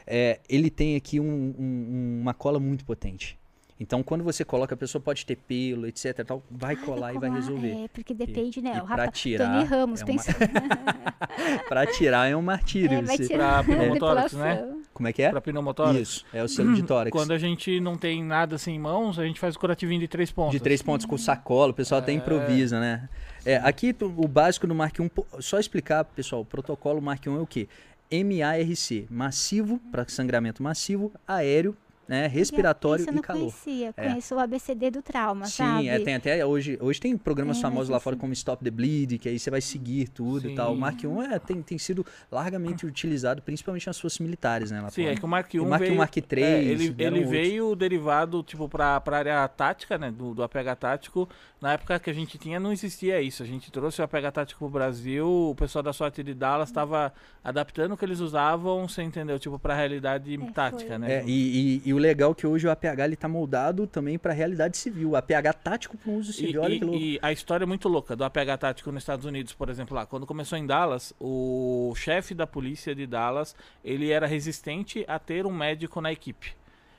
é, 0.06 0.38
ele 0.46 0.68
tem 0.68 0.94
aqui 0.94 1.18
um- 1.18 1.54
um- 1.58 2.18
uma 2.20 2.34
cola 2.34 2.60
muito 2.60 2.84
potente. 2.84 3.38
Então, 3.82 4.00
quando 4.00 4.22
você 4.22 4.44
coloca, 4.44 4.74
a 4.74 4.76
pessoa 4.78 5.02
pode 5.02 5.26
ter 5.26 5.34
pelo, 5.34 5.88
etc. 5.88 6.24
Tal, 6.24 6.40
vai 6.48 6.74
Ah, 6.74 6.76
colar 6.76 7.12
e 7.12 7.18
vai 7.18 7.28
resolver. 7.30 7.84
É, 7.84 7.88
porque 7.88 8.14
depende, 8.14 8.62
né? 8.62 8.74
e 8.76 8.78
o 8.80 8.84
pra 8.86 8.96
rapaz, 8.96 9.18
tirar, 9.18 9.52
Tony 9.52 9.64
Ramos, 9.64 10.00
é 10.00 10.04
uma- 10.04 10.06
pensa. 10.12 10.32
Para 11.68 11.86
tirar 11.86 12.28
é 12.30 12.36
um 12.36 12.42
martírio. 12.42 12.98
É, 12.98 13.02
vai 13.02 13.18
tirar 13.18 13.64
Pra 13.64 13.74
pneumotórax, 13.74 14.32
né? 14.38 14.72
Como 14.94 15.08
é 15.08 15.12
que 15.12 15.22
é? 15.22 15.30
Pra 15.30 15.40
pneumotórax. 15.40 15.98
Isso, 15.98 16.26
é 16.32 16.42
o 16.44 16.48
selo 16.48 16.74
de 16.74 16.82
tórax. 16.84 17.10
Quando 17.10 17.32
a 17.32 17.38
gente 17.38 17.80
não 17.80 17.96
tem 17.96 18.22
nada 18.22 18.54
assim 18.54 18.72
em 18.72 18.78
mãos, 18.78 19.18
a 19.18 19.24
gente 19.24 19.40
faz 19.40 19.56
o 19.56 19.58
curativinho 19.58 20.00
de 20.00 20.06
três 20.06 20.30
pontos. 20.30 20.52
De 20.52 20.60
três 20.60 20.80
pontos 20.80 21.04
com 21.04 21.18
sacola, 21.18 21.72
o 21.72 21.74
pessoal 21.74 22.00
até 22.00 22.12
improvisa, 22.12 22.78
né? 22.78 23.08
É, 23.44 23.56
aqui 23.56 23.96
o 24.00 24.28
básico 24.28 24.66
do 24.68 24.74
Mark 24.76 24.96
1, 25.00 25.08
pô, 25.08 25.26
só 25.40 25.58
explicar, 25.58 26.04
pessoal, 26.04 26.42
o 26.42 26.44
protocolo 26.44 27.02
Mark 27.02 27.26
1 27.26 27.36
é 27.36 27.40
o 27.40 27.46
quê? 27.46 27.66
MARC, 28.12 29.06
massivo, 29.10 29.80
para 29.90 30.06
sangramento 30.06 30.62
massivo, 30.62 31.10
aéreo, 31.26 31.76
né, 32.12 32.26
respiratório 32.26 33.06
eu 33.08 33.14
e 33.16 33.20
calor. 33.22 33.40
conhecia. 33.40 33.94
É. 33.96 34.08
Conheço 34.08 34.34
o 34.34 34.38
ABCD 34.38 34.90
do 34.90 35.00
trauma, 35.00 35.46
Sim, 35.46 35.52
sabe? 35.52 35.88
é, 35.88 35.98
tem 36.00 36.14
até 36.14 36.44
hoje, 36.44 36.76
hoje 36.78 37.00
tem 37.00 37.16
programas 37.16 37.56
É, 37.56 37.60
famosos 37.62 37.88
lá 37.88 37.96
assim- 37.96 38.04
fora 38.04 38.16
como 38.16 38.34
Stop 38.34 38.62
the 38.62 38.70
Bleed, 38.70 39.16
que 39.18 39.28
aí 39.30 39.38
você 39.38 39.50
vai 39.50 39.62
seguir 39.62 40.08
tudo 40.08 40.46
e 40.50 40.54
tal. 40.54 40.72
O 40.72 40.74
Sim. 40.74 40.80
Mark 40.80 40.98
1 41.02 41.22
é, 41.22 41.38
tem, 41.38 41.62
tem 41.62 41.78
sido 41.78 42.04
largamente 42.30 42.84
utilizado, 42.84 43.40
principalmente 43.40 43.86
nas 43.86 43.98
forças 43.98 44.18
militares, 44.18 44.70
né, 44.70 44.80
lá 44.82 44.90
Sim, 44.90 45.02
fora. 45.04 45.14
é 45.14 45.16
que 45.16 45.24
o 45.24 45.28
Mark 45.28 45.54
1 45.54 45.62
O 45.62 45.68
Mark 45.70 45.82
1, 45.82 45.86
veio, 45.86 45.96
Mark 45.98 46.14
3, 46.14 46.44
é, 46.46 46.62
ele, 46.62 46.94
ele 46.98 47.06
outros. 47.14 47.30
veio 47.30 47.74
derivado 47.74 48.42
tipo 48.42 48.68
para 48.68 49.02
a 49.04 49.16
área 49.16 49.48
tática, 49.48 49.96
né, 49.96 50.10
do, 50.10 50.34
do 50.34 50.42
APH 50.42 50.76
tático. 50.78 51.26
Na 51.60 51.72
época 51.74 51.98
que 51.98 52.10
a 52.10 52.12
gente 52.12 52.36
tinha 52.38 52.58
não 52.60 52.72
existia 52.72 53.22
isso. 53.22 53.42
A 53.42 53.46
gente 53.46 53.70
trouxe 53.70 54.00
o 54.00 54.04
APH 54.04 54.32
tático 54.32 54.58
pro 54.58 54.68
Brasil, 54.68 55.26
o 55.26 55.54
pessoal 55.54 55.82
da 55.82 55.92
sorte 55.92 56.22
de 56.22 56.34
Dallas 56.34 56.68
estava 56.68 57.12
adaptando 57.42 57.92
o 57.92 57.96
que 57.96 58.04
eles 58.04 58.18
usavam, 58.20 58.86
você 58.88 59.02
entendeu, 59.02 59.38
tipo 59.38 59.58
para 59.58 59.72
a 59.72 59.76
realidade 59.76 60.34
É, 60.34 60.50
tática, 60.50 60.88
foi. 60.90 60.98
né? 60.98 61.12
É, 61.20 61.24
e, 61.24 61.30
e- 61.30 61.82
e 61.88 61.94
o 61.94 61.98
legal 62.02 62.32
é 62.32 62.34
que 62.34 62.46
hoje 62.46 62.66
o 62.66 62.70
APH 62.70 63.00
ele 63.04 63.16
tá 63.16 63.28
moldado 63.28 63.86
também 63.86 64.18
para 64.18 64.32
a 64.32 64.34
realidade 64.34 64.76
civil. 64.76 65.10
O 65.10 65.16
APH 65.16 65.52
tático 65.62 65.96
para 65.96 66.12
uso 66.12 66.30
E, 66.30 66.34
civil, 66.34 66.60
olha 66.62 66.74
e- 66.74 66.78
que 66.78 66.84
louco. 66.84 67.00
e 67.00 67.18
a 67.22 67.32
história 67.32 67.64
é 67.64 67.66
muito 67.66 67.88
louca 67.88 68.14
do 68.16 68.24
APH 68.24 68.58
tático 68.58 68.90
nos 68.92 69.02
Estados 69.02 69.24
Unidos, 69.24 69.52
por 69.54 69.68
exemplo, 69.70 69.94
lá. 69.94 70.04
Quando 70.04 70.26
começou 70.26 70.58
em 70.58 70.66
Dallas, 70.66 71.14
o 71.20 71.94
chefe 71.96 72.34
da 72.34 72.46
polícia 72.46 72.94
de 72.94 73.06
Dallas, 73.06 73.54
ele 73.84 74.10
era 74.10 74.26
resistente 74.26 75.04
a 75.08 75.18
ter 75.18 75.46
um 75.46 75.52
médico 75.52 76.00
na 76.00 76.12
equipe. 76.12 76.54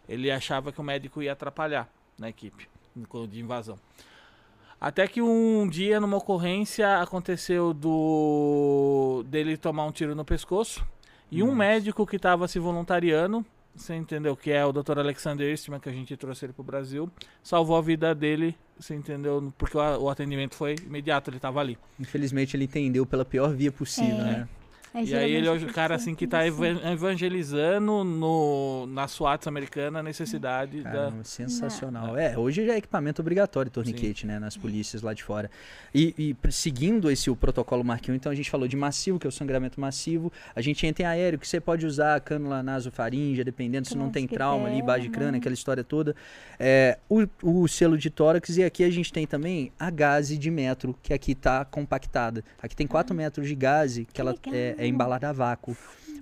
Ele 0.09 0.31
achava 0.31 0.71
que 0.71 0.81
o 0.81 0.83
médico 0.83 1.21
ia 1.21 1.33
atrapalhar 1.33 1.87
na 2.17 2.29
equipe 2.29 2.67
de 3.29 3.39
invasão. 3.39 3.79
Até 4.79 5.07
que 5.07 5.21
um 5.21 5.67
dia, 5.69 5.99
numa 5.99 6.17
ocorrência, 6.17 6.99
aconteceu 6.99 7.73
do 7.73 9.23
dele 9.27 9.55
tomar 9.57 9.85
um 9.85 9.91
tiro 9.91 10.13
no 10.13 10.25
pescoço. 10.25 10.85
E 11.31 11.41
um 11.41 11.47
Nossa. 11.47 11.57
médico 11.57 12.05
que 12.05 12.17
estava 12.17 12.47
se 12.47 12.59
voluntariando, 12.59 13.45
você 13.75 13.95
entendeu? 13.95 14.35
Que 14.35 14.51
é 14.51 14.65
o 14.65 14.71
Dr. 14.71 14.99
Alexander 14.99 15.49
Eastman, 15.49 15.79
que 15.79 15.89
a 15.89 15.91
gente 15.91 16.15
trouxe 16.15 16.45
ele 16.45 16.53
pro 16.53 16.63
Brasil, 16.63 17.09
salvou 17.41 17.75
a 17.77 17.81
vida 17.81 18.13
dele, 18.13 18.55
você 18.79 18.93
entendeu? 18.95 19.53
Porque 19.57 19.77
o, 19.77 20.09
atendimento 20.09 20.55
foi 20.55 20.75
imediato, 20.85 21.29
ele 21.29 21.37
estava 21.37 21.59
ali. 21.59 21.77
Infelizmente 21.99 22.55
ele 22.55 22.65
entendeu 22.65 23.05
pela 23.05 23.25
pior 23.25 23.53
via 23.53 23.71
possível, 23.71 24.15
É. 24.19 24.23
né? 24.23 24.49
Aí, 24.93 25.07
E 25.09 25.15
aí 25.15 25.31
ele 25.33 25.47
é 25.47 25.51
o 25.51 25.73
cara 25.73 25.95
assim, 25.95 26.11
assim 26.11 26.15
que 26.15 26.27
tá 26.27 26.45
evan- 26.45 26.79
evangelizando 26.91 28.03
no, 28.03 28.85
na 28.87 29.07
SWAT 29.07 29.47
americana 29.47 29.99
a 29.99 30.03
necessidade 30.03 30.81
da. 30.81 30.91
Caramba, 30.91 31.23
sensacional. 31.23 32.15
É, 32.17 32.37
hoje 32.37 32.65
já 32.65 32.73
é 32.73 32.77
equipamento 32.77 33.21
obrigatório 33.21 33.71
torniquete, 33.71 34.27
né, 34.27 34.37
nas 34.37 34.55
polícias 34.55 35.01
lá 35.01 35.13
de 35.13 35.23
fora. 35.23 35.49
E, 35.95 36.13
e 36.17 36.51
seguindo 36.51 37.09
esse 37.09 37.29
o 37.29 37.35
protocolo 37.35 37.83
I, 37.83 38.11
então 38.11 38.31
a 38.31 38.35
gente 38.35 38.49
falou 38.49 38.67
de 38.67 38.75
massivo, 38.75 39.17
que 39.17 39.25
é 39.25 39.29
o 39.29 39.31
sangramento 39.31 39.79
massivo. 39.79 40.31
A 40.55 40.61
gente 40.61 40.85
entra 40.85 41.03
em 41.03 41.05
aéreo, 41.07 41.39
que 41.39 41.47
você 41.47 41.59
pode 41.59 41.85
usar 41.85 42.19
cânula 42.21 42.61
nasofaringe, 42.61 43.43
dependendo 43.43 43.87
se 43.87 43.97
não 43.97 44.09
tem 44.09 44.27
trauma 44.27 44.67
ali, 44.67 44.81
base 44.81 45.03
de 45.03 45.09
crânio, 45.09 45.33
né? 45.33 45.37
aquela 45.39 45.53
história 45.53 45.83
toda. 45.83 46.15
É, 46.59 46.97
o, 47.09 47.27
o 47.41 47.67
selo 47.67 47.97
de 47.97 48.09
tórax, 48.09 48.57
e 48.57 48.63
aqui 48.63 48.83
a 48.83 48.89
gente 48.89 49.11
tem 49.11 49.25
também 49.25 49.71
a 49.79 49.89
gase 49.89 50.37
de 50.37 50.51
metro, 50.51 50.95
que 51.01 51.13
aqui 51.13 51.33
tá 51.33 51.65
compactada. 51.65 52.43
Aqui 52.61 52.75
tem 52.75 52.85
4 52.85 53.15
metros 53.15 53.47
de 53.47 53.55
gase, 53.55 54.05
que, 54.05 54.13
Que 54.13 54.21
ela 54.21 54.35
é, 54.51 54.75
é 54.83 54.87
embalada 54.87 55.29
a 55.29 55.33
vácuo. 55.33 55.75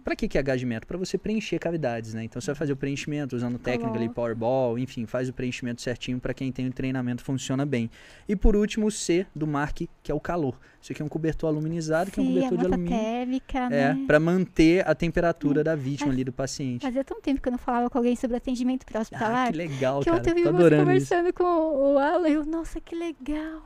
Pra 0.04 0.16
que, 0.16 0.28
que 0.28 0.38
é 0.38 0.42
metro? 0.66 0.88
Para 0.88 0.98
você 0.98 1.16
preencher 1.18 1.60
cavidades, 1.60 2.14
né? 2.14 2.24
Então 2.24 2.42
você 2.42 2.48
vai 2.48 2.56
fazer 2.56 2.74
o 2.74 2.76
preenchimento 2.76 3.36
usando 3.36 3.60
técnica 3.60 3.96
ali. 3.98 4.10
Powerball, 4.10 4.80
enfim, 4.80 5.06
faz 5.06 5.30
o 5.30 5.34
preenchimento 5.34 5.82
certinho 5.82 6.20
para 6.20 6.34
quem 6.34 6.52
tem 6.52 6.68
o 6.68 6.72
treinamento 6.74 7.24
funciona 7.24 7.66
bem. 7.66 7.90
E 8.28 8.36
por 8.36 8.56
último, 8.56 8.88
o 8.88 8.92
C 8.92 9.28
do 9.36 9.46
Mark, 9.46 9.82
que 10.02 10.12
é 10.12 10.16
o 10.16 10.20
calor. 10.20 10.60
Isso 10.82 10.92
aqui 10.92 11.04
é 11.04 11.06
um 11.06 11.10
cobertor 11.10 11.48
aluminizado, 11.50 12.10
que 12.10 12.20
é 12.20 12.24
um 12.24 12.26
Sim, 12.26 12.34
cobertor 12.34 12.58
de 12.58 12.66
alumínio. 12.66 12.98
térmica, 13.00 13.60
É, 13.66 13.94
né? 13.94 14.04
para 14.08 14.20
manter 14.20 14.88
a 14.90 14.96
temperatura 14.96 15.64
da 15.64 15.76
vítima 15.76 16.12
ali 16.12 16.24
do 16.24 16.34
paciente. 16.34 16.82
Fazia 16.82 17.04
tão 17.04 17.22
tempo 17.22 17.40
que 17.40 17.48
eu 17.48 17.52
não 17.52 17.60
falava 17.60 17.88
com 17.88 18.00
alguém 18.00 18.16
sobre 18.16 18.36
atendimento 18.38 18.82
Ah, 18.88 18.92
pré-hospitalar. 18.92 19.52
que 19.52 19.58
legal, 19.58 20.00
que 20.00 20.06
cara. 20.06 20.18
ontem 20.18 20.32
eu 20.32 20.36
vi 20.36 20.42
Tô 20.44 20.50
adorando 20.50 20.92
isso. 20.94 21.10
conversando 21.10 21.34
com 21.34 21.44
o 21.44 22.00
Alan, 22.00 22.28
eu, 22.28 22.44
nossa, 22.48 22.82
que 22.82 22.96
legal. 22.96 23.62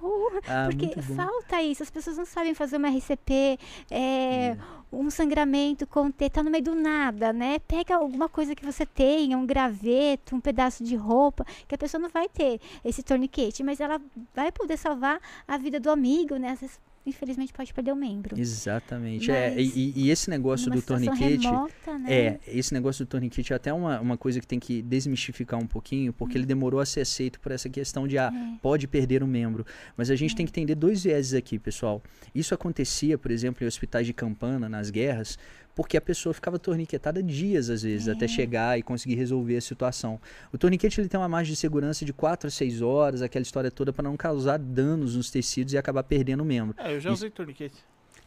Ah, 0.45 0.67
Porque 0.69 1.01
falta 1.01 1.61
isso, 1.61 1.81
as 1.83 1.89
pessoas 1.89 2.17
não 2.17 2.25
sabem 2.25 2.53
fazer 2.53 2.75
uma 2.75 2.89
RCP, 2.89 3.57
é, 3.89 4.57
um 4.99 5.09
sangramento, 5.09 5.85
conter, 5.85 6.29
tá 6.29 6.41
no 6.41 6.49
meio 6.49 6.63
do 6.63 6.75
nada, 6.75 7.33
né? 7.33 7.59
Pega 7.59 7.95
alguma 7.95 8.29
coisa 8.29 8.55
que 8.55 8.65
você 8.65 8.85
tenha, 8.85 9.37
um 9.37 9.45
graveto, 9.45 10.35
um 10.35 10.41
pedaço 10.41 10.83
de 10.83 10.95
roupa, 10.95 11.45
que 11.67 11.75
a 11.75 11.77
pessoa 11.77 12.01
não 12.01 12.09
vai 12.09 12.27
ter 12.29 12.59
esse 12.83 13.03
torniquete, 13.03 13.63
mas 13.63 13.79
ela 13.79 14.01
vai 14.33 14.51
poder 14.51 14.77
salvar 14.77 15.19
a 15.47 15.57
vida 15.57 15.79
do 15.79 15.89
amigo, 15.89 16.37
né? 16.37 16.51
Às 16.51 16.61
vezes, 16.61 16.79
infelizmente, 17.05 17.53
pode 17.53 17.73
perder 17.73 17.91
o 17.91 17.95
membro. 17.95 18.39
Exatamente. 18.39 19.29
É, 19.31 19.59
e, 19.61 19.93
e 19.95 20.09
esse 20.09 20.29
negócio 20.29 20.71
do 20.71 20.81
torniquete. 20.81 21.45
remota, 21.45 21.97
né? 21.99 22.13
É, 22.13 22.39
esse 22.47 22.73
negócio 22.73 23.05
do 23.05 23.07
torniquete 23.09 23.53
é 23.53 23.55
até 23.55 23.71
uma, 23.73 23.99
uma 23.99 24.17
coisa 24.17 24.39
que 24.39 24.47
tem 24.47 24.59
que 24.59 24.81
desmistificar 24.81 25.59
um 25.59 25.67
pouquinho, 25.67 26.11
porque 26.13 26.37
ele 26.37 26.45
demorou 26.45 26.79
a 26.79 26.85
ser 26.85 27.01
aceito 27.01 27.39
por 27.39 27.51
essa 27.51 27.69
questão 27.69 28.07
de, 28.07 28.17
ah, 28.17 28.31
É. 28.33 28.57
pode 28.61 28.87
perder 28.87 29.23
um 29.23 29.27
membro. 29.27 29.65
Mas 29.95 30.09
a 30.09 30.15
gente 30.15 30.35
tem 30.35 30.45
que 30.45 30.51
entender 30.51 30.75
dois 30.75 31.03
vieses 31.03 31.33
aqui, 31.33 31.59
pessoal. 31.59 32.01
Isso 32.33 32.53
acontecia, 32.53 33.17
por 33.17 33.31
exemplo, 33.31 33.63
em 33.63 33.67
hospitais 33.67 34.05
de 34.07 34.13
campana, 34.13 34.67
nas 34.67 34.89
guerras, 34.89 35.37
porque 35.75 35.97
a 35.97 36.01
pessoa 36.01 36.33
ficava 36.33 36.57
torniquetada 36.57 37.21
dias, 37.21 37.69
às 37.69 37.83
vezes, 37.83 38.07
até 38.07 38.27
chegar 38.27 38.79
e 38.79 38.81
conseguir 38.81 39.15
resolver 39.15 39.57
a 39.57 39.61
situação. 39.61 40.19
O 40.51 40.57
torniquete 40.57 41.01
ele 41.01 41.09
tem 41.09 41.19
uma 41.19 41.27
margem 41.27 41.53
de 41.53 41.59
segurança 41.59 42.05
de 42.05 42.13
4 42.13 42.47
a 42.47 42.51
6 42.51 42.81
horas, 42.81 43.21
aquela 43.21 43.43
história 43.43 43.69
toda, 43.69 43.91
para 43.91 44.03
não 44.03 44.15
causar 44.15 44.57
danos 44.57 45.15
nos 45.17 45.29
tecidos 45.29 45.73
e 45.73 45.77
acabar 45.77 46.03
perdendo 46.03 46.41
o 46.41 46.45
membro. 46.45 46.73
É, 46.79 46.95
eu 46.95 47.01
já 47.01 47.11
usei 47.11 47.29
torniquete. 47.29 47.75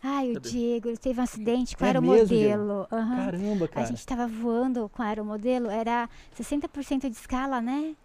Ai, 0.01 0.31
o 0.31 0.35
Cadê? 0.35 0.51
Diego, 0.51 0.89
ele 0.89 0.97
teve 0.97 1.19
um 1.19 1.23
acidente 1.25 1.77
com 1.77 1.85
É 1.85 1.89
aeromodelo. 1.89 2.87
Aham. 2.93 3.17
Caramba, 3.17 3.65
A 3.65 3.69
cara. 3.69 3.87
gente 3.87 4.07
tava 4.07 4.29
voando 4.29 4.89
com 4.91 5.03
aeromodelo, 5.03 5.69
era 5.71 6.09
60% 6.39 7.09
de 7.11 7.17
escala, 7.17 7.61
né? 7.61 7.97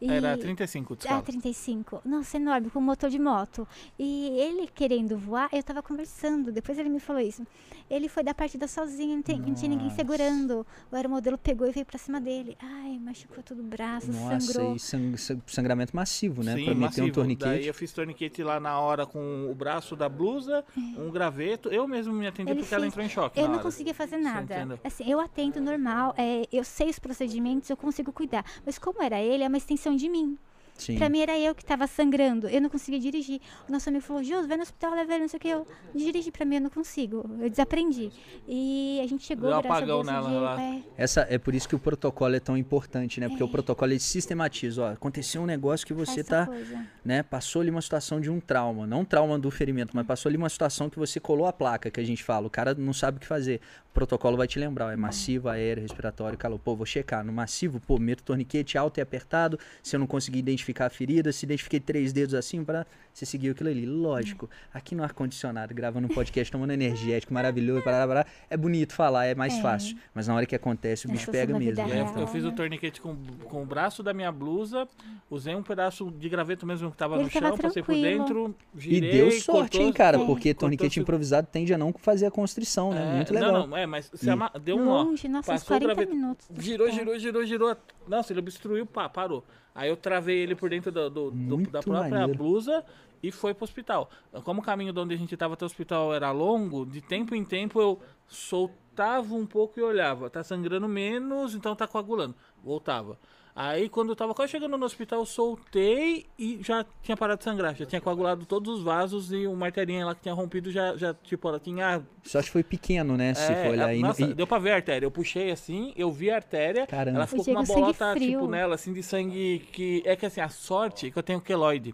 E- 0.00 0.08
Era 0.08 0.36
35 0.38 0.94
de 0.94 1.00
Ah, 1.02 1.04
escala. 1.18 1.22
35. 1.22 2.00
Nossa, 2.04 2.36
enorme, 2.36 2.70
com 2.70 2.80
motor 2.80 3.10
de 3.10 3.18
moto. 3.18 3.66
E 3.98 4.28
ele 4.38 4.68
querendo 4.72 5.18
voar, 5.18 5.48
eu 5.52 5.62
tava 5.62 5.82
conversando, 5.82 6.52
depois 6.52 6.78
ele 6.78 6.88
me 6.88 7.00
falou 7.00 7.20
isso. 7.20 7.44
Ele 7.90 8.08
foi 8.08 8.22
dar 8.22 8.34
partida 8.34 8.68
sozinho, 8.68 9.16
não, 9.16 9.22
tem- 9.22 9.40
não 9.40 9.54
tinha 9.54 9.68
ninguém 9.68 9.90
segurando. 9.90 10.64
O 10.92 10.94
aeromodelo 10.96 11.36
pegou 11.36 11.66
e 11.66 11.72
veio 11.72 11.84
pra 11.86 11.98
cima 11.98 12.20
dele. 12.20 12.56
Ai, 12.60 12.98
machucou 12.98 13.42
todo 13.42 13.60
o 13.60 13.62
braço, 13.64 14.12
Nossa, 14.12 14.40
sangrou. 14.40 14.76
e 14.76 14.78
sang- 14.78 15.16
sang- 15.16 15.42
sangramento 15.46 15.96
massivo, 15.96 16.44
né? 16.44 16.54
Sim, 16.54 16.64
pra 16.66 16.74
meter 16.74 16.80
massivo. 16.86 17.06
um 17.08 17.10
torniquete. 17.12 17.50
Daí 17.50 17.66
eu 17.66 17.74
fiz 17.74 17.92
torniquete 17.92 18.42
lá 18.42 18.60
na 18.60 18.78
hora 18.78 19.04
com 19.06 19.48
o 19.50 19.54
braço 19.54 19.96
da 19.96 20.08
blusa, 20.08 20.64
um 20.96 21.10
graveto. 21.10 21.70
Eu 21.70 21.88
mesmo 21.88 22.12
me 22.12 22.26
atendi 22.26 22.50
É. 22.50 22.52
Ele 22.52 22.60
porque 22.60 22.74
ela 22.74 22.82
fez- 22.82 22.92
entrou 22.92 23.04
em 23.04 23.08
choque. 23.08 23.38
Eu 23.38 23.42
na 23.44 23.48
não 23.48 23.54
hora. 23.56 23.64
conseguia 23.64 23.94
fazer 23.94 24.18
nada. 24.18 24.78
Assim, 24.84 25.10
eu 25.10 25.18
atendo 25.18 25.60
normal, 25.60 26.14
é, 26.16 26.42
eu 26.52 26.62
sei 26.62 26.88
os 26.90 26.98
procedimentos, 27.00 27.68
eu 27.68 27.76
consigo 27.76 28.12
cuidar. 28.12 28.44
Mas 28.64 28.78
como 28.78 29.02
era 29.02 29.20
ele, 29.20 29.42
é 29.42 29.48
uma 29.48 29.56
extensão 29.56 29.87
de 29.96 30.08
mim. 30.08 30.38
Sim. 30.78 30.96
Pra 30.96 31.08
mim 31.08 31.20
era 31.20 31.38
eu 31.38 31.54
que 31.54 31.64
tava 31.64 31.86
sangrando, 31.86 32.48
eu 32.48 32.60
não 32.60 32.70
conseguia 32.70 33.00
dirigir. 33.00 33.40
O 33.68 33.72
nosso 33.72 33.88
amigo 33.88 34.04
falou, 34.04 34.22
Jus, 34.22 34.46
vai 34.46 34.56
no 34.56 34.62
hospital, 34.62 34.92
leva 34.94 35.12
ele, 35.12 35.22
não 35.22 35.28
sei 35.28 35.36
o 35.36 35.40
que. 35.40 35.48
Eu 35.48 35.66
dirigir 35.94 36.32
pra 36.32 36.44
mim, 36.46 36.54
eu 36.56 36.60
não 36.62 36.70
consigo. 36.70 37.28
Eu 37.40 37.50
desaprendi. 37.50 38.10
E 38.46 39.00
a 39.02 39.06
gente 39.06 39.24
chegou, 39.24 39.48
Deu 39.48 39.58
apagão 39.58 40.00
a 40.00 40.02
Deus, 40.02 40.06
o 40.08 40.10
nela 40.10 40.28
Diego, 40.28 40.44
lá. 40.44 40.62
é, 40.62 40.82
Essa 40.96 41.26
é 41.28 41.36
por 41.38 41.54
isso 41.54 41.68
que 41.68 41.74
o 41.74 41.78
protocolo 41.78 42.34
é 42.34 42.40
tão 42.40 42.56
importante, 42.56 43.20
né? 43.20 43.28
Porque 43.28 43.42
o 43.42 43.48
protocolo 43.48 43.92
ele 43.92 44.00
sistematiza, 44.00 44.82
ó, 44.82 44.92
aconteceu 44.92 45.42
um 45.42 45.46
negócio 45.46 45.86
que 45.86 45.92
você 45.92 46.22
faz 46.22 46.26
essa 46.26 46.28
tá, 46.28 46.46
coisa. 46.46 46.86
né, 47.04 47.22
passou 47.22 47.60
ali 47.62 47.70
uma 47.70 47.82
situação 47.82 48.20
de 48.20 48.30
um 48.30 48.38
trauma, 48.40 48.86
não 48.86 49.04
trauma 49.04 49.38
do 49.38 49.50
ferimento, 49.50 49.94
mas 49.96 50.06
passou 50.06 50.28
ali 50.30 50.36
uma 50.36 50.48
situação 50.48 50.88
que 50.88 50.98
você 50.98 51.18
colou 51.18 51.46
a 51.46 51.52
placa, 51.52 51.90
que 51.90 51.98
a 52.00 52.04
gente 52.04 52.22
fala, 52.22 52.46
o 52.46 52.50
cara 52.50 52.74
não 52.74 52.92
sabe 52.92 53.16
o 53.16 53.20
que 53.20 53.26
fazer. 53.26 53.60
O 53.90 53.94
protocolo 53.98 54.36
vai 54.36 54.46
te 54.46 54.58
lembrar, 54.60 54.86
ó, 54.86 54.90
é 54.92 54.96
massivo, 54.96 55.48
aéreo, 55.48 55.82
respiratório, 55.82 56.38
calor. 56.38 56.58
Pô, 56.58 56.76
vou 56.76 56.86
checar 56.86 57.24
no 57.24 57.32
massivo, 57.32 57.80
pô, 57.80 57.98
meto 57.98 58.20
o 58.20 58.22
torniquete 58.22 58.78
alto 58.78 58.98
e 58.98 59.00
apertado, 59.00 59.58
se 59.82 59.96
eu 59.96 60.00
não 60.00 60.06
conseguir 60.06 60.38
identificar 60.38 60.67
a 60.86 60.90
ferida, 60.90 61.32
se 61.32 61.44
identifiquei 61.46 61.80
três 61.80 62.12
dedos 62.12 62.34
assim 62.34 62.64
para 62.64 62.86
você 63.12 63.24
seguir 63.26 63.50
aquilo 63.50 63.68
ali. 63.70 63.86
Lógico, 63.86 64.48
aqui 64.72 64.94
no 64.94 65.02
ar 65.02 65.12
condicionado, 65.12 65.74
gravando 65.74 66.06
um 66.06 66.10
podcast, 66.14 66.50
tomando 66.52 66.70
energético, 66.72 67.32
maravilhoso, 67.34 67.82
parará, 67.82 68.06
parará, 68.06 68.26
é 68.50 68.56
bonito 68.56 68.92
falar, 68.92 69.26
é 69.26 69.34
mais 69.34 69.54
É. 69.54 69.62
fácil, 69.62 69.96
mas 70.14 70.28
na 70.28 70.34
hora 70.34 70.46
que 70.46 70.54
acontece, 70.54 71.06
o 71.06 71.10
É, 71.10 71.12
bicho 71.12 71.30
pega 71.30 71.58
mesmo. 71.58 71.82
E 71.82 71.86
né? 71.86 72.00
eu, 72.00 72.04
real. 72.04 72.18
eu 72.20 72.26
fiz 72.26 72.44
o 72.44 72.52
torniquete 72.52 73.00
com, 73.00 73.16
com 73.44 73.62
o 73.62 73.66
braço 73.66 74.02
da 74.02 74.12
minha 74.14 74.30
blusa, 74.30 74.86
usei 75.30 75.54
um 75.54 75.62
pedaço 75.62 76.10
de 76.10 76.28
graveto 76.28 76.66
mesmo 76.66 76.90
que 76.90 76.96
tava 76.96 77.16
Ele 77.16 77.24
no 77.24 77.30
tava 77.30 77.46
chão, 77.48 77.58
passei 77.58 77.82
por 77.82 77.94
dentro, 77.94 78.54
E 78.76 78.80
girei, 78.80 79.10
deu 79.12 79.30
sorte, 79.32 79.46
cortou- 79.72 79.80
hein, 79.82 79.92
cara? 79.92 80.16
É. 80.16 80.24
Porque 80.26 80.48
cortou 80.50 80.60
torniquete 80.60 80.94
se- 80.94 81.00
improvisado 81.00 81.48
tende 81.50 81.72
a 81.74 81.78
não 81.78 81.92
fazer 81.92 82.26
a 82.26 82.30
constrição, 82.30 82.92
né? 82.92 83.12
É, 83.12 83.16
Muito 83.16 83.34
legal. 83.34 83.52
Não, 83.52 83.66
não, 83.66 83.76
é, 83.76 83.86
mas 83.86 84.10
se 84.14 84.26
E- 84.26 84.30
ama- 84.30 84.50
deu 84.62 84.76
um. 84.76 84.84
Longe, 84.84 85.28
nossa, 85.28 85.52
uns 85.52 85.60
Passou 85.60 85.76
o 85.76 85.80
40 85.80 85.94
graveto, 85.94 86.14
minutos. 86.16 86.46
do 86.48 86.60
Girou, 86.62 86.90
girou, 86.90 87.18
girou, 87.18 87.44
girou. 87.46 87.76
Nossa, 88.06 88.32
ele 88.32 88.40
obstruiu, 88.40 88.86
pá, 88.86 89.08
parou. 89.08 89.44
Aí 89.78 89.88
eu 89.88 89.96
travei 89.96 90.38
ele 90.38 90.54
por 90.54 90.68
dentro 90.68 90.90
do, 90.90 91.08
do- 91.08 91.30
do- 91.30 91.56
da 91.70 91.80
própria 91.80 92.18
maneiro. 92.20 92.34
blusa 92.36 92.84
e 93.22 93.30
foi 93.30 93.54
pro 93.54 93.64
hospital. 93.64 94.10
Como 94.42 94.60
o 94.60 94.64
caminho 94.64 94.92
de 94.92 94.98
onde 94.98 95.14
a 95.14 95.16
gente 95.16 95.36
tava 95.36 95.54
até 95.54 95.64
o 95.64 95.66
hospital 95.66 96.12
era 96.14 96.30
longo, 96.32 96.84
de 96.84 97.00
tempo 97.00 97.34
em 97.34 97.44
tempo 97.44 97.80
eu 97.80 98.00
soltava 98.26 99.34
um 99.34 99.46
pouco 99.46 99.78
e 99.78 99.82
olhava. 99.82 100.28
Tá 100.30 100.42
sangrando 100.42 100.88
menos, 100.88 101.54
então 101.54 101.74
tá 101.76 101.86
coagulando. 101.86 102.34
Voltava. 102.62 103.18
Aí 103.60 103.88
quando 103.88 104.10
eu 104.10 104.14
tava 104.16 104.32
quase 104.34 104.52
chegando 104.52 104.78
no 104.78 104.86
hospital, 104.86 105.18
eu 105.18 105.26
soltei 105.26 106.26
e 106.38 106.60
já 106.62 106.86
tinha 107.02 107.16
parado 107.16 107.38
de 107.38 107.44
sangrar. 107.44 107.74
Já 107.74 107.84
tinha 107.84 108.00
coagulado 108.00 108.46
todos 108.46 108.72
os 108.78 108.84
vasos 108.84 109.32
e 109.32 109.48
uma 109.48 109.66
arterinha 109.66 110.06
lá 110.06 110.14
que 110.14 110.20
tinha 110.22 110.32
rompido 110.32 110.70
já, 110.70 110.96
já 110.96 111.12
tipo, 111.12 111.48
ela 111.48 111.58
tinha 111.58 112.00
Só 112.22 112.40
que 112.40 112.50
foi 112.50 112.62
pequeno, 112.62 113.16
né? 113.16 113.34
Se 113.34 113.50
é, 113.50 113.64
for 113.64 113.70
olhar 113.72 113.88
aí. 113.88 114.00
nossa, 114.00 114.22
E- 114.22 114.32
deu 114.32 114.46
pra 114.46 114.60
ver 114.60 114.70
a 114.70 114.74
artéria. 114.76 115.04
Eu 115.06 115.10
puxei 115.10 115.50
assim, 115.50 115.92
eu 115.96 116.12
vi 116.12 116.30
a 116.30 116.36
artéria. 116.36 116.86
Caramba. 116.86 117.18
Ela 117.18 117.26
ficou 117.26 117.44
com 117.44 117.50
uma 117.50 117.64
bolota, 117.64 118.14
tipo, 118.16 118.46
nela, 118.46 118.76
assim, 118.76 118.92
de 118.92 119.02
sangue 119.02 119.58
que. 119.72 120.04
É 120.06 120.14
que 120.14 120.24
assim, 120.24 120.40
a 120.40 120.48
sorte 120.48 121.08
é 121.08 121.10
que 121.10 121.18
eu 121.18 121.22
tenho 121.24 121.40
queloide. 121.40 121.92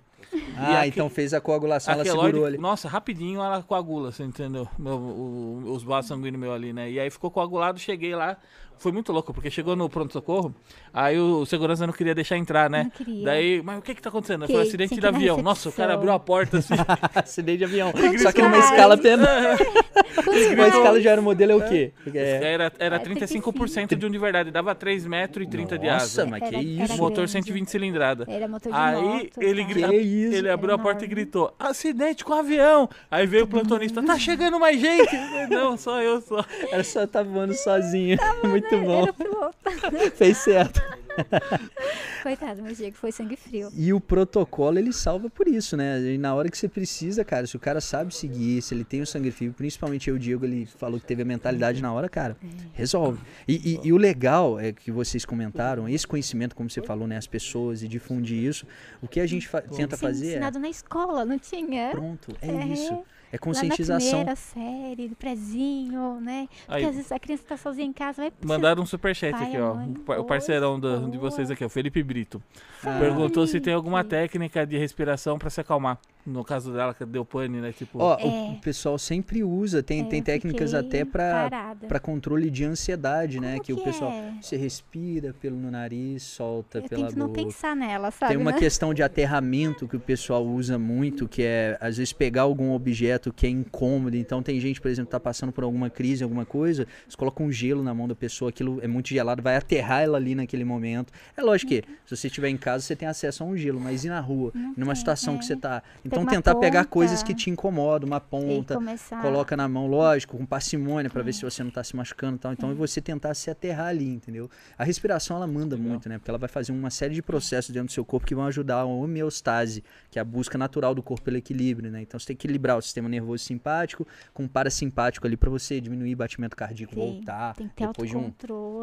Ah, 0.56 0.86
então 0.86 1.08
fez 1.08 1.32
a 1.32 1.40
coagulação, 1.40 1.92
A 1.92 1.96
ela 1.96 2.02
queloide, 2.04 2.26
segurou 2.26 2.46
ali. 2.46 2.58
nossa, 2.58 2.88
rapidinho 2.88 3.40
ela 3.40 3.62
coagula, 3.62 4.10
você 4.10 4.24
entendeu? 4.24 4.66
Meu, 4.78 4.96
o- 4.96 5.62
os 5.72 5.82
vasos 5.82 6.08
sanguíneos 6.08 6.40
meu 6.40 6.52
ali, 6.52 6.72
né? 6.72 6.90
E 6.90 6.98
aí 6.98 7.08
ficou 7.10 7.30
coagulado, 7.30 7.78
cheguei 7.78 8.14
lá. 8.14 8.36
Foi 8.78 8.92
muito 8.92 9.12
louco, 9.12 9.32
porque 9.32 9.50
chegou 9.50 9.74
no 9.76 9.88
pronto-socorro, 9.88 10.54
aí 10.92 11.18
o 11.18 11.44
segurança 11.46 11.86
não 11.86 11.92
queria 11.94 12.14
deixar 12.14 12.36
entrar, 12.36 12.68
né? 12.68 12.84
Não 12.84 12.90
queria. 12.90 13.24
Daí, 13.24 13.62
mas 13.62 13.78
o 13.78 13.82
que 13.82 13.94
que 13.94 14.02
tá 14.02 14.08
acontecendo? 14.10 14.46
Que- 14.46 14.52
falei, 14.52 14.68
acidente 14.68 14.88
tinha 14.90 15.00
de 15.00 15.06
avião. 15.06 15.42
Nossa, 15.42 15.68
o 15.68 15.72
cara 15.72 15.94
abriu 15.94 16.12
a 16.12 16.18
porta 16.18 16.58
assim. 16.58 16.74
Acidente 17.14 17.58
de 17.58 17.64
avião. 17.64 17.92
Só 18.22 18.32
que 18.32 18.42
numa 18.42 18.58
escala 18.58 18.96
penal. 18.98 19.26
Quantos 20.14 20.46
Uma 20.52 20.68
escala 20.68 21.00
de 21.00 21.08
aeromodelo 21.08 21.52
é 21.52 21.54
o 21.56 21.68
quê? 21.68 21.92
É. 22.14 22.52
Era, 22.52 22.72
era 22.78 22.96
É, 22.96 22.98
35% 23.00 23.96
de 23.96 24.06
um 24.06 24.10
de 24.10 24.18
verdade, 24.18 24.50
dava 24.50 24.74
3 24.74 25.06
metros 25.06 25.46
e 25.46 25.50
30 25.50 25.78
de 25.78 25.86
Nossa, 25.88 26.04
asa. 26.22 26.26
mas 26.26 26.42
Era- 26.42 26.50
que 26.50 26.56
era 26.56 26.84
isso? 26.84 26.96
Motor 26.96 27.14
grande. 27.16 27.30
120 27.32 27.68
cilindrada. 27.70 28.24
Era 28.28 28.46
motor 28.46 28.70
de 28.72 28.78
Aí 28.78 29.02
moto. 29.02 29.42
ele, 29.42 29.64
grita, 29.64 29.94
ele 29.94 30.48
abriu 30.50 30.70
a 30.70 30.74
Era 30.74 30.82
porta 30.82 31.04
e 31.04 31.08
gritou: 31.08 31.54
acidente 31.58 32.24
com 32.24 32.32
o 32.32 32.36
avião! 32.36 32.88
Aí 33.10 33.26
veio 33.26 33.44
o 33.44 33.48
plantonista: 33.48 34.02
tá 34.02 34.18
chegando 34.18 34.58
mais 34.60 34.78
gente! 34.80 35.14
Não, 35.50 35.76
só 35.76 36.00
eu 36.00 36.20
só. 36.20 36.44
Ela 36.70 36.84
só 36.84 37.06
tá 37.06 37.22
voando 37.22 37.54
sozinha. 37.54 38.16
Muito 38.44 38.63
bom. 38.70 39.02
Era 39.02 39.10
o 39.10 39.14
piloto. 39.14 39.56
Fez 40.16 40.36
certo. 40.38 40.82
Coitado, 42.22 42.62
meu 42.62 42.74
Diego, 42.74 42.96
foi 42.96 43.12
sangue 43.12 43.36
frio. 43.36 43.68
E 43.76 43.92
o 43.92 44.00
protocolo, 44.00 44.78
ele 44.78 44.92
salva 44.92 45.28
por 45.30 45.46
isso, 45.46 45.76
né? 45.76 46.00
E 46.00 46.18
na 46.18 46.34
hora 46.34 46.48
que 46.48 46.56
você 46.56 46.68
precisa, 46.68 47.24
cara, 47.24 47.46
se 47.46 47.56
o 47.56 47.60
cara 47.60 47.80
sabe 47.80 48.14
seguir, 48.14 48.60
se 48.62 48.74
ele 48.74 48.84
tem 48.84 49.00
o 49.00 49.06
sangue 49.06 49.30
frio, 49.30 49.52
principalmente 49.52 50.08
eu, 50.08 50.16
o 50.16 50.18
Diego, 50.18 50.44
ele 50.44 50.66
falou 50.66 50.98
que 50.98 51.06
teve 51.06 51.22
a 51.22 51.24
mentalidade 51.24 51.82
na 51.82 51.92
hora, 51.92 52.08
cara, 52.08 52.36
resolve. 52.72 53.20
E, 53.46 53.74
e- 53.74 53.88
e 53.88 53.92
o 53.92 53.96
legal 53.96 54.58
é 54.58 54.72
que 54.72 54.90
vocês 54.90 55.24
comentaram, 55.24 55.88
esse 55.88 56.06
conhecimento, 56.06 56.56
como 56.56 56.68
você 56.70 56.82
falou, 56.82 57.06
né? 57.06 57.16
As 57.16 57.26
pessoas 57.26 57.82
e 57.82 57.88
difundir 57.88 58.42
isso, 58.42 58.66
o 59.02 59.06
que 59.08 59.20
a 59.20 59.26
gente 59.26 59.46
fa- 59.46 59.62
tenta 59.62 59.96
fazer 59.96 60.26
é... 60.26 60.30
ensinado 60.30 60.58
na 60.58 60.68
escola, 60.68 61.24
não 61.24 61.38
tinha? 61.38 61.90
Pronto, 61.92 62.34
é, 62.40 62.48
É. 62.48 62.66
isso. 62.68 63.02
É 63.34 63.36
Lá 63.36 63.38
na 63.38 63.38
conscientização. 63.38 64.08
primeira 64.10 64.36
série, 64.36 65.08
do 65.08 65.16
prezinho, 65.16 66.20
né? 66.20 66.46
Porque 66.66 66.72
Aí. 66.72 66.84
às 66.84 66.94
vezes 66.94 67.10
a 67.10 67.18
criança 67.18 67.42
tá 67.48 67.56
sozinha 67.56 67.86
em 67.86 67.92
casa, 67.92 68.22
vai 68.22 68.30
precisar- 68.30 68.54
Mandaram 68.54 68.82
um 68.82 68.86
superchat 68.86 69.34
aqui, 69.34 69.58
ó. 69.58 69.74
mãe. 69.74 69.90
O 69.90 70.00
par- 70.00 70.20
O 70.20 70.24
parceirão 70.24 70.78
do- 70.78 71.10
de 71.10 71.18
vocês 71.18 71.50
aqui, 71.50 71.64
o 71.64 71.68
Felipe 71.68 72.00
Brito. 72.02 72.40
Perguntou 72.80 73.44
se 73.46 73.60
tem 73.60 73.74
alguma 73.74 74.04
técnica 74.04 74.64
de 74.64 74.78
respiração 74.78 75.36
pra 75.38 75.50
se 75.50 75.60
acalmar. 75.60 75.98
No 76.26 76.42
caso 76.42 76.72
dela, 76.72 76.94
que 76.94 77.04
deu 77.04 77.24
pane, 77.24 77.60
né? 77.60 77.70
Tipo. 77.72 77.98
Ó, 78.00 78.16
É. 78.18 78.24
o 78.24 78.60
pessoal 78.60 78.96
sempre 78.98 79.44
usa, 79.44 79.82
tem, 79.82 80.00
É, 80.00 80.04
tem 80.04 80.22
técnicas 80.22 80.72
até 80.72 81.04
pra 81.04 82.00
controle 82.00 82.50
de 82.50 82.64
ansiedade, 82.64 83.40
né? 83.40 83.52
Como 83.54 83.62
Que, 83.64 83.72
o 83.72 83.76
pessoal. 83.78 84.10
é? 84.10 84.32
Você 84.40 84.56
respira 84.56 85.34
pelo 85.34 85.56
no 85.56 85.70
nariz, 85.70 86.22
solta 86.22 86.78
Eu 86.78 86.88
pela 86.88 87.06
tento 87.08 87.18
não 87.18 87.26
boca. 87.28 87.42
pensar 87.42 87.76
nela, 87.76 88.10
sabe? 88.10 88.32
Tem 88.32 88.40
uma 88.40 88.52
né? 88.52 88.58
questão 88.58 88.94
de 88.94 89.02
aterramento 89.02 89.86
que 89.86 89.96
o 89.96 90.00
pessoal 90.00 90.44
usa 90.46 90.78
muito, 90.78 91.28
que 91.28 91.42
é 91.42 91.76
às 91.80 91.96
vezes 91.98 92.12
pegar 92.12 92.42
algum 92.42 92.72
objeto 92.72 93.32
que 93.32 93.46
é 93.46 93.50
incômodo. 93.50 94.16
Então 94.16 94.42
tem 94.42 94.58
gente, 94.60 94.80
por 94.80 94.88
exemplo, 94.90 95.06
que 95.08 95.12
tá 95.12 95.20
passando 95.20 95.52
por 95.52 95.64
alguma 95.64 95.90
crise, 95.90 96.22
alguma 96.24 96.44
coisa, 96.44 96.86
você 97.08 97.16
coloca 97.16 97.42
um 97.42 97.52
gelo 97.52 97.82
na 97.82 97.92
mão 97.94 98.08
da 98.08 98.14
pessoa, 98.14 98.48
aquilo 98.48 98.80
é 98.82 98.88
muito 98.88 99.08
gelado, 99.08 99.42
vai 99.42 99.56
aterrar 99.56 100.02
ela 100.02 100.16
ali 100.16 100.34
naquele 100.34 100.64
momento. 100.64 101.12
É 101.36 101.42
lógico 101.42 101.68
que 101.70 101.82
se 102.06 102.16
você 102.16 102.26
estiver 102.28 102.48
em 102.48 102.56
casa, 102.56 102.84
você 102.84 102.96
tem 102.96 103.08
acesso 103.08 103.42
a 103.42 103.46
um 103.46 103.56
gelo, 103.56 103.80
mas 103.80 104.04
e 104.04 104.08
na 104.08 104.20
rua, 104.20 104.50
Não 104.54 104.72
numa 104.76 104.92
tem, 104.92 104.96
situação 104.96 105.34
é. 105.34 105.38
que 105.38 105.44
você 105.44 105.56
tá. 105.56 105.82
Então 106.22 106.26
tentar 106.26 106.54
pegar 106.56 106.80
ponta. 106.80 106.90
coisas 106.90 107.22
que 107.22 107.34
te 107.34 107.50
incomodam, 107.50 108.06
uma 108.06 108.18
E 108.18 108.20
ponta, 108.20 108.74
começar... 108.74 109.20
coloca 109.22 109.56
na 109.56 109.68
mão, 109.68 109.86
lógico, 109.86 110.36
com 110.36 110.46
parcimônia 110.46 111.10
pra 111.10 111.22
ver 111.22 111.32
se 111.32 111.42
você 111.42 111.62
não 111.62 111.70
tá 111.70 111.82
se 111.84 111.94
machucando 111.96 112.36
e 112.36 112.38
tal. 112.38 112.52
Então 112.52 112.70
é 112.70 112.74
você 112.74 113.00
tentar 113.00 113.34
se 113.34 113.50
aterrar 113.50 113.88
ali, 113.88 114.08
entendeu? 114.08 114.50
A 114.78 114.84
respiração 114.84 115.36
ela 115.36 115.46
manda 115.46 115.76
Legal. 115.76 115.90
muito, 115.90 116.08
né? 116.08 116.18
Porque 116.18 116.30
ela 116.30 116.38
vai 116.38 116.48
fazer 116.48 116.72
uma 116.72 116.90
série 116.90 117.14
de 117.14 117.22
processos 117.22 117.70
dentro 117.72 117.88
do 117.88 117.92
seu 117.92 118.04
corpo 118.04 118.26
que 118.26 118.34
vão 118.34 118.46
ajudar 118.46 118.76
a 118.80 118.84
homeostase, 118.84 119.82
que 120.10 120.18
é 120.18 120.22
a 120.22 120.24
busca 120.24 120.56
natural 120.58 120.94
do 120.94 121.02
corpo 121.02 121.24
pelo 121.24 121.36
equilíbrio, 121.36 121.90
né? 121.90 122.02
Então 122.02 122.18
você 122.18 122.26
tem 122.26 122.36
que 122.36 122.44
equilibrar 122.46 122.76
o 122.76 122.82
sistema 122.82 123.08
nervoso 123.08 123.42
simpático 123.44 124.06
com 124.32 124.44
o 124.44 124.48
parasimpático 124.48 125.26
ali 125.26 125.36
pra 125.36 125.50
você 125.50 125.80
diminuir 125.80 126.14
o 126.14 126.16
batimento 126.16 126.56
cardíaco, 126.56 126.94
Sim, 126.94 127.00
voltar. 127.00 127.54
Tem 127.54 127.68
que 127.68 127.74
ter 127.74 127.86
depois 127.86 128.10
de 128.10 128.16
um 128.16 128.32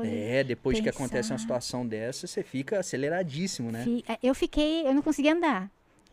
é, 0.03 0.43
depois 0.43 0.79
que 0.79 0.89
acontece 0.89 1.29
uma 1.31 1.35
pensar. 1.35 1.39
situação 1.39 1.85
dessa, 1.87 2.27
você 2.27 2.43
fica 2.43 2.79
aceleradíssimo, 2.79 3.71
né? 3.71 3.85
É, 4.07 4.17
Eu 4.23 4.33
fiquei, 4.33 4.87
eu 4.87 4.93
não 4.93 5.01
conseguia 5.01 5.33
andar. 5.33 5.69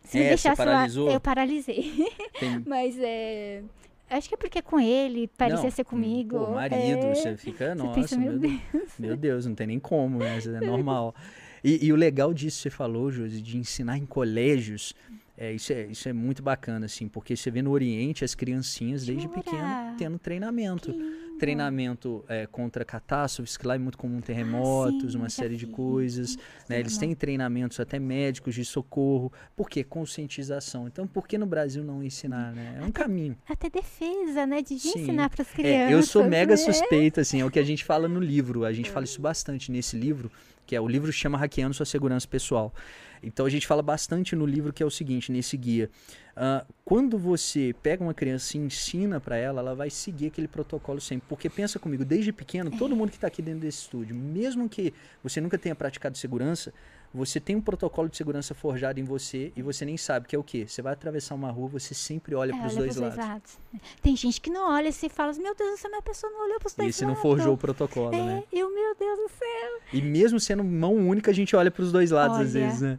Se 0.09 0.18
É, 0.18 0.22
você 0.22 0.28
deixasse 0.28 0.61
lá, 0.61 0.66
paralisou? 0.66 1.11
eu 1.11 1.20
paralisei. 1.20 2.06
Tem... 2.40 2.62
Mas 2.66 2.96
é. 2.98 3.62
Acho 4.11 4.26
que 4.26 4.34
é 4.34 4.38
porque 4.38 4.59
é 4.59 4.62
com 4.62 4.80
ele, 4.80 5.28
parecia 5.36 5.64
Não, 5.64 5.70
ser 5.70 5.84
comigo. 5.84 6.38
Pô, 6.38 6.52
marido, 6.54 7.06
é... 7.06 7.14
você 7.14 7.36
fica, 7.36 7.68
Você 7.68 7.74
nossa, 7.74 8.00
pensa, 8.00 8.16
meu 8.16 8.38
Deus. 8.38 8.61
Meu 8.98 9.16
Deus, 9.16 9.44
não 9.46 9.54
tem 9.54 9.66
nem 9.66 9.78
como, 9.78 10.18
né? 10.18 10.38
Isso 10.38 10.50
é 10.50 10.61
normal. 10.61 11.14
E, 11.64 11.86
e 11.86 11.92
o 11.92 11.96
legal 11.96 12.32
disso 12.32 12.59
que 12.59 12.62
você 12.62 12.70
falou, 12.70 13.11
Josi, 13.11 13.42
de 13.42 13.59
ensinar 13.59 13.98
em 13.98 14.06
colégios, 14.06 14.94
é, 15.41 15.53
isso, 15.53 15.72
é, 15.72 15.86
isso 15.86 16.09
é 16.09 16.12
muito 16.12 16.43
bacana, 16.43 16.86
assim, 16.86 17.07
porque 17.07 17.36
você 17.36 17.49
vê 17.49 17.62
no 17.62 17.70
Oriente 17.70 18.24
as 18.24 18.34
criancinhas 18.34 19.07
desde 19.07 19.22
Jura? 19.22 19.41
pequeno 19.41 19.97
tendo 19.97 20.18
treinamento. 20.18 20.93
Treinamento 21.39 22.24
é, 22.26 22.49
contra 22.49 22.84
catástrofes, 22.84 23.57
que 23.57 23.64
lá 23.64 23.76
é 23.76 23.78
muito 23.78 23.97
comum 23.97 24.20
terremotos, 24.20 25.11
Ah, 25.11 25.11
sim, 25.12 25.16
uma 25.16 25.30
série 25.30 25.57
de 25.57 25.66
vi. 25.66 25.70
coisas. 25.72 26.36
Né? 26.68 26.80
Eles 26.80 26.99
têm 26.99 27.14
treinamentos 27.14 27.78
até 27.78 28.01
médicos 28.01 28.57
de 28.57 28.64
socorro. 28.64 29.32
Por 29.55 29.70
quê? 29.70 29.84
Conscientização. 29.84 30.89
Então, 30.89 31.07
por 31.07 31.28
que 31.28 31.39
no 31.39 31.47
Brasil 31.47 31.84
não 31.84 32.03
ensinar, 32.03 32.53
né? 32.53 32.78
É 32.80 32.84
um 32.84 32.91
caminho. 32.91 33.36
Até 33.49 33.70
defesa, 33.70 34.45
né? 34.45 34.61
De 34.61 34.76
Sim. 34.80 34.89
ensinar 35.03 35.30
para 35.30 35.43
as 35.43 35.51
crianças. 35.51 35.93
É, 35.93 35.95
eu 35.95 36.03
sou 36.03 36.24
mega 36.24 36.51
né? 36.51 36.57
suspeito, 36.57 37.20
assim, 37.20 37.41
é 37.41 37.45
o 37.45 37.51
que 37.51 37.61
a 37.61 37.64
gente 37.64 37.84
fala 37.84 38.09
no 38.09 38.18
livro. 38.18 38.64
A 38.64 38.72
gente 38.72 38.91
fala 38.91 39.05
isso 39.05 39.20
bastante 39.20 39.70
nesse 39.70 39.97
livro, 39.97 40.32
que 40.66 40.74
é 40.74 40.80
o 40.80 40.89
livro 40.89 41.12
chama 41.12 41.39
Hackeando 41.39 41.72
Sua 41.74 41.86
Segurança 41.86 42.26
Pessoal. 42.26 42.74
Então 43.22 43.46
a 43.46 43.50
gente 43.50 43.66
fala 43.66 43.82
bastante 43.82 44.34
no 44.36 44.46
livro 44.46 44.72
que 44.72 44.82
é 44.82 44.86
o 44.86 44.90
seguinte, 44.90 45.30
nesse 45.32 45.56
guia. 45.56 45.90
ah, 46.36 46.64
quando 46.84 47.18
você 47.18 47.74
pega 47.82 48.02
uma 48.02 48.14
criança 48.14 48.56
e 48.56 48.60
ensina 48.60 49.20
pra 49.20 49.36
ela, 49.36 49.60
ela 49.60 49.74
vai 49.74 49.90
seguir 49.90 50.26
aquele 50.26 50.48
protocolo 50.48 51.00
sempre. 51.00 51.26
Porque 51.28 51.48
pensa 51.50 51.78
comigo, 51.78 52.04
desde 52.04 52.32
pequeno, 52.32 52.70
todo 52.70 52.94
mundo 52.94 53.10
que 53.10 53.18
tá 53.18 53.26
aqui 53.26 53.42
dentro 53.42 53.60
desse 53.60 53.82
estúdio, 53.82 54.14
mesmo 54.14 54.68
que 54.68 54.94
você 55.22 55.40
nunca 55.40 55.58
tenha 55.58 55.74
praticado 55.74 56.16
segurança, 56.16 56.72
você 57.12 57.40
tem 57.40 57.56
um 57.56 57.61
protocolo 57.61 58.09
de 58.09 58.16
segurança 58.16 58.54
forjado 58.54 59.00
em 59.00 59.04
você 59.04 59.52
e 59.56 59.62
você 59.62 59.84
nem 59.84 59.96
sabe 59.96 60.26
que 60.28 60.36
é 60.36 60.38
o 60.38 60.42
quê? 60.42 60.66
Você 60.68 60.82
vai 60.82 60.92
atravessar 60.92 61.34
uma 61.34 61.50
rua, 61.50 61.68
você 61.68 61.94
sempre 61.94 62.34
olha 62.34 62.52
É, 62.54 62.59
pros 62.59 62.72
olha 62.76 62.82
dois 62.82 62.96
pros 62.98 63.16
lados. 63.16 63.59
Tem 64.02 64.14
gente 64.14 64.40
que 64.40 64.50
não 64.50 64.70
olha 64.70 64.88
e 64.88 65.09
fala, 65.09 65.32
meu 65.34 65.54
Deus, 65.54 65.74
essa 65.74 65.88
minha 65.88 66.02
pessoa 66.02 66.30
não 66.32 66.44
olhou 66.44 66.59
pros 66.61 66.74
dois 66.74 66.86
E 66.86 66.90
esse 66.90 67.02
não 67.02 67.09
lados. 67.11 67.22
forjou 67.22 67.54
o 67.54 67.59
protocolo, 67.59 68.14
É, 68.14 68.22
né? 68.22 68.42
eu, 68.52 68.72
meu 68.74 68.94
Deus 68.98 69.18
do 69.18 69.28
céu. 69.28 69.80
E 69.92 70.02
mesmo 70.02 70.38
sendo 70.38 70.62
mão 70.62 70.94
única, 70.94 71.30
a 71.30 71.34
gente 71.34 71.56
olha 71.56 71.70
pros 71.70 71.90
dois 71.90 72.11
lados 72.11 72.36
às 72.36 72.54
Olha. 72.54 72.64
vezes, 72.66 72.80
né? 72.82 72.98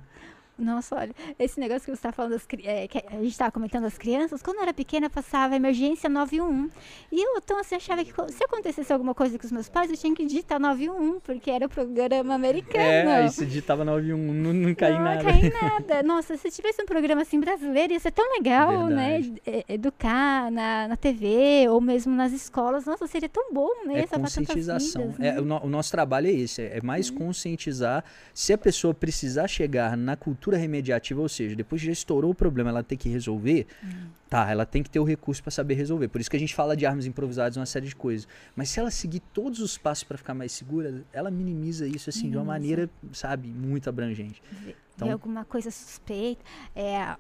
Nossa, 0.60 0.96
olha, 0.96 1.16
esse 1.40 1.60
negócio 1.60 1.82
que 1.82 1.92
você 1.92 1.94
está 1.94 2.12
falando, 2.12 2.32
das, 2.34 2.46
é, 2.64 2.88
que 2.88 2.98
a 2.98 3.12
gente 3.16 3.28
estava 3.30 3.52
comentando 3.52 3.84
das 3.84 3.98
crianças, 3.98 4.42
quando 4.42 4.58
eu 4.58 4.64
era 4.64 4.74
pequena 4.74 5.10
passava 5.10 5.56
emergência 5.56 6.10
911. 6.10 6.70
E 7.12 7.22
eu, 7.26 7.38
então, 7.38 7.58
assim, 7.60 7.76
achava 7.76 8.04
que 8.04 8.12
se 8.34 8.44
acontecesse 8.44 8.92
alguma 8.92 9.14
coisa 9.16 9.38
com 9.40 9.46
os 9.46 9.52
meus 9.52 9.70
pais, 9.70 9.90
eu 9.90 9.98
tinha 9.98 10.14
que 10.14 10.26
digitar 10.26 10.60
911, 10.60 11.20
porque 11.24 11.50
era 11.50 11.66
o 11.66 11.70
programa 11.70 12.34
americano. 12.36 12.84
É, 12.84 13.18
aí 13.24 13.30
você 13.32 13.46
digitava 13.46 13.86
91, 13.86 14.18
não, 14.34 14.54
não 14.54 14.76
caía 14.76 14.96
em 14.96 14.98
não 14.98 15.04
nada. 15.06 15.24
caí 15.24 15.46
em 15.46 15.50
nada. 15.62 16.04
Nossa, 16.04 16.36
se 16.38 16.50
tivesse 16.52 16.82
um 16.82 16.86
programa 16.86 17.22
assim 17.22 17.40
brasileiro, 17.40 17.94
ia 17.94 18.00
ser 18.00 18.12
tão 18.12 18.30
legal, 18.34 18.88
né? 18.88 19.20
Verdade. 19.22 19.42
E- 19.46 19.66
Educar 19.74 20.52
na, 20.52 20.88
na 20.88 20.98
TV 20.98 21.68
ou 21.70 21.80
mesmo 21.80 22.14
nas 22.16 22.32
escolas. 22.34 22.86
Nossa, 22.86 23.06
seria 23.08 23.30
tão 23.30 23.54
bom, 23.54 23.70
né? 23.86 24.00
É 24.02 24.08
tantas 24.08 24.36
conscientização. 24.36 25.10
vidas, 25.12 25.20
É, 25.20 25.34
né? 25.34 25.40
o, 25.42 25.46
no- 25.46 25.64
o 25.66 25.70
nosso 25.70 25.92
trabalho 25.92 26.28
é 26.28 26.32
esse, 26.32 26.62
é 26.64 26.78
é 26.78 26.82
mais 26.82 27.10
conscientizar. 27.10 28.04
Se 28.34 28.54
a 28.54 28.58
pessoa 28.58 28.94
precisar 28.94 29.48
chegar 29.48 29.96
na 29.98 30.16
cultura 30.16 30.49
remediativa, 30.58 31.22
ou 31.22 31.30
seja, 31.30 31.56
depois 31.56 31.82
já 31.82 31.92
estourou 31.92 32.32
o 32.32 32.36
problema, 32.36 32.70
ela 32.70 32.84
tem 32.84 32.98
que 32.98 33.08
resolver, 33.10 33.68
tá, 34.30 34.50
ela 34.50 34.66
tem 34.66 34.82
que 34.84 34.90
ter 34.90 35.00
o 35.00 35.04
recurso 35.04 35.42
para 35.42 35.52
saber 35.52 35.74
resolver. 35.76 36.08
Por 36.08 36.20
isso 36.22 36.30
que 36.30 36.36
a 36.38 36.40
gente 36.40 36.56
fala 36.56 36.76
de 36.76 36.86
armas 36.86 37.06
improvisadas, 37.06 37.58
uma 37.58 37.66
série 37.66 37.88
de 37.88 37.96
coisas. 37.96 38.28
Mas 38.56 38.70
se 38.70 38.80
ela 38.80 38.92
seguir 38.92 39.22
todos 39.34 39.60
os 39.60 39.78
passos 39.78 40.04
para 40.04 40.18
ficar 40.18 40.34
mais 40.34 40.52
segura, 40.52 41.04
ela 41.14 41.30
minimiza 41.32 41.88
isso 41.88 42.10
assim 42.10 42.30
de 42.30 42.38
uma 42.38 42.44
Minimiza. 42.54 42.76
maneira, 42.76 42.90
sabe, 43.14 43.48
muito 43.50 43.90
abrangente. 43.90 44.42
Então- 44.96 45.12
alguma 45.12 45.46
coisa 45.46 45.72
suspeita. 45.72 46.44
É, 46.76 47.16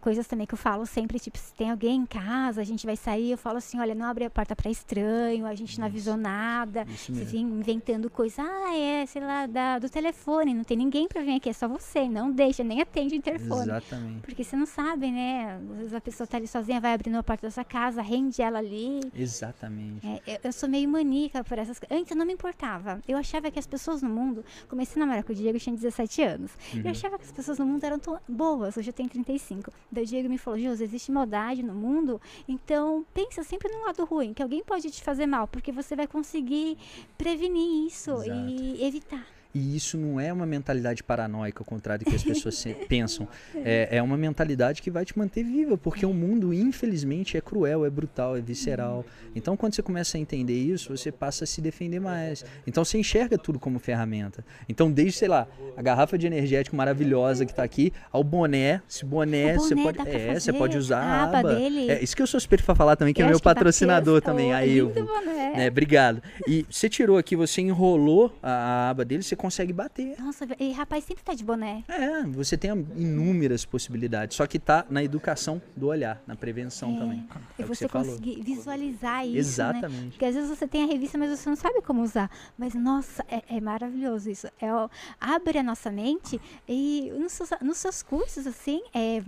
coisas 0.00 0.26
também 0.26 0.46
que 0.46 0.54
eu 0.54 0.58
falo 0.58 0.86
sempre, 0.86 1.18
tipo, 1.18 1.38
se 1.38 1.52
tem 1.54 1.70
alguém 1.70 2.00
em 2.00 2.06
casa, 2.06 2.60
a 2.60 2.64
gente 2.64 2.86
vai 2.86 2.96
sair, 2.96 3.32
eu 3.32 3.38
falo 3.38 3.58
assim, 3.58 3.78
olha, 3.78 3.94
não 3.94 4.06
abre 4.06 4.24
a 4.24 4.30
porta 4.30 4.54
para 4.54 4.70
estranho, 4.70 5.46
a 5.46 5.54
gente 5.54 5.78
não 5.78 5.86
avisou 5.86 6.16
nada. 6.16 6.84
Isso 6.88 7.12
Você 7.12 7.12
mesmo. 7.12 7.30
vem 7.30 7.42
inventando 7.42 8.08
coisa, 8.10 8.42
ah, 8.42 8.76
é, 8.76 9.06
sei 9.06 9.22
lá, 9.22 9.46
da, 9.46 9.78
do 9.78 9.88
telefone, 9.88 10.54
não 10.54 10.64
tem 10.64 10.76
ninguém 10.76 11.08
para 11.08 11.22
vir 11.22 11.36
aqui, 11.36 11.48
é 11.48 11.52
só 11.52 11.66
você, 11.68 12.08
não 12.08 12.30
deixa, 12.30 12.62
nem 12.62 12.80
atende 12.80 13.14
o 13.14 13.18
interfone. 13.18 13.62
Exatamente. 13.62 14.20
Porque 14.20 14.44
você 14.44 14.56
não 14.56 14.66
sabe, 14.66 15.10
né? 15.10 15.60
Às 15.72 15.76
vezes 15.78 15.94
a 15.94 16.00
pessoa 16.00 16.26
tá 16.26 16.36
ali 16.36 16.46
sozinha, 16.46 16.80
vai 16.80 16.94
abrindo 16.94 17.16
a 17.16 17.22
porta 17.22 17.46
da 17.46 17.50
sua 17.50 17.64
casa, 17.64 18.02
rende 18.02 18.40
ela 18.40 18.58
ali. 18.58 19.00
Exatamente. 19.14 20.06
É, 20.06 20.20
eu, 20.26 20.38
eu 20.44 20.52
sou 20.52 20.68
meio 20.68 20.88
maníaca 20.88 21.42
por 21.44 21.58
essas 21.58 21.78
coisas. 21.78 21.96
Antes 21.96 22.10
eu 22.10 22.16
não 22.16 22.26
me 22.26 22.32
importava. 22.32 23.00
Eu 23.06 23.18
achava 23.18 23.50
que 23.50 23.58
as 23.58 23.66
pessoas 23.66 24.02
no 24.02 24.08
mundo. 24.08 24.44
Comecei 24.68 25.00
a 25.00 25.04
namorar 25.04 25.24
com 25.24 25.32
o 25.32 25.34
Diego, 25.34 25.56
eu 25.56 25.60
tinha 25.60 25.74
17 25.74 26.22
anos. 26.22 26.52
Uhum. 26.72 26.82
Eu 26.84 26.90
achava 26.90 27.18
que 27.18 27.24
as 27.24 27.32
pessoas 27.32 27.58
no 27.58 27.66
mundo 27.66 27.84
eram 27.84 27.98
tão 27.98 28.18
boas. 28.28 28.76
Hoje 28.76 28.90
eu 28.90 28.94
tenho 28.94 29.08
35. 29.08 29.71
Daí 29.90 30.04
o 30.04 30.06
Diego 30.06 30.28
me 30.28 30.38
falou: 30.38 30.58
Jus, 30.58 30.80
existe 30.80 31.12
maldade 31.12 31.62
no 31.62 31.74
mundo. 31.74 32.20
Então 32.48 33.04
pensa 33.12 33.42
sempre 33.42 33.68
no 33.72 33.84
lado 33.84 34.04
ruim, 34.04 34.32
que 34.32 34.42
alguém 34.42 34.62
pode 34.62 34.90
te 34.90 35.02
fazer 35.02 35.26
mal, 35.26 35.46
porque 35.46 35.70
você 35.70 35.94
vai 35.94 36.06
conseguir 36.06 36.78
prevenir 37.18 37.86
isso 37.86 38.10
Exato. 38.22 38.30
e 38.30 38.84
evitar. 38.84 39.26
E 39.54 39.76
isso 39.76 39.98
não 39.98 40.18
é 40.18 40.32
uma 40.32 40.46
mentalidade 40.46 41.02
paranoica, 41.02 41.60
ao 41.60 41.64
contrário 41.66 42.04
do 42.04 42.08
que 42.10 42.16
as 42.16 42.22
pessoas 42.24 42.56
se- 42.56 42.74
pensam. 42.88 43.28
É, 43.54 43.88
é 43.98 44.02
uma 44.02 44.16
mentalidade 44.16 44.80
que 44.80 44.90
vai 44.90 45.04
te 45.04 45.16
manter 45.18 45.44
viva, 45.44 45.76
porque 45.76 46.06
o 46.06 46.12
mundo, 46.14 46.54
infelizmente, 46.54 47.36
é 47.36 47.40
cruel, 47.40 47.84
é 47.84 47.90
brutal, 47.90 48.36
é 48.36 48.40
visceral. 48.40 49.04
Então, 49.36 49.56
quando 49.56 49.74
você 49.74 49.82
começa 49.82 50.16
a 50.16 50.20
entender 50.20 50.54
isso, 50.58 50.96
você 50.96 51.12
passa 51.12 51.44
a 51.44 51.46
se 51.46 51.60
defender 51.60 52.00
mais. 52.00 52.44
Então, 52.66 52.84
você 52.84 52.98
enxerga 52.98 53.36
tudo 53.36 53.58
como 53.58 53.78
ferramenta. 53.78 54.44
Então, 54.68 54.90
desde, 54.90 55.18
sei 55.18 55.28
lá, 55.28 55.46
a 55.76 55.82
garrafa 55.82 56.16
de 56.16 56.26
energético 56.26 56.74
maravilhosa 56.74 57.44
que 57.44 57.52
está 57.52 57.62
aqui, 57.62 57.92
ao 58.10 58.24
boné, 58.24 58.80
esse 58.88 59.04
boné, 59.04 59.56
O 59.56 59.60
você 59.60 59.74
boné 59.74 59.92
pode, 59.92 60.10
é, 60.10 60.40
você 60.40 60.52
pode 60.52 60.78
usar 60.78 60.98
a 61.00 61.22
aba 61.24 61.38
aba. 61.40 61.54
dele. 61.54 61.90
É, 61.90 62.02
isso 62.02 62.16
que 62.16 62.22
eu 62.22 62.26
sou 62.26 62.40
suspeito 62.40 62.64
para 62.64 62.74
falar 62.74 62.96
também, 62.96 63.12
que 63.12 63.20
Eu 63.22 63.26
é 63.26 63.28
meu 63.28 63.38
que 63.38 63.44
tá 63.44 63.54
patrocinador 63.54 64.14
texto, 64.20 64.24
também. 64.26 64.52
Aí 64.54 64.78
eu 64.78 64.88
boné. 64.90 65.52
né, 65.56 65.68
obrigado. 65.68 66.22
E 66.48 66.64
você 66.70 66.88
tirou 66.88 67.18
aqui, 67.18 67.36
você 67.36 67.60
enrolou 67.60 68.34
a 68.42 68.90
aba 68.90 69.04
dele, 69.04 69.22
você 69.22 69.36
consegue 69.42 69.72
bater. 69.72 70.16
Nossa, 70.20 70.46
e 70.58 70.70
rapaz 70.72 71.02
sempre 71.04 71.24
tá 71.24 71.34
de 71.34 71.42
boné. 71.44 71.82
É, 71.88 72.22
você 72.22 72.56
tem 72.56 72.70
inúmeras 72.96 73.64
possibilidades, 73.64 74.36
só 74.36 74.46
que 74.46 74.58
tá 74.58 74.86
na 74.88 75.02
educação 75.02 75.60
do 75.76 75.88
olhar, 75.88 76.22
na 76.26 76.36
prevenção 76.36 76.96
também. 76.96 77.26
É 77.58 77.62
E 77.62 77.64
o 77.64 77.68
que 77.68 77.74
você 77.74 77.84
você 77.84 77.88
falou. 77.88 78.08
conseguir 78.08 78.40
visualizar 78.42 79.24
isso, 79.26 79.32
né? 79.34 79.38
Exatamente. 79.40 80.10
Porque 80.10 80.24
às 80.24 80.34
vezes 80.34 80.48
você 80.48 80.66
tem 80.68 80.84
a 80.84 80.86
revista, 80.86 81.18
mas 81.18 81.30
você 81.38 81.48
não 81.48 81.56
sabe 81.56 81.82
como 81.82 82.02
usar. 82.02 82.30
Mas, 82.56 82.74
nossa, 82.74 83.24
é, 83.28 83.42
é 83.56 83.60
maravilhoso 83.60 84.30
isso. 84.30 84.46
É, 84.60 84.72
o- 84.72 84.88
abre 85.20 85.58
a 85.58 85.62
nossa 85.62 85.90
mente 85.90 86.40
e 86.68 87.12
nos 87.18 87.32
seus, 87.32 87.50
nos 87.60 87.78
seus 87.78 88.02
cursos, 88.02 88.46
assim, 88.46 88.80
é, 88.94 89.20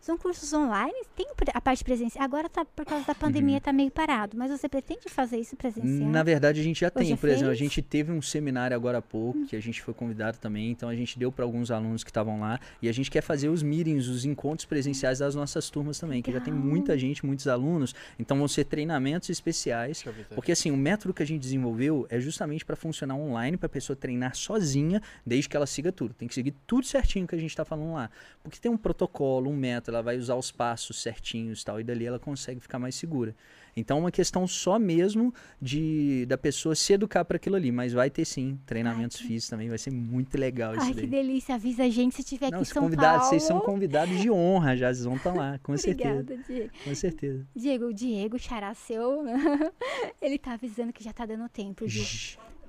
são 0.00 0.16
cursos 0.16 0.52
online, 0.52 0.94
tem 1.16 1.26
a 1.52 1.60
parte 1.60 1.82
presencial. 1.82 2.24
Agora, 2.24 2.48
tá, 2.48 2.64
por 2.64 2.84
causa 2.84 3.04
da 3.04 3.14
pandemia, 3.14 3.60
tá 3.60 3.72
meio 3.72 3.90
parado. 3.90 4.36
Mas 4.36 4.50
você 4.50 4.68
pretende 4.68 5.08
fazer 5.08 5.38
isso 5.38 5.56
presencial? 5.56 6.06
Uhum. 6.06 6.10
Na 6.10 6.22
verdade, 6.22 6.60
a 6.60 6.62
gente 6.62 6.80
já 6.80 6.86
Ou 6.86 6.92
tem. 7.02 7.16
Por 7.16 7.28
exemplo, 7.28 7.46
a 7.46 7.48
fez? 7.48 7.58
gente 7.58 7.82
teve 7.82 8.12
um 8.12 8.22
seminário 8.22 8.76
agora 8.76 8.98
há 8.98 9.02
pouco, 9.02 9.44
que 9.46 9.55
que 9.56 9.62
a 9.62 9.62
gente 9.62 9.82
foi 9.82 9.94
convidado 9.94 10.38
também, 10.38 10.70
então 10.70 10.88
a 10.88 10.94
gente 10.94 11.18
deu 11.18 11.32
para 11.32 11.44
alguns 11.44 11.70
alunos 11.70 12.04
que 12.04 12.10
estavam 12.10 12.40
lá 12.40 12.60
e 12.80 12.88
a 12.88 12.92
gente 12.92 13.10
quer 13.10 13.22
fazer 13.22 13.48
os 13.48 13.62
meetings, 13.62 14.08
os 14.08 14.24
encontros 14.24 14.66
presenciais 14.66 15.18
das 15.18 15.34
nossas 15.34 15.70
turmas 15.70 15.98
também, 15.98 16.22
que 16.22 16.30
já 16.30 16.40
tem 16.40 16.52
muita 16.52 16.98
gente, 16.98 17.24
muitos 17.24 17.48
alunos, 17.48 17.94
então 18.18 18.36
vão 18.36 18.48
ser 18.48 18.64
treinamentos 18.64 19.30
especiais 19.30 20.02
tá. 20.02 20.12
porque 20.34 20.52
assim, 20.52 20.70
o 20.70 20.76
método 20.76 21.14
que 21.14 21.22
a 21.22 21.26
gente 21.26 21.40
desenvolveu 21.40 22.06
é 22.10 22.20
justamente 22.20 22.64
para 22.64 22.76
funcionar 22.76 23.14
online, 23.14 23.56
para 23.56 23.66
a 23.66 23.70
pessoa 23.70 23.96
treinar 23.96 24.34
sozinha, 24.36 25.00
desde 25.24 25.48
que 25.48 25.56
ela 25.56 25.66
siga 25.66 25.90
tudo. 25.90 26.14
Tem 26.14 26.28
que 26.28 26.34
seguir 26.34 26.54
tudo 26.66 26.86
certinho 26.86 27.26
que 27.26 27.34
a 27.34 27.38
gente 27.38 27.50
está 27.50 27.64
falando 27.64 27.94
lá. 27.94 28.10
Porque 28.42 28.58
tem 28.58 28.70
um 28.70 28.76
protocolo, 28.76 29.50
um 29.50 29.56
método, 29.56 29.96
ela 29.96 30.02
vai 30.02 30.18
usar 30.18 30.34
os 30.34 30.50
passos 30.50 31.00
certinhos 31.00 31.62
e 31.62 31.64
tal, 31.64 31.80
e 31.80 31.84
dali 31.84 32.04
ela 32.04 32.18
consegue 32.18 32.60
ficar 32.60 32.78
mais 32.78 32.94
segura. 32.94 33.34
Então 33.78 33.98
é 33.98 34.00
uma 34.00 34.10
questão 34.10 34.46
só 34.46 34.78
mesmo 34.78 35.34
de 35.60 36.24
da 36.26 36.38
pessoa 36.38 36.74
se 36.74 36.94
educar 36.94 37.26
para 37.26 37.36
aquilo 37.36 37.56
ali, 37.56 37.70
mas 37.70 37.92
vai 37.92 38.08
ter 38.08 38.24
sim 38.24 38.58
treinamentos 38.64 39.18
físicos 39.18 39.50
também, 39.50 39.68
vai 39.68 39.76
ser 39.76 39.90
muito 39.90 40.38
legal 40.38 40.72
isso 40.74 40.86
Ai, 40.86 40.94
daí. 40.94 41.04
que 41.04 41.10
delícia. 41.10 41.54
Avisa 41.56 41.84
a 41.84 41.88
gente 41.90 42.14
se 42.16 42.24
tiver 42.24 42.50
Não, 42.50 42.60
aqui 42.60 42.70
em 42.70 42.72
São 42.72 42.90
Paulo. 42.90 43.24
vocês 43.24 43.42
são 43.42 43.60
convidados 43.60 44.18
de 44.18 44.30
honra 44.30 44.74
já, 44.76 44.92
vocês 44.92 45.04
vão 45.04 45.16
estar 45.16 45.34
lá, 45.34 45.58
com 45.62 45.76
certeza. 45.76 46.20
Obrigada, 46.20 46.42
Diego. 46.48 46.70
Com 46.84 46.94
certeza. 46.94 47.46
Diego, 47.54 47.84
o 47.86 47.92
Diego, 47.92 48.38
xará 48.38 48.72
seu, 48.72 49.24
ele 50.22 50.38
tá 50.38 50.54
avisando 50.54 50.90
que 50.92 51.04
já 51.04 51.12
tá 51.12 51.26
dando 51.26 51.46
tempo, 51.50 51.86
Diego. 51.86 52.08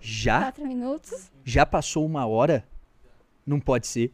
Já? 0.02 0.42
Quatro 0.42 0.68
minutos. 0.68 1.32
Já 1.46 1.66
passou 1.66 2.06
uma 2.06 2.26
hora? 2.26 2.68
Não 3.46 3.62
pode 3.62 3.88
ser. 3.88 4.12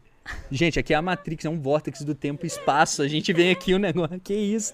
Gente, 0.50 0.80
aqui 0.80 0.94
é 0.94 0.96
a 0.96 1.02
Matrix, 1.02 1.46
é 1.46 1.50
um 1.50 1.60
vórtex 1.60 2.02
do 2.02 2.16
tempo 2.16 2.46
e 2.46 2.48
espaço. 2.48 3.02
A 3.02 3.08
gente 3.08 3.34
vem 3.34 3.52
aqui 3.52 3.74
o 3.74 3.80
negócio. 3.80 4.20
Que 4.20 4.34
isso? 4.34 4.74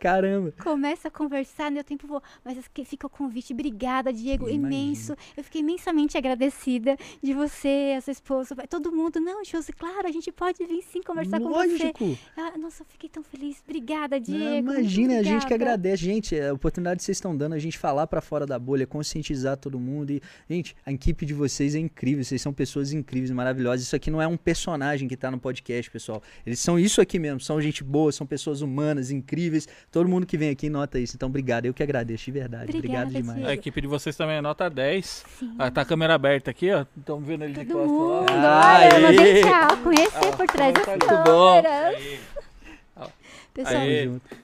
Caramba. 0.00 0.52
Começa 0.62 1.08
a 1.08 1.10
conversar? 1.10 1.72
O 1.72 1.84
tempo 1.84 2.06
voa. 2.06 2.22
Mas 2.44 2.58
aqui 2.58 2.84
fica 2.84 3.06
o 3.06 3.10
convite. 3.10 3.52
Obrigada, 3.52 4.12
Diego. 4.12 4.48
Imagina. 4.48 4.68
Imenso. 4.68 5.16
Eu 5.36 5.44
fiquei 5.44 5.62
imensamente 5.62 6.18
agradecida 6.18 6.96
de 7.22 7.32
você, 7.32 7.94
a 7.96 8.00
sua 8.00 8.10
esposa, 8.10 8.54
todo 8.68 8.92
mundo. 8.92 9.20
Não, 9.20 9.44
Josi, 9.44 9.72
claro, 9.72 10.06
a 10.06 10.12
gente 10.12 10.30
pode 10.30 10.64
vir 10.66 10.82
sim 10.82 11.02
conversar 11.02 11.40
com 11.40 11.48
você. 11.48 11.68
Lógico. 11.68 12.18
Ah, 12.36 12.58
nossa, 12.58 12.82
eu 12.82 12.86
fiquei 12.86 13.08
tão 13.08 13.22
feliz. 13.22 13.62
Obrigada, 13.64 14.20
Diego. 14.20 14.44
Não, 14.44 14.56
imagina, 14.56 15.20
a 15.20 15.22
gente 15.22 15.46
que 15.46 15.54
agradece. 15.54 16.04
Gente, 16.04 16.38
a 16.38 16.52
oportunidade 16.52 16.98
que 16.98 17.04
vocês 17.04 17.16
estão 17.16 17.36
dando, 17.36 17.54
a 17.54 17.58
gente 17.58 17.78
falar 17.78 18.06
pra 18.06 18.20
fora 18.20 18.44
da 18.44 18.58
bolha, 18.58 18.86
conscientizar 18.86 19.56
todo 19.56 19.78
mundo. 19.78 20.10
E, 20.10 20.22
gente, 20.48 20.76
a 20.84 20.92
equipe 20.92 21.24
de 21.24 21.32
vocês 21.32 21.74
é 21.74 21.78
incrível. 21.78 22.22
Vocês 22.22 22.42
são 22.42 22.52
pessoas 22.52 22.92
incríveis, 22.92 23.30
maravilhosas. 23.30 23.82
Isso 23.86 23.96
aqui 23.96 24.10
não 24.10 24.20
é 24.20 24.26
um 24.26 24.36
personagem 24.36 24.89
que 24.98 25.16
tá 25.16 25.30
no 25.30 25.38
podcast, 25.38 25.90
pessoal. 25.90 26.22
Eles 26.46 26.58
são 26.58 26.78
isso 26.78 27.00
aqui 27.00 27.18
mesmo. 27.18 27.40
São 27.40 27.60
gente 27.60 27.82
boa, 27.84 28.10
são 28.12 28.26
pessoas 28.26 28.60
humanas, 28.62 29.10
incríveis. 29.10 29.68
Todo 29.90 30.08
mundo 30.08 30.26
que 30.26 30.36
vem 30.36 30.50
aqui 30.50 30.68
nota 30.70 30.98
isso. 30.98 31.16
Então, 31.16 31.28
obrigado. 31.28 31.66
Eu 31.66 31.74
que 31.74 31.82
agradeço, 31.82 32.24
de 32.24 32.30
verdade. 32.32 32.70
Obrigada, 32.76 33.06
obrigado 33.06 33.22
demais. 33.22 33.36
Diego. 33.38 33.50
A 33.50 33.54
equipe 33.54 33.80
de 33.80 33.86
vocês 33.86 34.16
também 34.16 34.36
é 34.36 34.40
nota 34.40 34.68
10. 34.68 35.24
Sim. 35.38 35.54
Ah, 35.58 35.70
tá 35.70 35.82
a 35.82 35.84
câmera 35.84 36.14
aberta 36.14 36.50
aqui, 36.50 36.70
ó. 36.72 36.84
Estão 36.96 37.20
vendo 37.20 37.44
ele 37.44 37.52
de 37.54 37.64
Todo 37.64 37.72
costas 37.86 37.90
mundo. 37.90 38.42
lá. 38.42 38.78
Olha, 38.80 38.94
eu 38.96 39.00
mandei 39.02 39.42
tchau. 39.42 39.76
Conhecer 39.82 40.16
Ah, 40.16 40.36
por 40.36 40.46
trás 40.46 40.74
das 40.74 40.84
tá 40.84 40.98
câmeras. 40.98 41.14
muito 41.14 41.24
bom. 41.24 43.10
Pessoal, 43.52 43.80
Aê. 43.80 44.04
Tamo 44.04 44.12
junto. 44.14 44.39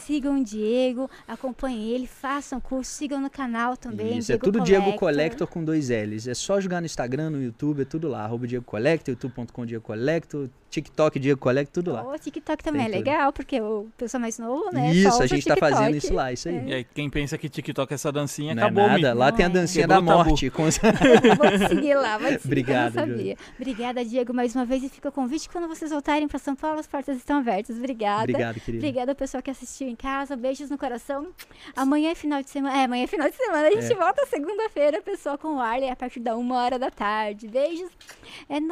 Sigam 0.00 0.40
o 0.40 0.44
Diego, 0.44 1.10
acompanhem 1.26 1.90
ele, 1.90 2.06
façam 2.06 2.60
curso, 2.60 2.90
sigam 2.90 3.20
no 3.20 3.30
canal 3.30 3.76
também. 3.76 4.18
Isso, 4.18 4.32
é 4.32 4.38
tudo 4.38 4.60
Diego 4.60 4.94
Collector 4.94 5.46
com 5.46 5.64
dois 5.64 5.88
L's. 5.90 6.26
É 6.26 6.34
só 6.34 6.60
jogar 6.60 6.80
no 6.80 6.86
Instagram, 6.86 7.30
no 7.30 7.42
YouTube, 7.42 7.82
é 7.82 7.84
tudo 7.84 8.08
lá. 8.08 8.24
Arroba 8.24 8.46
Diego 8.46 8.64
Collector, 8.64 9.12
youtube.com 9.12 9.66
Diego 9.66 9.84
Collector, 9.84 10.48
TikTok 10.70 11.18
Diego 11.18 11.40
Collector, 11.40 11.82
tudo 11.82 11.92
lá. 11.94 12.02
O 12.02 12.18
TikTok 12.18 12.62
também 12.62 12.82
Tem 12.82 12.94
é 12.94 12.98
tudo. 12.98 13.08
legal, 13.10 13.32
porque 13.32 13.60
o 13.60 13.88
pessoal 13.96 14.20
mais 14.20 14.38
novo, 14.38 14.70
né? 14.72 14.92
Isso, 14.92 15.22
a 15.22 15.26
gente 15.26 15.46
tá 15.46 15.56
fazendo 15.56 15.96
isso 15.96 16.12
lá, 16.12 16.32
isso 16.32 16.48
aí. 16.48 16.62
E 16.68 16.74
aí, 16.74 16.84
quem 16.84 17.08
pensa 17.08 17.38
que 17.38 17.48
TikTok 17.48 17.92
é 17.92 17.94
essa 17.94 18.12
dancinha, 18.12 18.54
Não 18.54 18.62
é 18.62 18.66
acabou. 18.66 18.86
nada, 18.86 19.14
lá 19.14 19.30
Não 19.30 19.36
tem 19.36 19.46
a 19.46 19.48
é. 19.48 19.52
dancinha 19.52 19.86
da 19.86 19.96
Quebrou 19.96 20.16
tabu. 20.18 20.28
morte. 20.30 20.50
com- 20.50 20.62
Vou 20.68 21.68
seguir 21.68 21.94
lá, 21.94 22.18
vai 22.18 22.32
seguir, 22.32 22.44
Obrigado, 22.46 22.92
que 22.92 22.98
eu 22.98 23.06
não 23.06 23.16
sabia. 23.16 23.36
Obrigada, 23.58 24.04
Diego, 24.04 24.34
mais 24.34 24.54
uma 24.54 24.64
vez. 24.64 24.82
E 24.82 24.88
fica 24.88 25.08
o 25.08 25.12
convite 25.12 25.48
quando 25.48 25.68
vocês 25.68 25.90
voltarem 25.90 26.28
para 26.28 26.38
São 26.38 26.54
Paulo, 26.54 26.78
as 26.78 26.86
portas 26.86 27.16
estão 27.16 27.38
abertas. 27.38 27.76
Obrigada. 27.76 28.22
Obrigado, 28.24 28.60
querido. 28.60 28.84
Obrigada 28.84 29.12
ao 29.12 29.16
pessoal 29.16 29.42
que 29.42 29.50
assistiu 29.50 29.88
em 29.88 29.96
casa. 29.96 30.36
Beijos 30.36 30.70
no 30.70 30.76
coração. 30.78 31.28
Amanhã 31.74 32.10
é 32.10 32.14
final 32.14 32.42
de 32.42 32.50
semana. 32.50 32.78
É, 32.78 32.84
amanhã 32.84 33.04
é 33.04 33.06
final 33.06 33.28
de 33.28 33.36
semana. 33.36 33.68
A 33.68 33.70
gente 33.70 33.92
É. 33.92 33.96
volta 33.96 34.26
segunda-feira, 34.26 35.00
pessoal, 35.00 35.38
com 35.38 35.56
o 35.56 35.60
Arley 35.60 35.88
a 35.90 35.96
partir 35.96 36.20
da 36.20 36.36
uma 36.36 36.56
hora 36.56 36.78
da 36.78 36.90
tarde. 36.90 37.48
Beijos. 37.48 37.90
É 38.48 38.60
nóis. 38.60 38.66